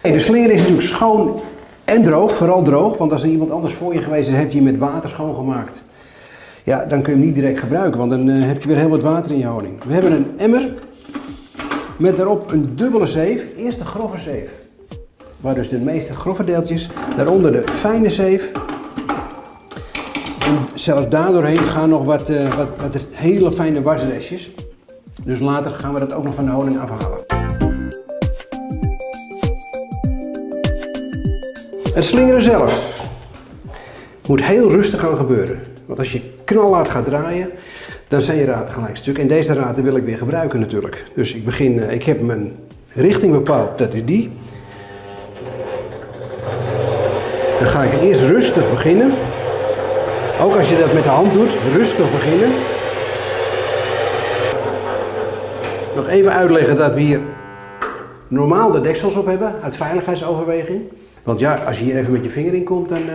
Hey, 0.00 0.12
de 0.12 0.18
slinger 0.18 0.50
is 0.50 0.60
natuurlijk 0.60 0.88
schoon 0.88 1.40
en 1.84 2.02
droog. 2.02 2.34
Vooral 2.34 2.62
droog, 2.62 2.98
want 2.98 3.12
als 3.12 3.22
er 3.22 3.28
iemand 3.28 3.50
anders 3.50 3.74
voor 3.74 3.94
je 3.94 4.02
geweest 4.02 4.28
is, 4.28 4.34
heeft 4.34 4.52
hij 4.52 4.62
met 4.62 4.78
water 4.78 5.10
schoongemaakt. 5.10 5.84
Ja, 6.64 6.86
dan 6.86 7.02
kun 7.02 7.12
je 7.12 7.18
hem 7.18 7.26
niet 7.26 7.34
direct 7.34 7.58
gebruiken, 7.58 7.98
want 7.98 8.10
dan 8.10 8.28
eh, 8.28 8.46
heb 8.46 8.62
je 8.62 8.68
weer 8.68 8.76
heel 8.76 8.88
wat 8.88 9.02
water 9.02 9.30
in 9.30 9.38
je 9.38 9.46
honing. 9.46 9.84
We 9.84 9.92
hebben 9.92 10.12
een 10.12 10.26
emmer 10.36 10.72
met 11.96 12.16
daarop 12.16 12.52
een 12.52 12.76
dubbele 12.76 13.06
zeef. 13.06 13.46
Eerst 13.56 13.78
de 13.78 13.84
grove 13.84 14.18
zeef. 14.18 14.50
Waar 15.40 15.54
dus 15.54 15.68
de 15.68 15.78
meeste 15.78 16.12
grove 16.12 16.44
deeltjes, 16.44 16.88
daaronder 17.16 17.52
de 17.52 17.62
fijne 17.68 18.10
zeef. 18.10 18.50
En 20.50 20.66
zelfs 20.74 21.08
daardoorheen 21.08 21.58
gaan 21.58 21.88
nog 21.88 22.04
wat, 22.04 22.28
eh, 22.28 22.54
wat, 22.54 22.68
wat 22.80 22.96
hele 23.12 23.52
fijne 23.52 23.82
wasrestjes. 23.82 24.52
Dus 25.24 25.40
later 25.40 25.70
gaan 25.70 25.94
we 25.94 26.00
dat 26.00 26.12
ook 26.12 26.24
nog 26.24 26.34
van 26.34 26.44
de 26.44 26.50
honing 26.50 26.78
afhalen. 26.78 27.18
Het 31.94 32.04
slingeren 32.04 32.42
zelf 32.42 33.00
moet 34.26 34.44
heel 34.44 34.70
rustig 34.70 35.00
gaan 35.00 35.16
gebeuren. 35.16 35.60
Want 35.86 35.98
als 35.98 36.12
je 36.12 36.20
knalhard 36.44 36.88
gaat 36.88 37.04
draaien, 37.04 37.50
dan 38.08 38.22
zijn 38.22 38.38
je 38.38 38.44
raten 38.44 38.74
gelijk 38.74 38.96
stuk. 38.96 39.18
En 39.18 39.28
deze 39.28 39.52
raten 39.52 39.84
wil 39.84 39.96
ik 39.96 40.02
weer 40.02 40.18
gebruiken 40.18 40.60
natuurlijk. 40.60 41.04
Dus 41.14 41.34
ik 41.34 41.44
begin, 41.44 41.80
eh, 41.80 41.94
ik 41.94 42.02
heb 42.02 42.20
mijn 42.20 42.52
richting 42.88 43.32
bepaald, 43.32 43.78
dat 43.78 43.94
is 43.94 44.04
die. 44.04 44.30
Dan 47.58 47.68
ga 47.68 47.82
ik 47.82 48.02
eerst 48.02 48.22
rustig 48.22 48.70
beginnen. 48.70 49.12
Ook 50.40 50.56
als 50.56 50.68
je 50.68 50.78
dat 50.78 50.92
met 50.92 51.04
de 51.04 51.10
hand 51.10 51.34
doet, 51.34 51.56
rustig 51.72 52.10
beginnen. 52.10 52.50
Nog 55.94 56.08
even 56.08 56.32
uitleggen 56.32 56.76
dat 56.76 56.94
we 56.94 57.00
hier 57.00 57.20
normaal 58.28 58.72
de 58.72 58.80
deksels 58.80 59.14
op 59.14 59.26
hebben, 59.26 59.54
uit 59.62 59.76
veiligheidsoverweging. 59.76 60.80
Want 61.22 61.40
ja, 61.40 61.54
als 61.54 61.78
je 61.78 61.84
hier 61.84 61.96
even 61.96 62.12
met 62.12 62.24
je 62.24 62.30
vinger 62.30 62.54
in 62.54 62.64
komt, 62.64 62.88
dan 62.88 62.98
eh, 62.98 63.14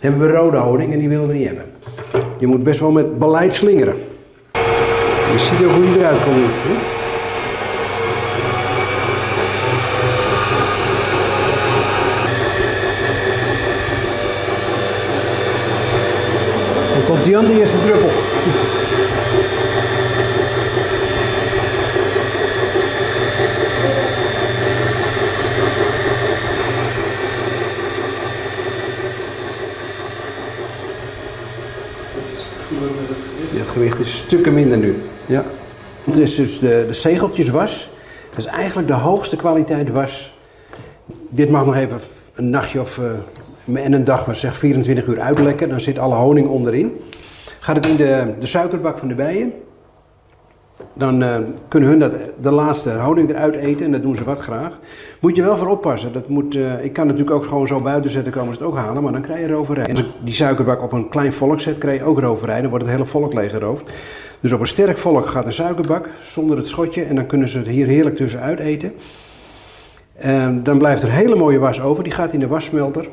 hebben 0.00 0.20
we 0.20 0.32
rode 0.32 0.56
honing 0.56 0.92
en 0.92 0.98
die 0.98 1.08
willen 1.08 1.26
we 1.26 1.34
niet 1.34 1.46
hebben. 1.46 1.64
Je 2.38 2.46
moet 2.46 2.62
best 2.62 2.80
wel 2.80 2.90
met 2.90 3.18
beleid 3.18 3.52
slingeren. 3.52 3.94
Je 5.32 5.38
ziet 5.38 5.66
ook 5.66 5.72
hoe 5.72 5.84
die 5.84 5.98
eruit 5.98 6.22
komt. 6.22 6.99
Komt 17.20 17.32
die 17.32 17.38
aan 17.38 17.46
de 17.46 17.58
eerste 17.58 17.78
druppel. 17.78 18.08
Het 33.52 33.68
gewicht 33.68 33.98
is 33.98 34.16
stukken 34.16 34.54
minder 34.54 34.78
nu. 34.78 35.02
Ja. 35.26 35.44
Het 36.04 36.16
is 36.16 36.34
dus 36.34 36.58
de, 36.58 36.84
de 36.88 36.94
zegeltjeswas. 36.94 37.90
Dat 38.30 38.38
is 38.38 38.44
eigenlijk 38.44 38.88
de 38.88 38.94
hoogste 38.94 39.36
kwaliteit 39.36 39.90
was. 39.90 40.34
Dit 41.28 41.50
mag 41.50 41.64
nog 41.64 41.76
even 41.76 42.00
een 42.34 42.50
nachtje 42.50 42.80
of 42.80 42.98
eh, 42.98 43.12
en 43.76 43.92
een 43.92 44.04
dag, 44.04 44.26
maar 44.26 44.36
zeg 44.36 44.56
24 44.56 45.06
uur 45.06 45.20
uitlekken. 45.20 45.68
Dan 45.68 45.80
zit 45.80 45.98
alle 45.98 46.14
honing 46.14 46.48
onderin. 46.48 47.00
Gaat 47.60 47.76
het 47.76 47.86
in 47.86 47.96
de, 47.96 48.34
de 48.38 48.46
suikerbak 48.46 48.98
van 48.98 49.08
de 49.08 49.14
bijen. 49.14 49.52
Dan 50.92 51.22
eh, 51.22 51.36
kunnen 51.68 51.88
hun 51.88 51.98
dat, 51.98 52.14
de 52.40 52.50
laatste 52.50 52.90
honing 52.90 53.30
eruit 53.30 53.54
eten 53.54 53.84
en 53.84 53.92
dat 53.92 54.02
doen 54.02 54.16
ze 54.16 54.24
wat 54.24 54.38
graag. 54.38 54.78
Moet 55.20 55.36
je 55.36 55.42
wel 55.42 55.56
voor 55.56 55.68
oppassen. 55.68 56.12
Dat 56.12 56.28
moet, 56.28 56.54
eh, 56.54 56.84
ik 56.84 56.92
kan 56.92 57.06
natuurlijk 57.06 57.36
ook 57.36 57.44
gewoon 57.44 57.66
zo 57.66 57.80
buiten 57.80 58.10
zetten, 58.10 58.32
komen 58.32 58.54
ze 58.54 58.60
het 58.60 58.68
ook 58.68 58.76
halen, 58.76 59.02
maar 59.02 59.12
dan 59.12 59.22
krijg 59.22 59.40
je 59.40 59.48
roverij. 59.48 59.84
En 59.84 59.96
als 59.96 60.04
die 60.24 60.34
suikerbak 60.34 60.82
op 60.82 60.92
een 60.92 61.08
klein 61.08 61.32
volk 61.32 61.60
zet, 61.60 61.78
krijg 61.78 61.98
je 61.98 62.04
ook 62.04 62.20
roverij. 62.20 62.60
Dan 62.60 62.70
wordt 62.70 62.84
het 62.84 62.94
hele 62.94 63.06
volk 63.06 63.32
leeggeroofd. 63.32 63.92
Dus 64.40 64.52
op 64.52 64.60
een 64.60 64.66
sterk 64.66 64.98
volk 64.98 65.26
gaat 65.26 65.46
een 65.46 65.52
suikerbak 65.52 66.08
zonder 66.20 66.56
het 66.56 66.66
schotje 66.66 67.02
en 67.02 67.14
dan 67.14 67.26
kunnen 67.26 67.48
ze 67.48 67.58
het 67.58 67.66
hier 67.66 67.86
heerlijk 67.86 68.16
tussenuit 68.16 68.58
eten. 68.58 68.92
En 70.14 70.62
dan 70.62 70.78
blijft 70.78 71.02
er 71.02 71.10
hele 71.10 71.36
mooie 71.36 71.58
was 71.58 71.80
over, 71.80 72.04
die 72.04 72.12
gaat 72.12 72.32
in 72.32 72.40
de 72.40 72.46
wassmelter. 72.46 73.08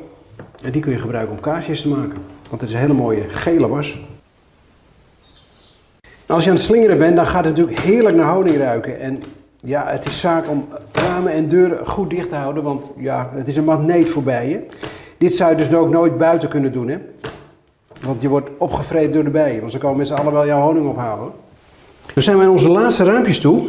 En 0.62 0.72
die 0.72 0.82
kun 0.82 0.92
je 0.92 0.98
gebruiken 0.98 1.34
om 1.34 1.40
kaarsjes 1.40 1.80
te 1.80 1.88
maken. 1.88 2.18
Want 2.48 2.60
het 2.60 2.70
is 2.70 2.72
een 2.72 2.80
hele 2.80 2.92
mooie 2.92 3.28
gele 3.28 3.68
was. 3.68 3.98
Als 6.26 6.44
je 6.44 6.50
aan 6.50 6.56
het 6.56 6.64
slingeren 6.64 6.98
bent, 6.98 7.16
dan 7.16 7.26
gaat 7.26 7.44
het 7.44 7.56
natuurlijk 7.56 7.80
heerlijk 7.80 8.16
naar 8.16 8.32
honing 8.32 8.56
ruiken. 8.56 9.00
En 9.00 9.22
ja, 9.60 9.86
het 9.86 10.08
is 10.08 10.20
zaak 10.20 10.48
om 10.48 10.68
ramen 10.92 11.32
en 11.32 11.48
deuren 11.48 11.86
goed 11.86 12.10
dicht 12.10 12.28
te 12.28 12.34
houden, 12.34 12.62
want 12.62 12.90
ja, 12.96 13.30
het 13.34 13.48
is 13.48 13.56
een 13.56 13.64
magneet 13.64 14.08
voor 14.08 14.22
bijen. 14.22 14.64
Dit 15.18 15.34
zou 15.34 15.50
je 15.50 15.56
dus 15.56 15.74
ook 15.74 15.90
nooit 15.90 16.18
buiten 16.18 16.48
kunnen 16.48 16.72
doen, 16.72 16.88
hè. 16.88 16.98
Want 18.02 18.22
je 18.22 18.28
wordt 18.28 18.50
opgevreten 18.58 19.12
door 19.12 19.24
de 19.24 19.30
bijen, 19.30 19.60
want 19.60 19.72
ze 19.72 19.78
komen 19.78 19.98
met 19.98 20.06
z'n 20.06 20.14
allen 20.14 20.32
wel 20.32 20.46
jouw 20.46 20.60
honing 20.60 20.88
ophalen. 20.88 21.32
Dan 22.14 22.22
zijn 22.22 22.36
we 22.38 22.44
aan 22.44 22.50
onze 22.50 22.68
laatste 22.68 23.04
raampjes 23.04 23.40
toe. 23.40 23.66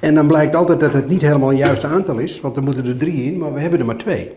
En 0.00 0.14
dan 0.14 0.26
blijkt 0.26 0.54
altijd 0.54 0.80
dat 0.80 0.92
het 0.92 1.08
niet 1.08 1.22
helemaal 1.22 1.50
een 1.50 1.56
juiste 1.56 1.86
aantal 1.86 2.18
is, 2.18 2.40
want 2.40 2.56
er 2.56 2.62
moeten 2.62 2.86
er 2.86 2.96
drie 2.96 3.24
in, 3.24 3.38
maar 3.38 3.52
we 3.54 3.60
hebben 3.60 3.78
er 3.78 3.86
maar 3.86 3.96
twee. 3.96 4.32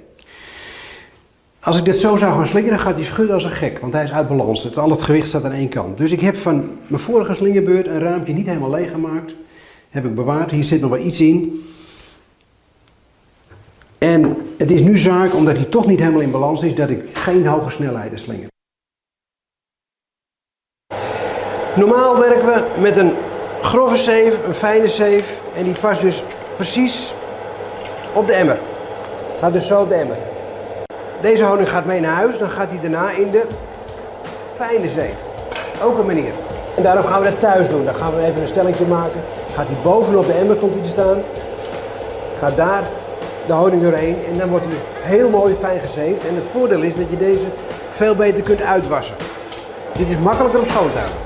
Als 1.66 1.78
ik 1.78 1.86
dit 1.86 1.96
zo 1.96 2.16
zou 2.16 2.34
gaan 2.34 2.48
slingeren, 2.48 2.80
gaat 2.80 2.96
hij 2.96 3.04
schudden 3.04 3.36
als 3.36 3.44
een 3.44 3.52
gek, 3.52 3.80
want 3.80 3.94
hij 3.94 4.04
is 4.04 4.12
uit 4.12 4.28
balans. 4.28 4.64
Het, 4.64 4.78
al 4.78 4.90
het 4.90 5.02
gewicht 5.02 5.28
staat 5.28 5.44
aan 5.44 5.52
één 5.52 5.70
kant. 5.70 5.98
Dus 5.98 6.12
ik 6.12 6.22
heb 6.22 6.36
van 6.36 6.78
mijn 6.88 7.02
vorige 7.02 7.34
slingerbeurt 7.34 7.88
een 7.88 8.00
raampje 8.00 8.34
niet 8.34 8.46
helemaal 8.46 8.70
leeg 8.70 8.92
gemaakt. 8.92 9.34
Heb 9.90 10.06
ik 10.06 10.16
bewaard. 10.16 10.52
Hier 10.52 10.64
zit 10.64 10.82
nog 10.82 10.90
wel 10.90 11.06
iets 11.06 11.22
in. 11.22 11.66
En 13.98 14.38
het 14.58 14.72
is 14.72 14.82
nu 14.82 14.98
zaak, 14.98 15.34
omdat 15.34 15.56
hij 15.56 15.66
toch 15.66 15.86
niet 15.86 16.00
helemaal 16.00 16.22
in 16.22 16.32
balans 16.32 16.64
is, 16.64 16.76
dat 16.76 16.90
ik 16.90 17.04
geen 17.14 17.46
hoge 17.46 17.70
snelheden 17.70 18.20
slinger. 18.20 18.48
Normaal 21.76 22.20
werken 22.20 22.46
we 22.46 22.82
met 22.82 22.98
een 22.98 23.14
grove 23.62 23.98
zeef, 23.98 24.46
een 24.48 24.54
fijne 24.54 24.90
zeef. 24.90 25.40
En 25.56 25.64
die 25.64 25.76
past 25.80 26.02
dus 26.02 26.24
precies 26.56 27.14
op 28.14 28.28
de 28.28 28.34
emmer. 28.34 28.60
Gaat 29.40 29.54
dus 29.54 29.68
zo 29.68 29.82
op 29.82 29.90
de 29.90 29.96
emmer. 29.96 30.18
Deze 31.26 31.44
honing 31.44 31.70
gaat 31.70 31.86
mee 31.86 32.00
naar 32.00 32.16
huis, 32.16 32.38
dan 32.38 32.50
gaat 32.50 32.70
hij 32.70 32.80
daarna 32.82 33.12
in 33.12 33.32
de 33.32 33.46
fijne 34.56 34.90
zeef. 34.90 35.16
Ook 35.84 35.98
een 35.98 36.06
manier. 36.06 36.32
En 36.78 36.84
daarom 36.84 37.06
gaan 37.06 37.22
we 37.22 37.30
dat 37.30 37.40
thuis 37.40 37.70
doen. 37.70 37.86
Dan 37.86 37.96
gaan 37.96 38.16
we 38.16 38.22
even 38.22 38.42
een 38.42 38.48
stellingje 38.48 38.86
maken. 38.86 39.22
Gaat 39.56 39.68
hij 39.68 39.76
bovenop 39.84 40.26
de 40.26 40.34
emmer 40.34 40.56
komt 40.56 40.74
hij 40.74 40.84
te 40.84 40.90
staan. 40.90 41.18
Gaat 42.40 42.58
daar 42.58 42.84
de 43.46 43.54
honing 43.54 43.82
doorheen 43.82 44.18
en 44.32 44.38
dan 44.38 44.50
wordt 44.50 44.66
hij 44.66 44.76
heel 45.02 45.30
mooi 45.30 45.56
fijn 45.60 45.80
gezeefd. 45.80 46.28
En 46.28 46.36
het 46.36 46.46
voordeel 46.52 46.82
is 46.82 46.96
dat 46.96 47.10
je 47.10 47.18
deze 47.18 47.48
veel 47.92 48.16
beter 48.16 48.44
kunt 48.44 48.62
uitwassen. 48.62 49.16
Dit 49.98 50.10
is 50.10 50.18
makkelijker 50.18 50.60
om 50.60 50.66
schoon 50.66 50.92
te 50.92 50.98
houden. 50.98 51.18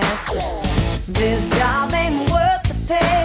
PMS. 0.00 1.06
This 1.06 1.48
job 1.58 1.92
ain't 1.92 2.30
worth 2.30 2.62
the 2.88 2.94
pay. 2.94 3.17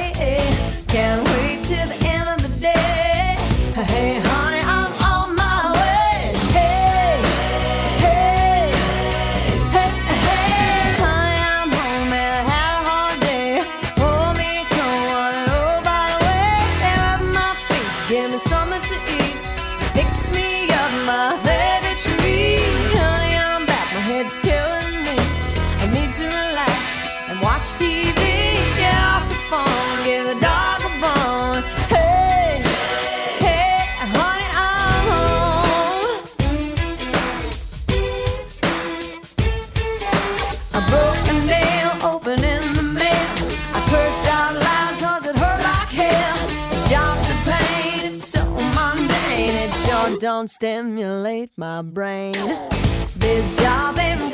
Stimulate 50.64 51.50
my 51.58 51.82
brain. 51.82 52.32
This 53.18 53.60
job 53.60 54.00
ain't 54.00 54.33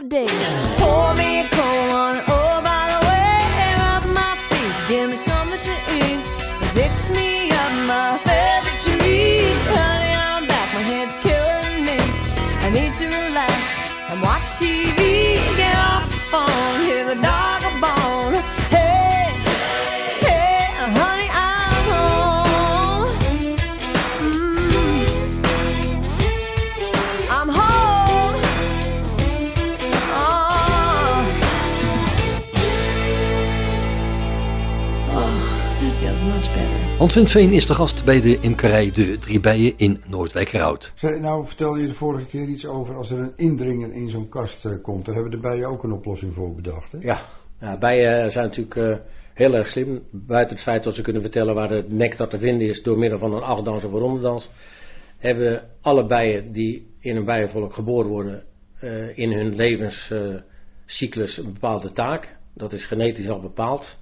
had 0.00 0.12
a 0.12 0.26
hard 0.26 0.26
day. 0.26 0.26
Pour 0.78 1.14
me 1.14 1.40
a 1.40 1.48
cold 1.50 1.90
one. 1.92 2.20
Oh, 2.28 2.60
by 2.62 2.82
the 2.92 3.00
way, 3.08 3.74
rub 3.80 4.04
my 4.14 4.34
feet. 4.48 4.74
Give 4.88 5.10
me 5.10 5.16
something 5.16 5.60
to 5.60 5.74
eat. 5.94 6.24
Fix 6.74 7.10
me 7.10 7.50
up 7.50 7.72
my 7.86 8.18
favorite 8.24 8.80
treat. 8.82 9.58
Honey, 9.68 10.14
I'm 10.14 10.46
back. 10.46 10.68
My 10.74 10.82
head's 10.82 11.18
killing 11.18 11.84
me. 11.84 11.98
I 12.64 12.70
need 12.70 12.92
to 12.94 13.06
relax 13.06 13.92
and 14.10 14.22
watch 14.22 14.46
TV. 14.60 15.36
Get 15.56 15.76
off 15.76 16.04
the 16.08 16.20
phone. 16.32 16.84
Give 16.84 17.06
the 17.06 17.20
dog 17.22 17.59
Hans 37.00 37.14
Winsveen 37.14 37.52
is 37.52 37.66
de 37.66 37.74
gast 37.74 38.04
bij 38.04 38.20
de 38.20 38.38
imkerij 38.40 38.92
De 38.92 39.18
Drie 39.18 39.40
Bijen 39.40 39.72
in 39.76 39.98
Noordwijkerhout. 40.08 40.92
Nou 41.20 41.46
vertelde 41.46 41.80
je 41.80 41.86
de 41.86 41.94
vorige 41.94 42.26
keer 42.26 42.48
iets 42.48 42.66
over 42.66 42.96
als 42.96 43.10
er 43.10 43.18
een 43.18 43.32
indringer 43.36 43.92
in 43.92 44.08
zo'n 44.08 44.28
kast 44.28 44.64
eh, 44.64 44.82
komt. 44.82 45.04
Daar 45.04 45.14
hebben 45.14 45.32
de 45.32 45.40
bijen 45.40 45.68
ook 45.68 45.82
een 45.82 45.92
oplossing 45.92 46.34
voor 46.34 46.54
bedacht. 46.54 46.92
Hè? 46.92 46.98
Ja, 47.00 47.26
ja 47.60 47.78
bijen 47.78 48.30
zijn 48.30 48.46
natuurlijk 48.46 48.76
eh, 48.76 48.96
heel 49.34 49.54
erg 49.54 49.66
slim. 49.66 50.02
Buiten 50.10 50.56
het 50.56 50.64
feit 50.64 50.84
dat 50.84 50.94
ze 50.94 51.02
kunnen 51.02 51.22
vertellen 51.22 51.54
waar 51.54 51.68
de 51.68 51.84
nectar 51.88 52.28
te 52.28 52.38
vinden 52.38 52.68
is 52.68 52.82
door 52.82 52.98
middel 52.98 53.18
van 53.18 53.34
een 53.34 53.42
achtdans 53.42 53.84
of 53.84 53.92
een 53.92 53.98
rondedans. 53.98 54.50
Hebben 55.18 55.62
alle 55.80 56.06
bijen 56.06 56.52
die 56.52 56.86
in 57.00 57.16
een 57.16 57.24
bijenvolk 57.24 57.74
geboren 57.74 58.10
worden 58.10 58.42
eh, 58.80 59.18
in 59.18 59.32
hun 59.32 59.54
levenscyclus 59.54 61.36
een 61.36 61.52
bepaalde 61.52 61.92
taak. 61.92 62.36
Dat 62.54 62.72
is 62.72 62.86
genetisch 62.86 63.28
al 63.28 63.40
bepaald. 63.40 63.98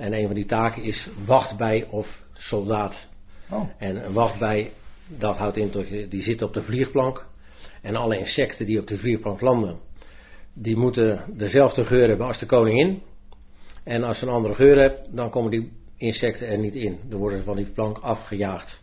En 0.00 0.12
een 0.12 0.26
van 0.26 0.34
die 0.34 0.46
taken 0.46 0.82
is 0.82 1.08
wachtbij 1.26 1.86
of 1.90 2.22
soldaat. 2.32 3.08
Oh. 3.50 3.68
En 3.78 4.12
wachtbij, 4.12 4.72
dat 5.18 5.36
houdt 5.36 5.56
in 5.56 5.70
dat 5.70 5.88
je, 5.88 6.08
die 6.08 6.22
zit 6.22 6.42
op 6.42 6.54
de 6.54 6.62
vliegplank. 6.62 7.26
En 7.82 7.96
alle 7.96 8.18
insecten 8.18 8.66
die 8.66 8.80
op 8.80 8.86
de 8.86 8.98
vliegplank 8.98 9.40
landen, 9.40 9.78
die 10.54 10.76
moeten 10.76 11.24
dezelfde 11.36 11.84
geur 11.84 12.08
hebben 12.08 12.26
als 12.26 12.38
de 12.38 12.46
koningin. 12.46 13.02
En 13.84 14.04
als 14.04 14.18
ze 14.18 14.26
een 14.26 14.32
andere 14.32 14.54
geur 14.54 14.78
hebt, 14.78 15.16
dan 15.16 15.30
komen 15.30 15.50
die 15.50 15.72
insecten 15.96 16.48
er 16.48 16.58
niet 16.58 16.74
in. 16.74 16.98
Dan 17.08 17.18
worden 17.18 17.38
ze 17.38 17.44
van 17.44 17.56
die 17.56 17.72
plank 17.72 17.98
afgejaagd. 17.98 18.82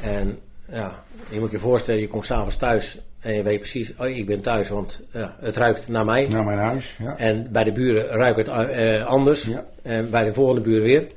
En 0.00 0.38
ja, 0.68 1.02
je 1.30 1.40
moet 1.40 1.50
je 1.50 1.58
voorstellen, 1.58 2.00
je 2.00 2.08
komt 2.08 2.24
s'avonds 2.24 2.56
thuis 2.56 2.98
en 3.20 3.34
je 3.34 3.42
weet 3.42 3.60
precies, 3.60 3.96
oh, 3.96 4.06
ik 4.06 4.26
ben 4.26 4.42
thuis, 4.42 4.68
want 4.68 5.02
ja, 5.12 5.36
het 5.40 5.56
ruikt 5.56 5.88
naar 5.88 6.04
mij. 6.04 6.28
Naar 6.28 6.44
mijn 6.44 6.58
huis, 6.58 6.96
ja. 6.98 7.16
En 7.16 7.52
bij 7.52 7.64
de 7.64 7.72
buren 7.72 8.04
ruikt 8.04 8.38
het 8.38 8.48
eh, 8.48 9.06
anders. 9.06 9.44
Ja. 9.44 9.64
En 9.82 10.10
bij 10.10 10.24
de 10.24 10.32
volgende 10.32 10.60
buren 10.60 10.82
weer. 10.82 11.12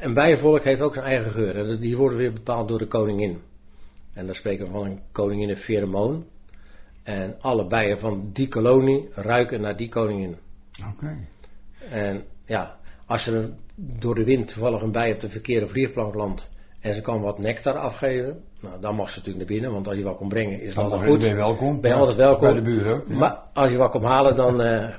Een 0.00 0.14
bijenvolk 0.14 0.64
heeft 0.64 0.80
ook 0.80 0.94
zijn 0.94 1.06
eigen 1.06 1.30
geur. 1.30 1.56
En 1.56 1.80
die 1.80 1.96
worden 1.96 2.18
weer 2.18 2.32
bepaald 2.32 2.68
door 2.68 2.78
de 2.78 2.86
koningin. 2.86 3.38
En 4.14 4.26
dan 4.26 4.34
spreken 4.34 4.66
we 4.66 4.72
van 4.72 4.86
een 4.86 5.00
koningin 5.12 5.56
pheromoon. 5.56 6.24
En 7.04 7.36
alle 7.40 7.66
bijen 7.66 7.98
van 7.98 8.30
die 8.32 8.48
kolonie 8.48 9.08
ruiken 9.14 9.60
naar 9.60 9.76
die 9.76 9.88
koningin. 9.88 10.36
Oké. 10.94 11.16
En 11.90 12.24
ja, 12.46 12.76
als 13.06 13.26
er 13.26 13.50
door 13.74 14.14
de 14.14 14.24
wind 14.24 14.48
toevallig 14.48 14.82
een 14.82 14.92
bij 14.92 15.12
op 15.12 15.20
de 15.20 15.28
verkeerde 15.28 15.66
vliegplank 15.66 16.14
landt 16.14 16.50
en 16.80 16.94
ze 16.94 17.00
kan 17.00 17.20
wat 17.20 17.38
nectar 17.38 17.74
afgeven, 17.74 18.40
nou, 18.60 18.80
dan 18.80 18.94
mag 18.94 19.08
ze 19.10 19.18
natuurlijk 19.18 19.36
naar 19.48 19.54
binnen, 19.56 19.72
want 19.72 19.88
als 19.88 19.96
je 19.96 20.02
wat 20.02 20.16
komt 20.16 20.28
brengen 20.28 20.60
is 20.60 20.74
je- 21.00 21.06
goed. 21.06 21.18
ben 21.18 21.28
je 21.28 21.34
welkom. 21.34 21.80
Ben 21.80 21.90
je 21.90 21.96
Ja, 21.96 22.00
altijd 22.02 22.16
welkom. 22.18 22.46
bij 22.48 22.54
de 22.56 22.62
buren 22.62 23.02
ja. 23.08 23.16
Maar 23.16 23.38
als 23.54 23.70
je 23.70 23.76
wat 23.76 23.90
komt 23.90 24.04
halen, 24.04 24.36
dan, 24.36 24.60
eh, 24.60 24.94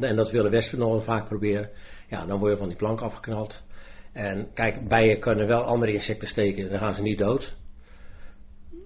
en 0.00 0.16
dat 0.16 0.30
willen 0.30 0.50
wespen 0.50 0.78
nog 0.78 1.04
vaak 1.04 1.28
proberen, 1.28 1.68
ja, 2.08 2.26
dan 2.26 2.38
word 2.38 2.52
je 2.52 2.58
van 2.58 2.68
die 2.68 2.76
plank 2.76 3.00
afgeknald. 3.00 3.62
En 4.12 4.46
kijk, 4.54 4.88
bijen 4.88 5.20
kunnen 5.20 5.46
wel 5.46 5.62
andere 5.62 5.92
insecten 5.92 6.28
steken, 6.28 6.68
dan 6.68 6.78
gaan 6.78 6.94
ze 6.94 7.02
niet 7.02 7.18
dood. 7.18 7.54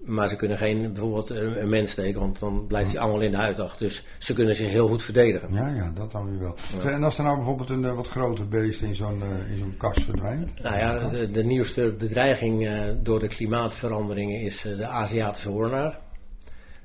Maar 0.05 0.29
ze 0.29 0.35
kunnen 0.35 0.57
geen 0.57 0.93
bijvoorbeeld 0.93 1.29
een, 1.29 1.61
een 1.61 1.69
mens 1.69 1.91
steken, 1.91 2.19
want 2.19 2.39
dan 2.39 2.67
blijft 2.67 2.89
die 2.89 2.99
allemaal 2.99 3.21
in 3.21 3.31
de 3.31 3.37
uitdag. 3.37 3.77
Dus 3.77 4.03
ze 4.19 4.33
kunnen 4.33 4.55
zich 4.55 4.69
heel 4.69 4.87
goed 4.87 5.03
verdedigen. 5.03 5.53
Ja, 5.53 5.67
ja, 5.67 5.91
dat 5.95 6.11
dan 6.11 6.29
weer 6.29 6.39
wel. 6.39 6.55
En 6.81 7.03
als 7.03 7.17
er 7.17 7.23
nou 7.23 7.35
bijvoorbeeld 7.35 7.69
een 7.69 7.85
eh, 7.85 7.95
wat 7.95 8.07
groter 8.07 8.47
beest 8.47 8.81
in 8.81 8.95
zo'n 8.95 9.21
eh, 9.21 9.51
in 9.51 9.57
zo'n 9.57 9.77
kast 9.77 10.03
verdwijnt? 10.05 10.61
Nou 10.61 10.77
ja, 10.77 11.09
de, 11.09 11.31
de 11.31 11.43
nieuwste 11.43 11.95
bedreiging 11.97 12.67
eh, 12.67 12.89
door 13.03 13.19
de 13.19 13.27
klimaatveranderingen 13.27 14.41
is 14.41 14.65
eh, 14.65 14.77
de 14.77 14.87
Aziatische 14.87 15.49
hoornaar. 15.49 15.99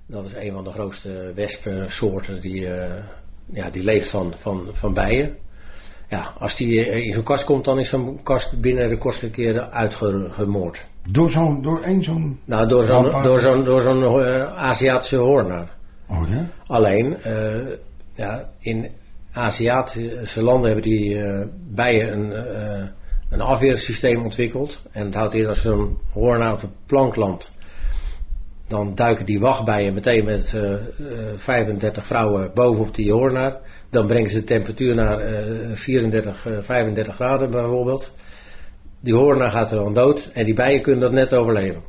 Dat 0.08 0.24
is 0.24 0.34
een 0.34 0.52
van 0.52 0.64
de 0.64 0.70
grootste 0.70 1.32
wespensoorten 1.34 2.40
die, 2.40 2.68
eh, 2.68 3.04
ja, 3.52 3.70
die 3.70 3.82
leeft 3.82 4.10
van, 4.10 4.34
van, 4.38 4.68
van 4.72 4.94
bijen. 4.94 5.36
Ja, 6.08 6.34
als 6.38 6.56
die 6.56 6.86
eh, 6.86 7.06
in 7.06 7.12
zo'n 7.12 7.22
kast 7.24 7.44
komt, 7.44 7.64
dan 7.64 7.78
is 7.78 7.88
zo'n 7.88 8.22
kast 8.22 8.60
binnen 8.60 8.88
de 8.88 8.98
kortste 8.98 9.30
keren 9.30 9.70
uitgemoord. 9.70 10.86
Door 11.10 11.30
zo'n, 11.30 11.62
door 11.62 11.80
één 11.80 12.04
zo'n... 12.04 12.38
Nou, 12.46 12.68
door 12.68 12.84
zo'n, 12.84 13.22
door 13.22 13.40
zo'n, 13.40 13.64
door 13.64 13.80
zo'n 13.80 14.20
eh, 14.20 14.56
Aziatische 14.56 15.16
hoornaar. 15.16 15.70
Oh 16.08 16.28
ja? 16.28 16.46
Alleen, 16.66 17.22
eh, 17.22 17.66
ja, 18.14 18.44
in 18.60 18.90
Aziatische 19.32 20.42
landen 20.42 20.70
hebben 20.70 20.90
die 20.90 21.22
eh, 21.22 21.46
bijen 21.74 22.12
een, 22.12 22.32
eh, 22.32 22.88
een 23.30 23.40
afweersysteem 23.40 24.22
ontwikkeld. 24.22 24.82
En 24.92 25.04
het 25.04 25.14
houdt 25.14 25.34
in 25.34 25.46
als 25.46 25.62
zo'n 25.62 25.98
hoornaar 26.12 26.52
op 26.52 26.60
de 26.60 26.68
plank 26.86 27.16
landt. 27.16 27.52
Dan 28.68 28.94
duiken 28.94 29.26
die 29.26 29.40
wachtbijen 29.40 29.94
meteen 29.94 30.24
met 30.24 30.52
eh, 30.54 30.72
eh, 30.72 30.80
35 31.36 32.06
vrouwen 32.06 32.50
bovenop 32.54 32.94
die 32.94 33.12
hoornaar. 33.12 33.56
Dan 33.90 34.06
brengen 34.06 34.30
ze 34.30 34.38
de 34.38 34.44
temperatuur 34.44 34.94
naar 34.94 35.18
eh, 35.20 35.76
34, 35.76 36.46
eh, 36.46 36.58
35 36.58 37.14
graden 37.14 37.50
bijvoorbeeld. 37.50 38.12
Die 39.04 39.14
hoornaar 39.14 39.50
gaat 39.50 39.70
er 39.70 39.76
dan 39.76 39.94
dood 39.94 40.30
en 40.32 40.44
die 40.44 40.54
bijen 40.54 40.82
kunnen 40.82 41.00
dat 41.00 41.12
net 41.12 41.32
overleven. 41.32 41.82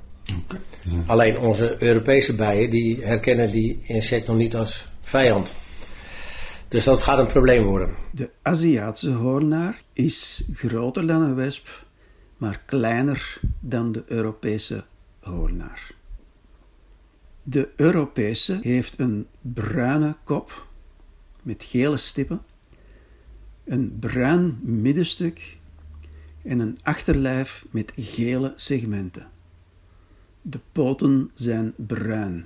Alleen 1.08 1.38
onze 1.38 1.84
Europese 1.84 2.36
bijen 2.36 2.70
die 2.70 3.04
herkennen 3.04 3.52
die 3.52 3.84
insect 3.88 4.28
nog 4.28 4.38
niet 4.38 4.56
als 4.56 4.88
vijand. 5.02 5.54
Dus 6.68 6.86
dat 6.86 7.02
gaat 7.02 7.20
een 7.20 7.28
probleem 7.32 7.64
worden. 7.64 7.96
De 8.12 8.30
Aziatische 8.42 9.12
hoornaar 9.12 9.82
is 9.94 10.50
groter 10.54 11.08
dan 11.08 11.22
een 11.22 11.36
wesp, 11.36 11.86
maar 12.38 12.62
kleiner 12.66 13.40
dan 13.60 13.92
de 13.92 14.04
Europese 14.08 14.84
hoornaar. 15.20 15.92
De 17.44 17.70
Europese 17.76 18.60
heeft 18.62 19.00
een 19.00 19.28
bruine 19.42 20.16
kop 20.24 20.68
met 21.42 21.64
gele 21.64 21.98
stippen, 21.98 22.42
een 23.66 23.98
bruin 24.00 24.60
middenstuk 24.62 25.58
en 26.46 26.60
een 26.60 26.78
achterlijf 26.82 27.66
met 27.70 27.92
gele 27.96 28.54
segmenten. 28.56 29.28
De 30.42 30.60
poten 30.72 31.32
zijn 31.34 31.74
bruin. 31.76 32.46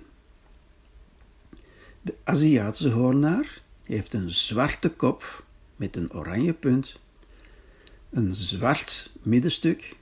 De 2.01 2.15
Aziatische 2.23 2.89
hoornaar 2.89 3.61
heeft 3.83 4.13
een 4.13 4.29
zwarte 4.29 4.89
kop 4.89 5.45
met 5.75 5.95
een 5.95 6.13
oranje 6.13 6.53
punt, 6.53 6.99
een 8.09 8.35
zwart 8.35 9.11
middenstuk 9.21 9.97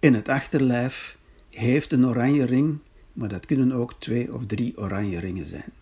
en 0.00 0.14
het 0.14 0.28
achterlijf 0.28 1.18
heeft 1.50 1.92
een 1.92 2.06
oranje 2.06 2.44
ring, 2.44 2.78
maar 3.12 3.28
dat 3.28 3.46
kunnen 3.46 3.72
ook 3.72 3.94
twee 3.98 4.34
of 4.34 4.46
drie 4.46 4.78
oranje 4.78 5.18
ringen 5.20 5.46
zijn. 5.46 5.72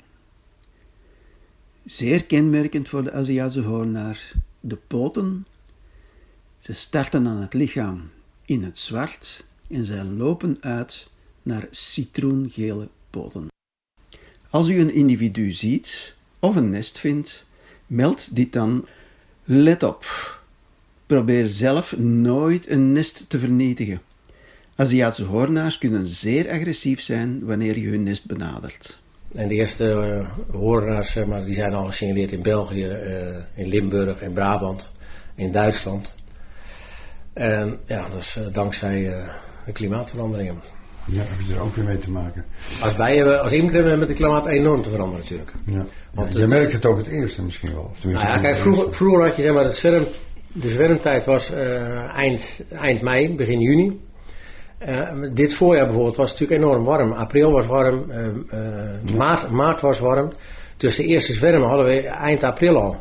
Zeer 1.84 2.24
kenmerkend 2.24 2.88
voor 2.88 3.02
de 3.02 3.12
Aziatische 3.12 3.60
hoornaar, 3.60 4.32
de 4.60 4.76
poten. 4.76 5.46
Ze 6.62 6.72
starten 6.72 7.26
aan 7.26 7.40
het 7.40 7.54
lichaam 7.54 8.10
in 8.44 8.62
het 8.62 8.78
zwart 8.78 9.46
en 9.70 9.84
zij 9.84 10.04
lopen 10.04 10.56
uit 10.60 11.10
naar 11.42 11.66
citroengele 11.70 12.88
poten. 13.10 13.46
Als 14.50 14.68
u 14.68 14.80
een 14.80 14.94
individu 14.94 15.50
ziet 15.50 16.16
of 16.40 16.56
een 16.56 16.70
nest 16.70 16.98
vindt, 16.98 17.46
meld 17.86 18.36
dit 18.36 18.52
dan. 18.52 18.86
Let 19.44 19.82
op. 19.82 20.04
Probeer 21.06 21.46
zelf 21.46 21.98
nooit 21.98 22.70
een 22.70 22.92
nest 22.92 23.28
te 23.28 23.38
vernietigen. 23.38 24.00
Aziatische 24.76 25.24
hoornaars 25.24 25.78
kunnen 25.78 26.08
zeer 26.08 26.50
agressief 26.50 27.00
zijn 27.00 27.44
wanneer 27.44 27.78
je 27.78 27.88
hun 27.88 28.02
nest 28.02 28.26
benadert. 28.26 28.98
En 29.32 29.48
de 29.48 29.54
eerste 29.54 29.84
uh, 29.84 30.54
hoornaars, 30.54 31.12
zeg 31.12 31.26
maar, 31.26 31.44
die 31.44 31.54
zijn 31.54 31.72
al 31.72 31.86
gesignaleerd 31.86 32.32
in 32.32 32.42
België, 32.42 32.84
eh, 32.84 33.44
in 33.54 33.68
Limburg, 33.68 34.20
in 34.20 34.32
Brabant, 34.32 34.90
in 35.34 35.52
Duitsland. 35.52 36.20
En 37.34 37.78
ja, 37.86 38.08
dat 38.08 38.18
is 38.20 38.36
eh, 38.38 38.52
dankzij 38.52 39.12
eh, 39.12 39.28
de 39.66 39.72
klimaatveranderingen. 39.72 40.62
Ja, 41.06 41.22
heb 41.22 41.40
je 41.46 41.54
er 41.54 41.60
ook 41.60 41.74
weer 41.74 41.84
mee 41.84 41.98
te 41.98 42.10
maken. 42.10 42.44
Als 42.80 42.96
wij 42.96 43.16
hebben, 43.16 43.42
als 43.42 43.52
imker 43.52 43.74
hebben 43.74 43.92
we 43.92 43.98
met 43.98 44.08
het 44.08 44.16
klimaat 44.16 44.46
enorm 44.46 44.82
te 44.82 44.90
veranderen 44.90 45.20
natuurlijk. 45.22 45.52
Ja. 45.66 45.84
Want 46.14 46.32
je 46.32 46.38
het- 46.40 46.48
merkt 46.48 46.72
het 46.72 46.86
ook 46.86 46.96
het 46.96 47.06
eerste 47.06 47.42
misschien 47.42 47.72
wel. 47.74 47.82
Of 47.90 48.04
Nou 48.04 48.18
ja, 48.26 48.38
kijk, 48.40 48.56
vroeger, 48.56 48.94
vroeger 48.94 49.26
had 49.26 49.36
je 49.36 49.42
zeg 49.42 49.52
maar, 49.52 49.64
het 49.64 49.74
zwerm, 49.76 50.06
de 50.52 50.68
zwermtijd 50.68 51.26
was 51.26 51.50
eh, 51.50 52.16
eind, 52.16 52.64
eind 52.72 53.00
mei, 53.02 53.34
begin 53.36 53.60
juni. 53.60 54.00
Dit 55.34 55.54
voorjaar 55.56 55.84
bijvoorbeeld 55.86 56.16
was 56.16 56.30
het 56.30 56.40
natuurlijk 56.40 56.68
enorm 56.68 56.84
warm. 56.84 57.12
April 57.12 57.50
was 57.50 57.66
warm, 57.66 58.12
maart, 59.16 59.50
maart 59.50 59.80
was 59.80 59.98
warm. 59.98 60.32
Dus 60.76 60.96
de 60.96 61.04
eerste 61.04 61.32
zwermen 61.32 61.68
hadden 61.68 61.86
we 61.86 62.00
eind 62.06 62.42
april 62.42 62.76
al. 62.80 62.96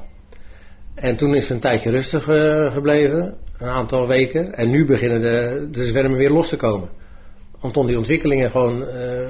En 0.96 1.16
toen 1.18 1.36
is 1.36 1.42
het 1.42 1.52
een 1.52 1.60
tijdje 1.60 1.90
rustig 1.90 2.24
gebleven, 2.74 3.38
een 3.62 3.70
aantal 3.70 4.08
weken. 4.08 4.54
En 4.54 4.70
nu 4.70 4.86
beginnen 4.86 5.22
de, 5.22 5.68
de 5.72 5.88
zwermen 5.88 6.18
weer 6.18 6.32
los 6.32 6.50
te 6.50 6.58
komen. 6.58 6.90
Omdat 7.62 7.88
die 7.88 7.98
ontwikkelingen 7.98 8.52
gewoon 8.52 8.88
eh, 8.88 9.28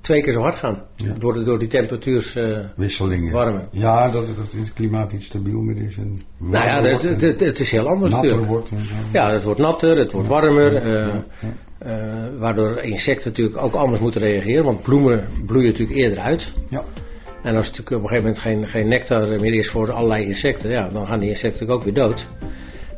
twee 0.00 0.22
keer 0.22 0.32
zo 0.32 0.40
hard 0.40 0.56
gaan. 0.56 0.82
Door, 1.18 1.34
de, 1.34 1.42
door 1.42 1.58
die 1.58 1.68
temperatuurs 1.68 2.34
eh, 2.34 2.58
wisselingen. 2.76 3.32
warmen. 3.32 3.68
Ja, 3.70 4.10
dat 4.10 4.26
het, 4.26 4.36
het 4.36 4.72
klimaat 4.72 5.12
iets 5.12 5.26
stabiel 5.26 5.60
meer 5.60 5.82
is. 5.82 5.96
En 5.96 6.22
Nou 6.38 6.66
ja, 6.66 6.82
het, 6.82 7.20
het, 7.20 7.40
het 7.40 7.60
is 7.60 7.70
heel 7.70 7.86
anders 7.86 8.12
natter 8.12 8.30
natuurlijk. 8.30 8.50
wordt 8.50 8.70
en 8.70 8.84
zo. 8.84 8.94
Ja, 9.12 9.32
het 9.32 9.42
wordt 9.44 9.60
natter, 9.60 9.98
het 9.98 10.12
wordt 10.12 10.28
warmer. 10.28 10.76
Eh, 11.78 12.26
waardoor 12.38 12.78
insecten 12.78 13.30
natuurlijk 13.30 13.62
ook 13.62 13.74
anders 13.74 14.00
moeten 14.00 14.20
reageren. 14.20 14.64
Want 14.64 14.82
bloemen 14.82 15.24
bloeien 15.46 15.68
natuurlijk 15.68 15.98
eerder 15.98 16.18
uit. 16.18 16.52
Ja. 16.70 16.82
En 17.42 17.56
als 17.56 17.66
er 17.66 17.76
natuurlijk 17.76 17.90
op 17.90 18.02
een 18.02 18.08
gegeven 18.08 18.24
moment 18.24 18.38
geen, 18.38 18.66
geen 18.66 18.88
nectar 18.88 19.28
meer 19.28 19.54
is 19.54 19.70
voor 19.70 19.92
allerlei 19.92 20.24
insecten, 20.24 20.70
ja, 20.70 20.88
dan 20.88 21.06
gaan 21.06 21.18
die 21.18 21.28
insecten 21.28 21.66
natuurlijk 21.66 21.80
ook 21.80 21.94
weer 21.94 22.04
dood. 22.04 22.26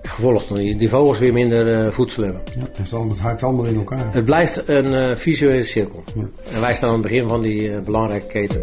Gevolgd 0.09 0.55
die, 0.55 0.77
die 0.77 0.89
vogels 0.89 1.19
weer 1.19 1.33
minder 1.33 1.69
eh, 1.69 1.93
voedsel 1.93 2.25
hebben. 2.25 2.43
Ja, 2.55 2.61
het, 2.61 2.79
is 2.83 2.93
allemaal, 2.93 3.15
het 3.15 3.25
haakt 3.25 3.43
allemaal 3.43 3.67
in 3.67 3.77
elkaar. 3.77 4.13
Het 4.13 4.25
blijft 4.25 4.69
een 4.69 4.95
eh, 4.95 5.17
visuele 5.17 5.65
cirkel. 5.65 6.03
En 6.45 6.61
wij 6.61 6.75
staan 6.75 6.89
aan 6.89 6.95
het 6.95 7.03
begin 7.03 7.29
van 7.29 7.43
die 7.43 7.73
eh, 7.73 7.85
belangrijke 7.85 8.27
keten. 8.27 8.63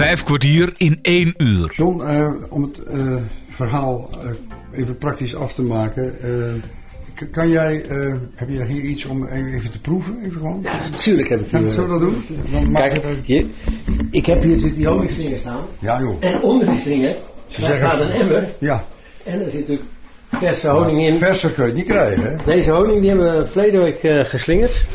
Vijf 0.00 0.24
kwartier 0.24 0.72
in 0.76 0.98
één 1.02 1.34
uur. 1.36 1.72
John, 1.76 2.02
eh, 2.02 2.34
om 2.48 2.62
het 2.62 2.82
eh, 2.82 3.16
verhaal 3.50 4.10
eh, 4.10 4.80
even 4.80 4.96
praktisch 4.96 5.34
af 5.34 5.54
te 5.54 5.62
maken. 5.62 6.14
Eh, 7.20 7.30
kan 7.32 7.48
jij, 7.48 7.82
eh, 7.82 8.12
heb 8.34 8.48
je 8.48 8.64
hier 8.64 8.82
iets 8.84 9.06
om 9.06 9.26
even, 9.26 9.54
even 9.54 9.70
te 9.70 9.80
proeven? 9.80 10.18
Even 10.18 10.32
gewoon? 10.32 10.58
Ja, 10.62 10.88
natuurlijk 10.90 11.28
heb 11.28 11.40
ik 11.40 11.46
Ja, 11.50 11.58
hier- 11.58 11.70
Zullen 11.70 11.88
we 11.90 11.98
dat 11.98 12.00
doen? 12.00 12.24
Dan 12.52 12.72
Kijk, 12.72 12.92
ik 12.96 13.02
het- 13.02 13.24
hier, 13.24 13.46
ik 14.10 14.26
heb 14.26 14.42
hier 14.42 14.56
zit 14.58 14.76
die 14.76 14.86
honingslinger 14.88 15.38
staan. 15.38 15.66
Ja 15.80 16.00
joh. 16.00 16.16
En 16.20 16.42
onder 16.42 16.70
die 16.70 16.80
slinger 16.80 17.16
staat 17.48 18.00
een 18.00 18.10
emmer. 18.10 18.48
Ja. 18.60 18.84
En 19.24 19.40
er 19.44 19.50
zit 19.50 19.60
natuurlijk 19.60 19.88
verse 20.30 20.68
honing 20.68 21.06
in. 21.06 21.18
Verser 21.18 21.50
kun 21.52 21.62
je 21.64 21.68
het 21.68 21.78
niet 21.78 21.88
krijgen, 21.88 22.22
hè? 22.22 22.44
Deze 22.44 22.70
honing 22.70 23.00
die 23.00 23.08
hebben 23.10 23.38
we 23.38 23.46
verleden 23.46 23.82
week 23.82 24.02
eh, 24.02 24.24
geslingerd. 24.24 24.86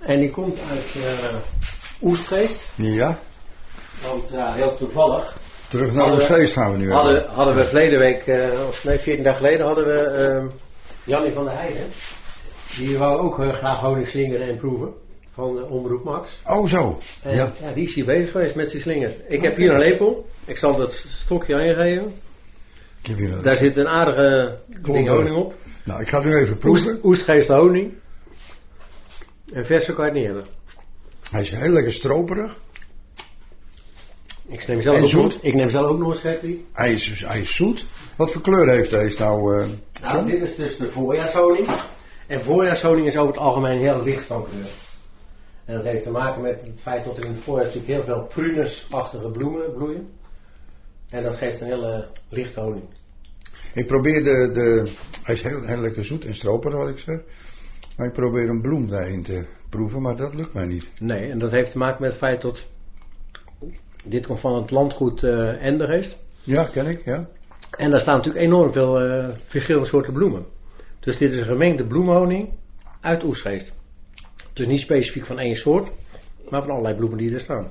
En 0.00 0.18
die 0.20 0.30
komt 0.30 0.58
uit 0.70 0.96
eh 1.04 1.36
Oestgeest. 2.02 2.72
Ja. 2.76 3.18
Want 4.02 4.30
ja, 4.32 4.52
heel 4.52 4.76
toevallig. 4.76 5.36
Terug 5.70 5.92
naar 5.92 6.20
feest 6.20 6.52
gaan 6.52 6.72
we 6.72 6.78
nu 6.78 6.92
Hadden, 6.92 7.16
even. 7.20 7.30
hadden 7.34 7.54
we 7.54 7.64
verleden 7.64 7.98
week, 7.98 8.26
eh, 8.26 8.66
of 8.68 8.84
nee, 8.84 8.98
14 8.98 9.24
dagen 9.24 9.38
geleden, 9.40 9.66
hadden 9.66 9.84
we 9.84 9.92
ehm 10.00 10.46
Jannie 11.04 11.32
van 11.32 11.44
der 11.44 11.54
Heijden. 11.54 11.86
Die 12.76 12.98
wou 12.98 13.20
ook 13.20 13.38
eh, 13.40 13.52
graag 13.52 13.80
honing 13.80 14.06
slingeren 14.06 14.48
en 14.48 14.56
proeven. 14.56 14.92
Van 15.30 15.54
de 15.56 15.64
Omroep 15.66 16.04
Max. 16.04 16.42
Oh 16.46 16.68
zo. 16.68 16.98
En, 17.22 17.34
Ja. 17.36 17.52
ja. 17.60 17.72
die 17.72 17.86
is 17.86 17.94
hier 17.94 18.04
bezig 18.04 18.30
geweest 18.30 18.54
met 18.54 18.70
zijn 18.70 18.82
slinger. 18.82 19.14
Ik 19.28 19.42
heb 19.42 19.56
hier 19.56 19.70
een 19.72 19.78
lepel. 19.78 20.26
Ik 20.46 20.56
zal 20.56 20.80
het 20.80 21.06
stokje 21.24 21.54
aan 21.54 21.66
je 21.66 21.74
geven. 21.74 22.12
Ik 23.02 23.06
heb 23.06 23.16
hier 23.18 23.32
een- 23.32 23.42
Daar 23.42 23.56
zit 23.56 23.76
een 23.76 23.88
aardige 23.88 24.58
ding 24.82 25.08
honing 25.08 25.36
op. 25.36 25.54
Nou, 25.84 26.00
ik 26.00 26.08
ga 26.08 26.20
nu 26.20 26.34
even 26.34 26.58
proeven. 26.58 26.90
Oest, 26.92 27.04
oestgeest 27.04 27.48
honing. 27.48 27.92
En 29.52 29.64
verse 29.64 29.92
kan 29.92 30.04
je 30.04 30.10
het 30.10 30.18
niet 30.20 30.26
hebben. 30.28 30.46
Hij 31.30 31.40
is 31.42 31.50
heel 31.50 31.70
lekker 31.72 31.92
stroperig. 31.92 32.56
Ik 34.48 34.66
neem 34.66 34.82
zelf, 34.82 34.96
En 34.96 35.02
ook 35.02 35.08
zoet? 35.10 35.22
nog, 35.22 35.42
ik 35.42 35.54
neem 35.54 35.70
zelf 35.70 35.86
ook 35.90 35.98
nog 35.98 36.10
een 36.10 36.16
schepje. 36.16 36.58
Hij 36.72 36.92
is, 36.92 37.22
hij 37.26 37.40
is 37.40 37.56
zoet. 37.56 37.86
Wat 38.20 38.32
voor 38.32 38.42
kleur 38.42 38.68
heeft 38.68 38.90
deze 38.90 39.18
nou? 39.18 39.62
eh, 39.62 39.68
Nou, 40.02 40.26
dit 40.26 40.42
is 40.42 40.56
dus 40.56 40.76
de 40.76 40.90
voorjaarshoning. 40.90 41.82
En 42.26 42.40
voorjaarshoning 42.44 43.06
is 43.06 43.16
over 43.16 43.32
het 43.32 43.42
algemeen 43.42 43.78
heel 43.78 44.02
licht 44.02 44.26
van 44.26 44.44
kleur. 44.44 44.70
En 45.64 45.74
dat 45.74 45.84
heeft 45.84 46.04
te 46.04 46.10
maken 46.10 46.42
met 46.42 46.60
het 46.60 46.80
feit 46.80 47.04
dat 47.04 47.16
er 47.18 47.24
in 47.24 47.32
het 47.32 47.42
voorjaar 47.42 47.64
natuurlijk 47.66 47.92
heel 47.92 48.04
veel 48.04 48.26
prunusachtige 48.26 49.30
bloemen 49.30 49.72
bloeien. 49.72 50.08
En 51.10 51.22
dat 51.22 51.36
geeft 51.36 51.60
een 51.60 51.66
hele 51.66 52.08
lichte 52.28 52.60
honing. 52.60 52.84
Ik 53.74 53.86
probeer 53.86 54.22
de, 54.22 54.50
de... 54.52 54.92
Hij 55.22 55.34
is 55.34 55.42
heel, 55.42 55.62
heel 55.62 55.80
lekker 55.80 56.04
zoet 56.04 56.24
en 56.24 56.34
stroperig, 56.34 56.78
wat 56.78 56.88
ik 56.88 56.98
zeg. 56.98 57.20
Maar 57.96 58.06
ik 58.06 58.12
probeer 58.12 58.48
een 58.48 58.62
bloem 58.62 58.88
daarin 58.88 59.22
te 59.22 59.46
proeven, 59.70 60.02
maar 60.02 60.16
dat 60.16 60.34
lukt 60.34 60.54
mij 60.54 60.66
niet. 60.66 60.90
Nee, 60.98 61.30
en 61.30 61.38
dat 61.38 61.50
heeft 61.50 61.70
te 61.70 61.78
maken 61.78 62.02
met 62.02 62.10
het 62.10 62.20
feit 62.20 62.42
dat 62.42 62.66
dit 64.04 64.26
komt 64.26 64.40
van 64.40 64.56
het 64.62 64.70
landgoed 64.70 65.22
Endergeest. 65.58 66.16
Ja, 66.42 66.64
ken 66.64 66.86
ik, 66.86 67.04
ja. 67.04 67.28
En 67.76 67.90
daar 67.90 68.00
staan 68.00 68.16
natuurlijk 68.16 68.44
enorm 68.44 68.72
veel 68.72 69.00
eh, 69.00 69.28
verschillende 69.46 69.88
soorten 69.88 70.12
bloemen. 70.12 70.46
Dus 71.00 71.18
dit 71.18 71.32
is 71.32 71.40
een 71.40 71.46
gemengde 71.46 71.86
bloemhoning 71.86 72.48
uit 73.00 73.24
Oestgeest. 73.24 73.74
Dus 74.52 74.66
niet 74.66 74.80
specifiek 74.80 75.26
van 75.26 75.38
één 75.38 75.56
soort, 75.56 75.90
maar 76.50 76.62
van 76.62 76.70
allerlei 76.70 76.96
bloemen 76.96 77.18
die 77.18 77.34
er 77.34 77.40
staan. 77.40 77.70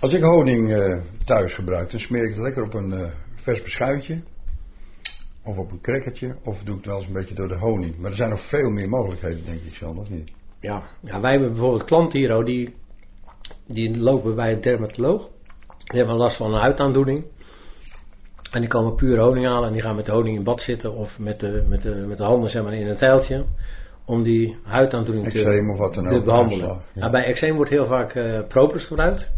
Als 0.00 0.12
ik 0.12 0.22
honing 0.22 0.72
eh, 0.72 1.00
thuis 1.24 1.54
gebruik, 1.54 1.90
dan 1.90 2.00
smeer 2.00 2.22
ik 2.22 2.34
het 2.34 2.42
lekker 2.42 2.62
op 2.62 2.74
een 2.74 2.92
eh, 2.92 3.10
vers 3.34 3.62
beschuitje. 3.62 4.20
Of 5.44 5.58
op 5.58 5.70
een 5.70 5.80
crackertje. 5.80 6.36
Of 6.44 6.62
doe 6.62 6.76
ik 6.76 6.80
het 6.80 6.86
wel 6.86 6.96
eens 6.96 7.06
een 7.06 7.12
beetje 7.12 7.34
door 7.34 7.48
de 7.48 7.58
honing. 7.58 7.98
Maar 7.98 8.10
er 8.10 8.16
zijn 8.16 8.30
nog 8.30 8.48
veel 8.48 8.70
meer 8.70 8.88
mogelijkheden, 8.88 9.44
denk 9.44 9.62
ik 9.62 9.74
zelf, 9.74 9.96
of 9.96 10.08
niet? 10.08 10.32
Ja, 10.60 10.82
ja 11.02 11.20
wij 11.20 11.30
hebben 11.30 11.52
bijvoorbeeld 11.52 11.84
klanten 11.84 12.18
hier, 12.18 12.36
oh, 12.36 12.44
die, 12.44 12.74
die 13.66 13.98
lopen 13.98 14.34
bij 14.34 14.52
een 14.52 14.60
dermatoloog. 14.60 15.28
Die 15.84 15.98
hebben 15.98 16.16
last 16.16 16.36
van 16.36 16.52
een 16.52 16.60
huidaandoening. 16.60 17.24
En 18.50 18.60
die 18.60 18.68
komen 18.68 18.94
puur 18.94 19.18
honing 19.18 19.46
halen 19.46 19.66
en 19.66 19.72
die 19.72 19.82
gaan 19.82 19.96
met 19.96 20.04
de 20.04 20.12
honing 20.12 20.36
in 20.36 20.44
bad 20.44 20.60
zitten 20.60 20.94
of 20.94 21.18
met 21.18 21.40
de, 21.40 21.64
met 21.68 21.82
de, 21.82 22.04
met 22.08 22.16
de 22.16 22.24
handen 22.24 22.50
zeg 22.50 22.62
maar, 22.62 22.74
in 22.74 22.86
een 22.86 22.96
tijltje. 22.96 23.44
Om 24.04 24.22
die 24.22 24.56
huidaandoening 24.62 25.30
te, 25.30 25.68
of 25.72 25.78
wat 25.78 25.94
dan 25.94 26.06
te 26.06 26.14
ook, 26.14 26.24
behandelen. 26.24 26.66
ja. 26.66 26.80
Nou, 26.94 27.10
bij 27.10 27.24
eczeem 27.24 27.54
wordt 27.54 27.70
heel 27.70 27.86
vaak 27.86 28.14
eh 28.14 28.40
propers 28.48 28.84
gebruikt. 28.84 29.30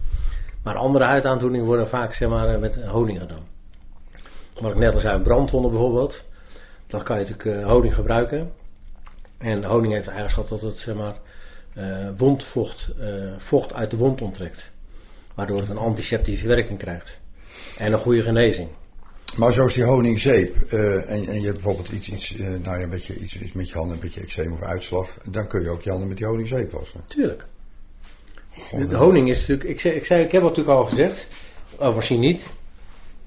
Maar 0.63 0.77
andere 0.77 1.05
huidaandoeningen 1.05 1.67
worden 1.67 1.89
vaak 1.89 2.15
zeg 2.15 2.29
maar, 2.29 2.49
eh, 2.49 2.61
met 2.61 2.85
honing 2.85 3.21
gedaan. 3.21 3.49
Wat 4.61 4.71
ik 4.71 4.79
net 4.79 4.95
al 4.95 5.01
zei, 5.01 5.23
brandwonden 5.23 5.71
bijvoorbeeld. 5.71 6.25
Dan 6.87 7.03
kan 7.03 7.19
je 7.19 7.29
natuurlijk 7.29 7.59
eh, 7.59 7.67
honing 7.67 7.95
gebruiken. 7.95 8.51
En 9.39 9.65
honing 9.65 9.93
heeft 9.93 10.05
de 10.05 10.11
eigenschap 10.11 10.49
dat 10.49 10.61
het 10.61 10.79
zeg 10.79 10.95
maar, 10.95 11.15
wondvocht 12.17 12.89
vocht 13.39 13.73
uit 13.73 13.91
de 13.91 13.97
wond 13.97 14.23
onttrekt. 14.23 14.71
Waardoor 15.35 15.61
het 15.61 15.69
een 15.69 15.77
antiseptische 15.77 16.47
werking 16.47 16.79
krijgt. 16.79 17.19
En 17.77 17.93
een 17.93 17.99
goede 17.99 18.23
genezing. 18.23 18.69
Maar 19.37 19.53
zoals 19.53 19.75
die 19.75 19.85
honingzeep, 19.85 20.57
eh, 20.69 21.11
en, 21.11 21.27
en 21.27 21.41
je 21.41 21.47
hebt 21.47 21.63
bijvoorbeeld 21.63 21.89
iets, 21.89 22.09
iets, 22.09 22.37
eh, 22.37 22.47
nou 22.47 22.63
ja, 22.63 22.83
een 22.83 22.91
beetje, 22.91 23.17
iets, 23.17 23.37
iets 23.37 23.53
met 23.53 23.69
je 23.69 23.75
handen, 23.75 23.95
een 23.95 24.03
beetje 24.03 24.21
eczeem 24.21 24.53
of 24.53 24.63
uitslag, 24.63 25.19
dan 25.31 25.49
kun 25.49 25.63
je 25.63 25.69
ook 25.69 25.83
je 25.83 25.91
handen 25.91 26.09
met 26.09 26.17
die 26.17 26.27
honingzeep 26.27 26.71
wassen. 26.71 27.01
Tuurlijk. 27.07 27.47
De 28.71 28.97
honing 28.97 29.31
is 29.31 29.39
natuurlijk, 29.39 29.69
ik, 29.69 29.81
zei, 29.81 29.95
ik, 29.95 30.05
zei, 30.05 30.25
ik 30.25 30.33
heb 30.33 30.43
het 30.43 30.51
natuurlijk 30.51 30.79
al 30.79 30.85
gezegd, 30.85 31.27
overigens 31.79 32.19
niet. 32.19 32.47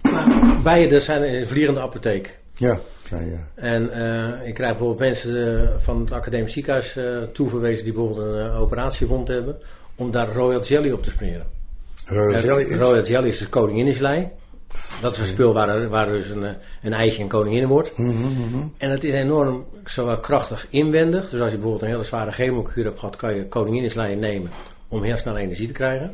Maar 0.02 0.62
bijen 0.64 0.90
dat 0.90 1.02
zijn 1.02 1.24
een 1.24 1.48
vliegende 1.48 1.80
apotheek. 1.80 2.38
Ja, 2.56 2.80
zei 3.04 3.26
je. 3.26 3.40
En 3.56 3.90
eh, 3.90 4.48
ik 4.48 4.54
krijg 4.54 4.78
bijvoorbeeld 4.78 5.00
mensen 5.00 5.62
eh, 5.62 5.80
van 5.80 6.00
het 6.00 6.12
academisch 6.12 6.54
ziekenhuis 6.54 6.96
eh, 6.96 7.22
toeverwezen 7.22 7.84
die 7.84 7.94
bijvoorbeeld 7.94 8.28
een 8.28 8.50
eh, 8.50 8.62
operatiewond 8.62 9.28
hebben, 9.28 9.58
om 9.96 10.12
daar 10.12 10.34
royal 10.34 10.64
jelly 10.64 10.92
op 10.92 11.04
te 11.04 11.10
smeren. 11.10 11.46
Royal 12.06 12.44
jelly 12.44 12.64
is? 12.64 12.78
Royal 12.78 13.06
jelly 13.06 13.28
is 13.28 13.40
de 13.40 13.50
koninginneslei. 13.50 14.32
Dat 15.02 15.12
is 15.14 15.18
een 15.20 15.28
spul 15.28 15.54
waar, 15.54 15.70
er- 15.70 15.90
waar 15.90 16.06
dus 16.06 16.30
een, 16.30 16.44
eh, 16.44 16.54
een 16.82 16.94
eitje 16.94 17.22
een 17.24 17.30
koningin 17.30 17.62
in 17.62 17.68
wordt. 17.68 17.98
Mhm, 17.98 18.62
En 18.78 18.90
het 18.90 19.04
is 19.04 19.14
enorm 19.14 19.66
zowel 19.84 20.20
krachtig 20.20 20.68
inwendig. 20.70 21.30
Dus 21.30 21.40
als 21.40 21.50
je 21.52 21.56
bijvoorbeeld 21.58 21.82
een 21.82 21.88
hele 21.98 22.04
zware 22.04 22.32
chemokuur 22.32 22.84
hebt 22.84 23.00
gehad, 23.00 23.16
kan 23.16 23.36
je 23.36 23.48
koninginneslei 23.48 24.16
nemen 24.16 24.52
om 24.90 25.04
heel 25.04 25.18
snel 25.18 25.38
energie 25.38 25.68
te 25.68 25.74
krijgen. 25.74 26.12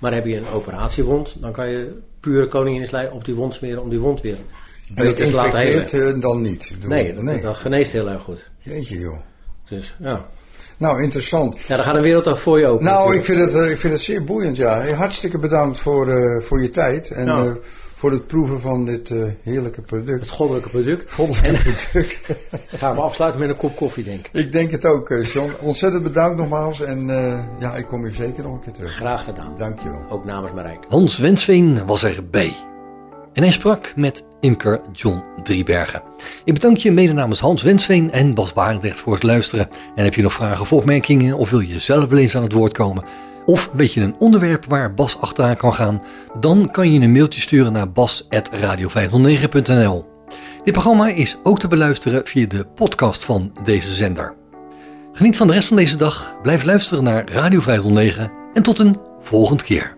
Maar 0.00 0.14
heb 0.14 0.24
je 0.26 0.36
een 0.36 0.48
operatiewond, 0.48 1.36
dan 1.40 1.52
kan 1.52 1.68
je 1.68 1.98
puur 2.20 2.48
koninginneslei 2.48 3.08
op 3.12 3.24
die 3.24 3.34
wond 3.34 3.54
smeren 3.54 3.82
om 3.82 3.88
die 3.90 3.98
wond 4.00 4.20
weer 4.20 4.36
En 4.94 4.94
beter 5.04 5.26
te 5.26 5.32
laten 5.32 5.58
helen. 5.60 5.86
eh, 6.14 6.20
dan 6.20 6.42
niet? 6.42 6.76
Nee, 6.82 7.40
dat, 7.40 7.56
geneest 7.56 7.92
heel 7.92 8.08
erg 8.10 8.22
goed. 8.22 8.50
Jeetje 8.58 8.98
joh. 8.98 9.18
Dus 9.68 9.94
ja. 9.98 10.24
Nou, 10.78 11.02
interessant. 11.02 11.58
Ja, 11.66 11.76
dan 11.76 11.84
gaat 11.84 11.96
een 11.96 12.02
wereld 12.02 12.24
toch 12.24 12.42
voor 12.42 12.58
je 12.58 12.66
open. 12.66 12.84
Nou, 12.84 13.16
ik 13.16 13.24
vind, 13.24 13.38
het, 13.40 13.54
eh, 13.54 13.70
ik 13.70 13.78
vind 13.78 13.92
het 13.92 14.02
zeer 14.02 14.24
boeiend, 14.24 14.56
ja. 14.56 14.86
Hartstikke 14.92 15.38
bedankt 15.38 15.80
voor, 15.80 16.06
voor 16.42 16.62
je 16.62 16.68
tijd 16.70 17.10
en 17.10 17.26
voor 17.96 18.10
het 18.10 18.26
proeven 18.26 18.60
van 18.60 18.84
dit 18.84 19.10
eh, 19.10 19.24
heerlijke 19.42 19.82
product. 19.82 20.20
Het 20.20 20.30
goddelijke 20.30 20.68
product. 20.68 21.12
Goddelijke 21.12 21.88
product. 21.90 22.18
Gaan 22.80 22.94
we 22.94 23.00
afsluiten 23.00 23.40
met 23.40 23.50
een 23.50 23.56
kop 23.56 23.76
koffie, 23.76 24.04
denk 24.04 24.26
ik. 24.26 24.32
ik 24.32 24.52
denk 24.52 24.70
het 24.70 24.84
ook, 24.84 25.10
eh, 25.10 25.32
John. 25.32 25.52
Ontzettend 25.60 26.02
bedankt 26.02 26.36
nogmaals 26.36 26.80
en 26.80 27.10
eh, 27.10 27.44
ja, 27.58 27.74
ik 27.74 27.86
kom 27.86 28.04
hier 28.04 28.14
zeker 28.14 28.42
nog 28.42 28.52
een 28.52 28.60
keer 28.60 28.72
terug. 28.72 28.96
Graag 28.96 29.24
gedaan. 29.24 29.58
Dankjewel. 29.58 30.00
Ook 30.10 30.24
namens 30.24 30.52
Marijke. 30.52 30.86
Hans 30.88 31.18
Wensveen 31.18 31.86
was 31.86 32.04
erbij. 32.04 32.52
En 33.32 33.42
hij 33.42 33.52
sprak 33.52 33.92
met 33.96 34.26
imker 34.40 34.80
John 34.92 35.22
Driebergen. 35.42 36.02
Ik 36.44 36.54
bedank 36.54 36.76
je 36.76 36.92
mede 36.92 37.12
namens 37.12 37.40
Hans 37.40 37.62
Wensveen 37.62 38.10
en 38.10 38.34
Bas 38.34 38.52
Barendrecht 38.52 39.00
voor 39.00 39.12
het 39.12 39.22
luisteren. 39.22 39.68
En 39.94 40.04
heb 40.04 40.14
je 40.14 40.22
nog 40.22 40.32
vragen 40.32 40.60
of 40.60 40.72
opmerkingen 40.72 41.36
of 41.36 41.50
wil 41.50 41.60
je 41.60 41.80
zelf 41.80 42.08
wel 42.08 42.18
eens 42.18 42.36
aan 42.36 42.42
het 42.42 42.52
woord 42.52 42.72
komen? 42.72 43.04
Of 43.46 43.68
weet 43.72 43.92
je 43.92 44.00
een 44.00 44.16
onderwerp 44.18 44.64
waar 44.64 44.94
Bas 44.94 45.20
achteraan 45.20 45.56
kan 45.56 45.74
gaan? 45.74 46.02
Dan 46.40 46.70
kan 46.70 46.92
je 46.92 47.00
een 47.00 47.12
mailtje 47.12 47.40
sturen 47.40 47.72
naar 47.72 47.92
bas.radio509.nl 47.92 50.06
Dit 50.64 50.72
programma 50.72 51.08
is 51.08 51.38
ook 51.42 51.58
te 51.58 51.68
beluisteren 51.68 52.26
via 52.26 52.46
de 52.46 52.66
podcast 52.74 53.24
van 53.24 53.52
deze 53.64 53.94
zender. 53.94 54.34
Geniet 55.12 55.36
van 55.36 55.46
de 55.46 55.52
rest 55.52 55.68
van 55.68 55.76
deze 55.76 55.96
dag, 55.96 56.36
blijf 56.42 56.64
luisteren 56.64 57.04
naar 57.04 57.32
Radio 57.32 57.60
509 57.60 58.32
en 58.54 58.62
tot 58.62 58.78
een 58.78 58.96
volgende 59.20 59.62
keer. 59.62 59.96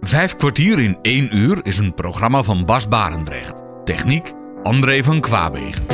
Vijf 0.00 0.36
kwartier 0.36 0.78
in 0.78 0.98
één 1.02 1.36
uur 1.36 1.60
is 1.62 1.78
een 1.78 1.94
programma 1.94 2.42
van 2.42 2.64
Bas 2.64 2.88
Barendrecht. 2.88 3.62
Techniek 3.84 4.32
André 4.62 5.02
van 5.02 5.20
Kwaabegen. 5.20 5.86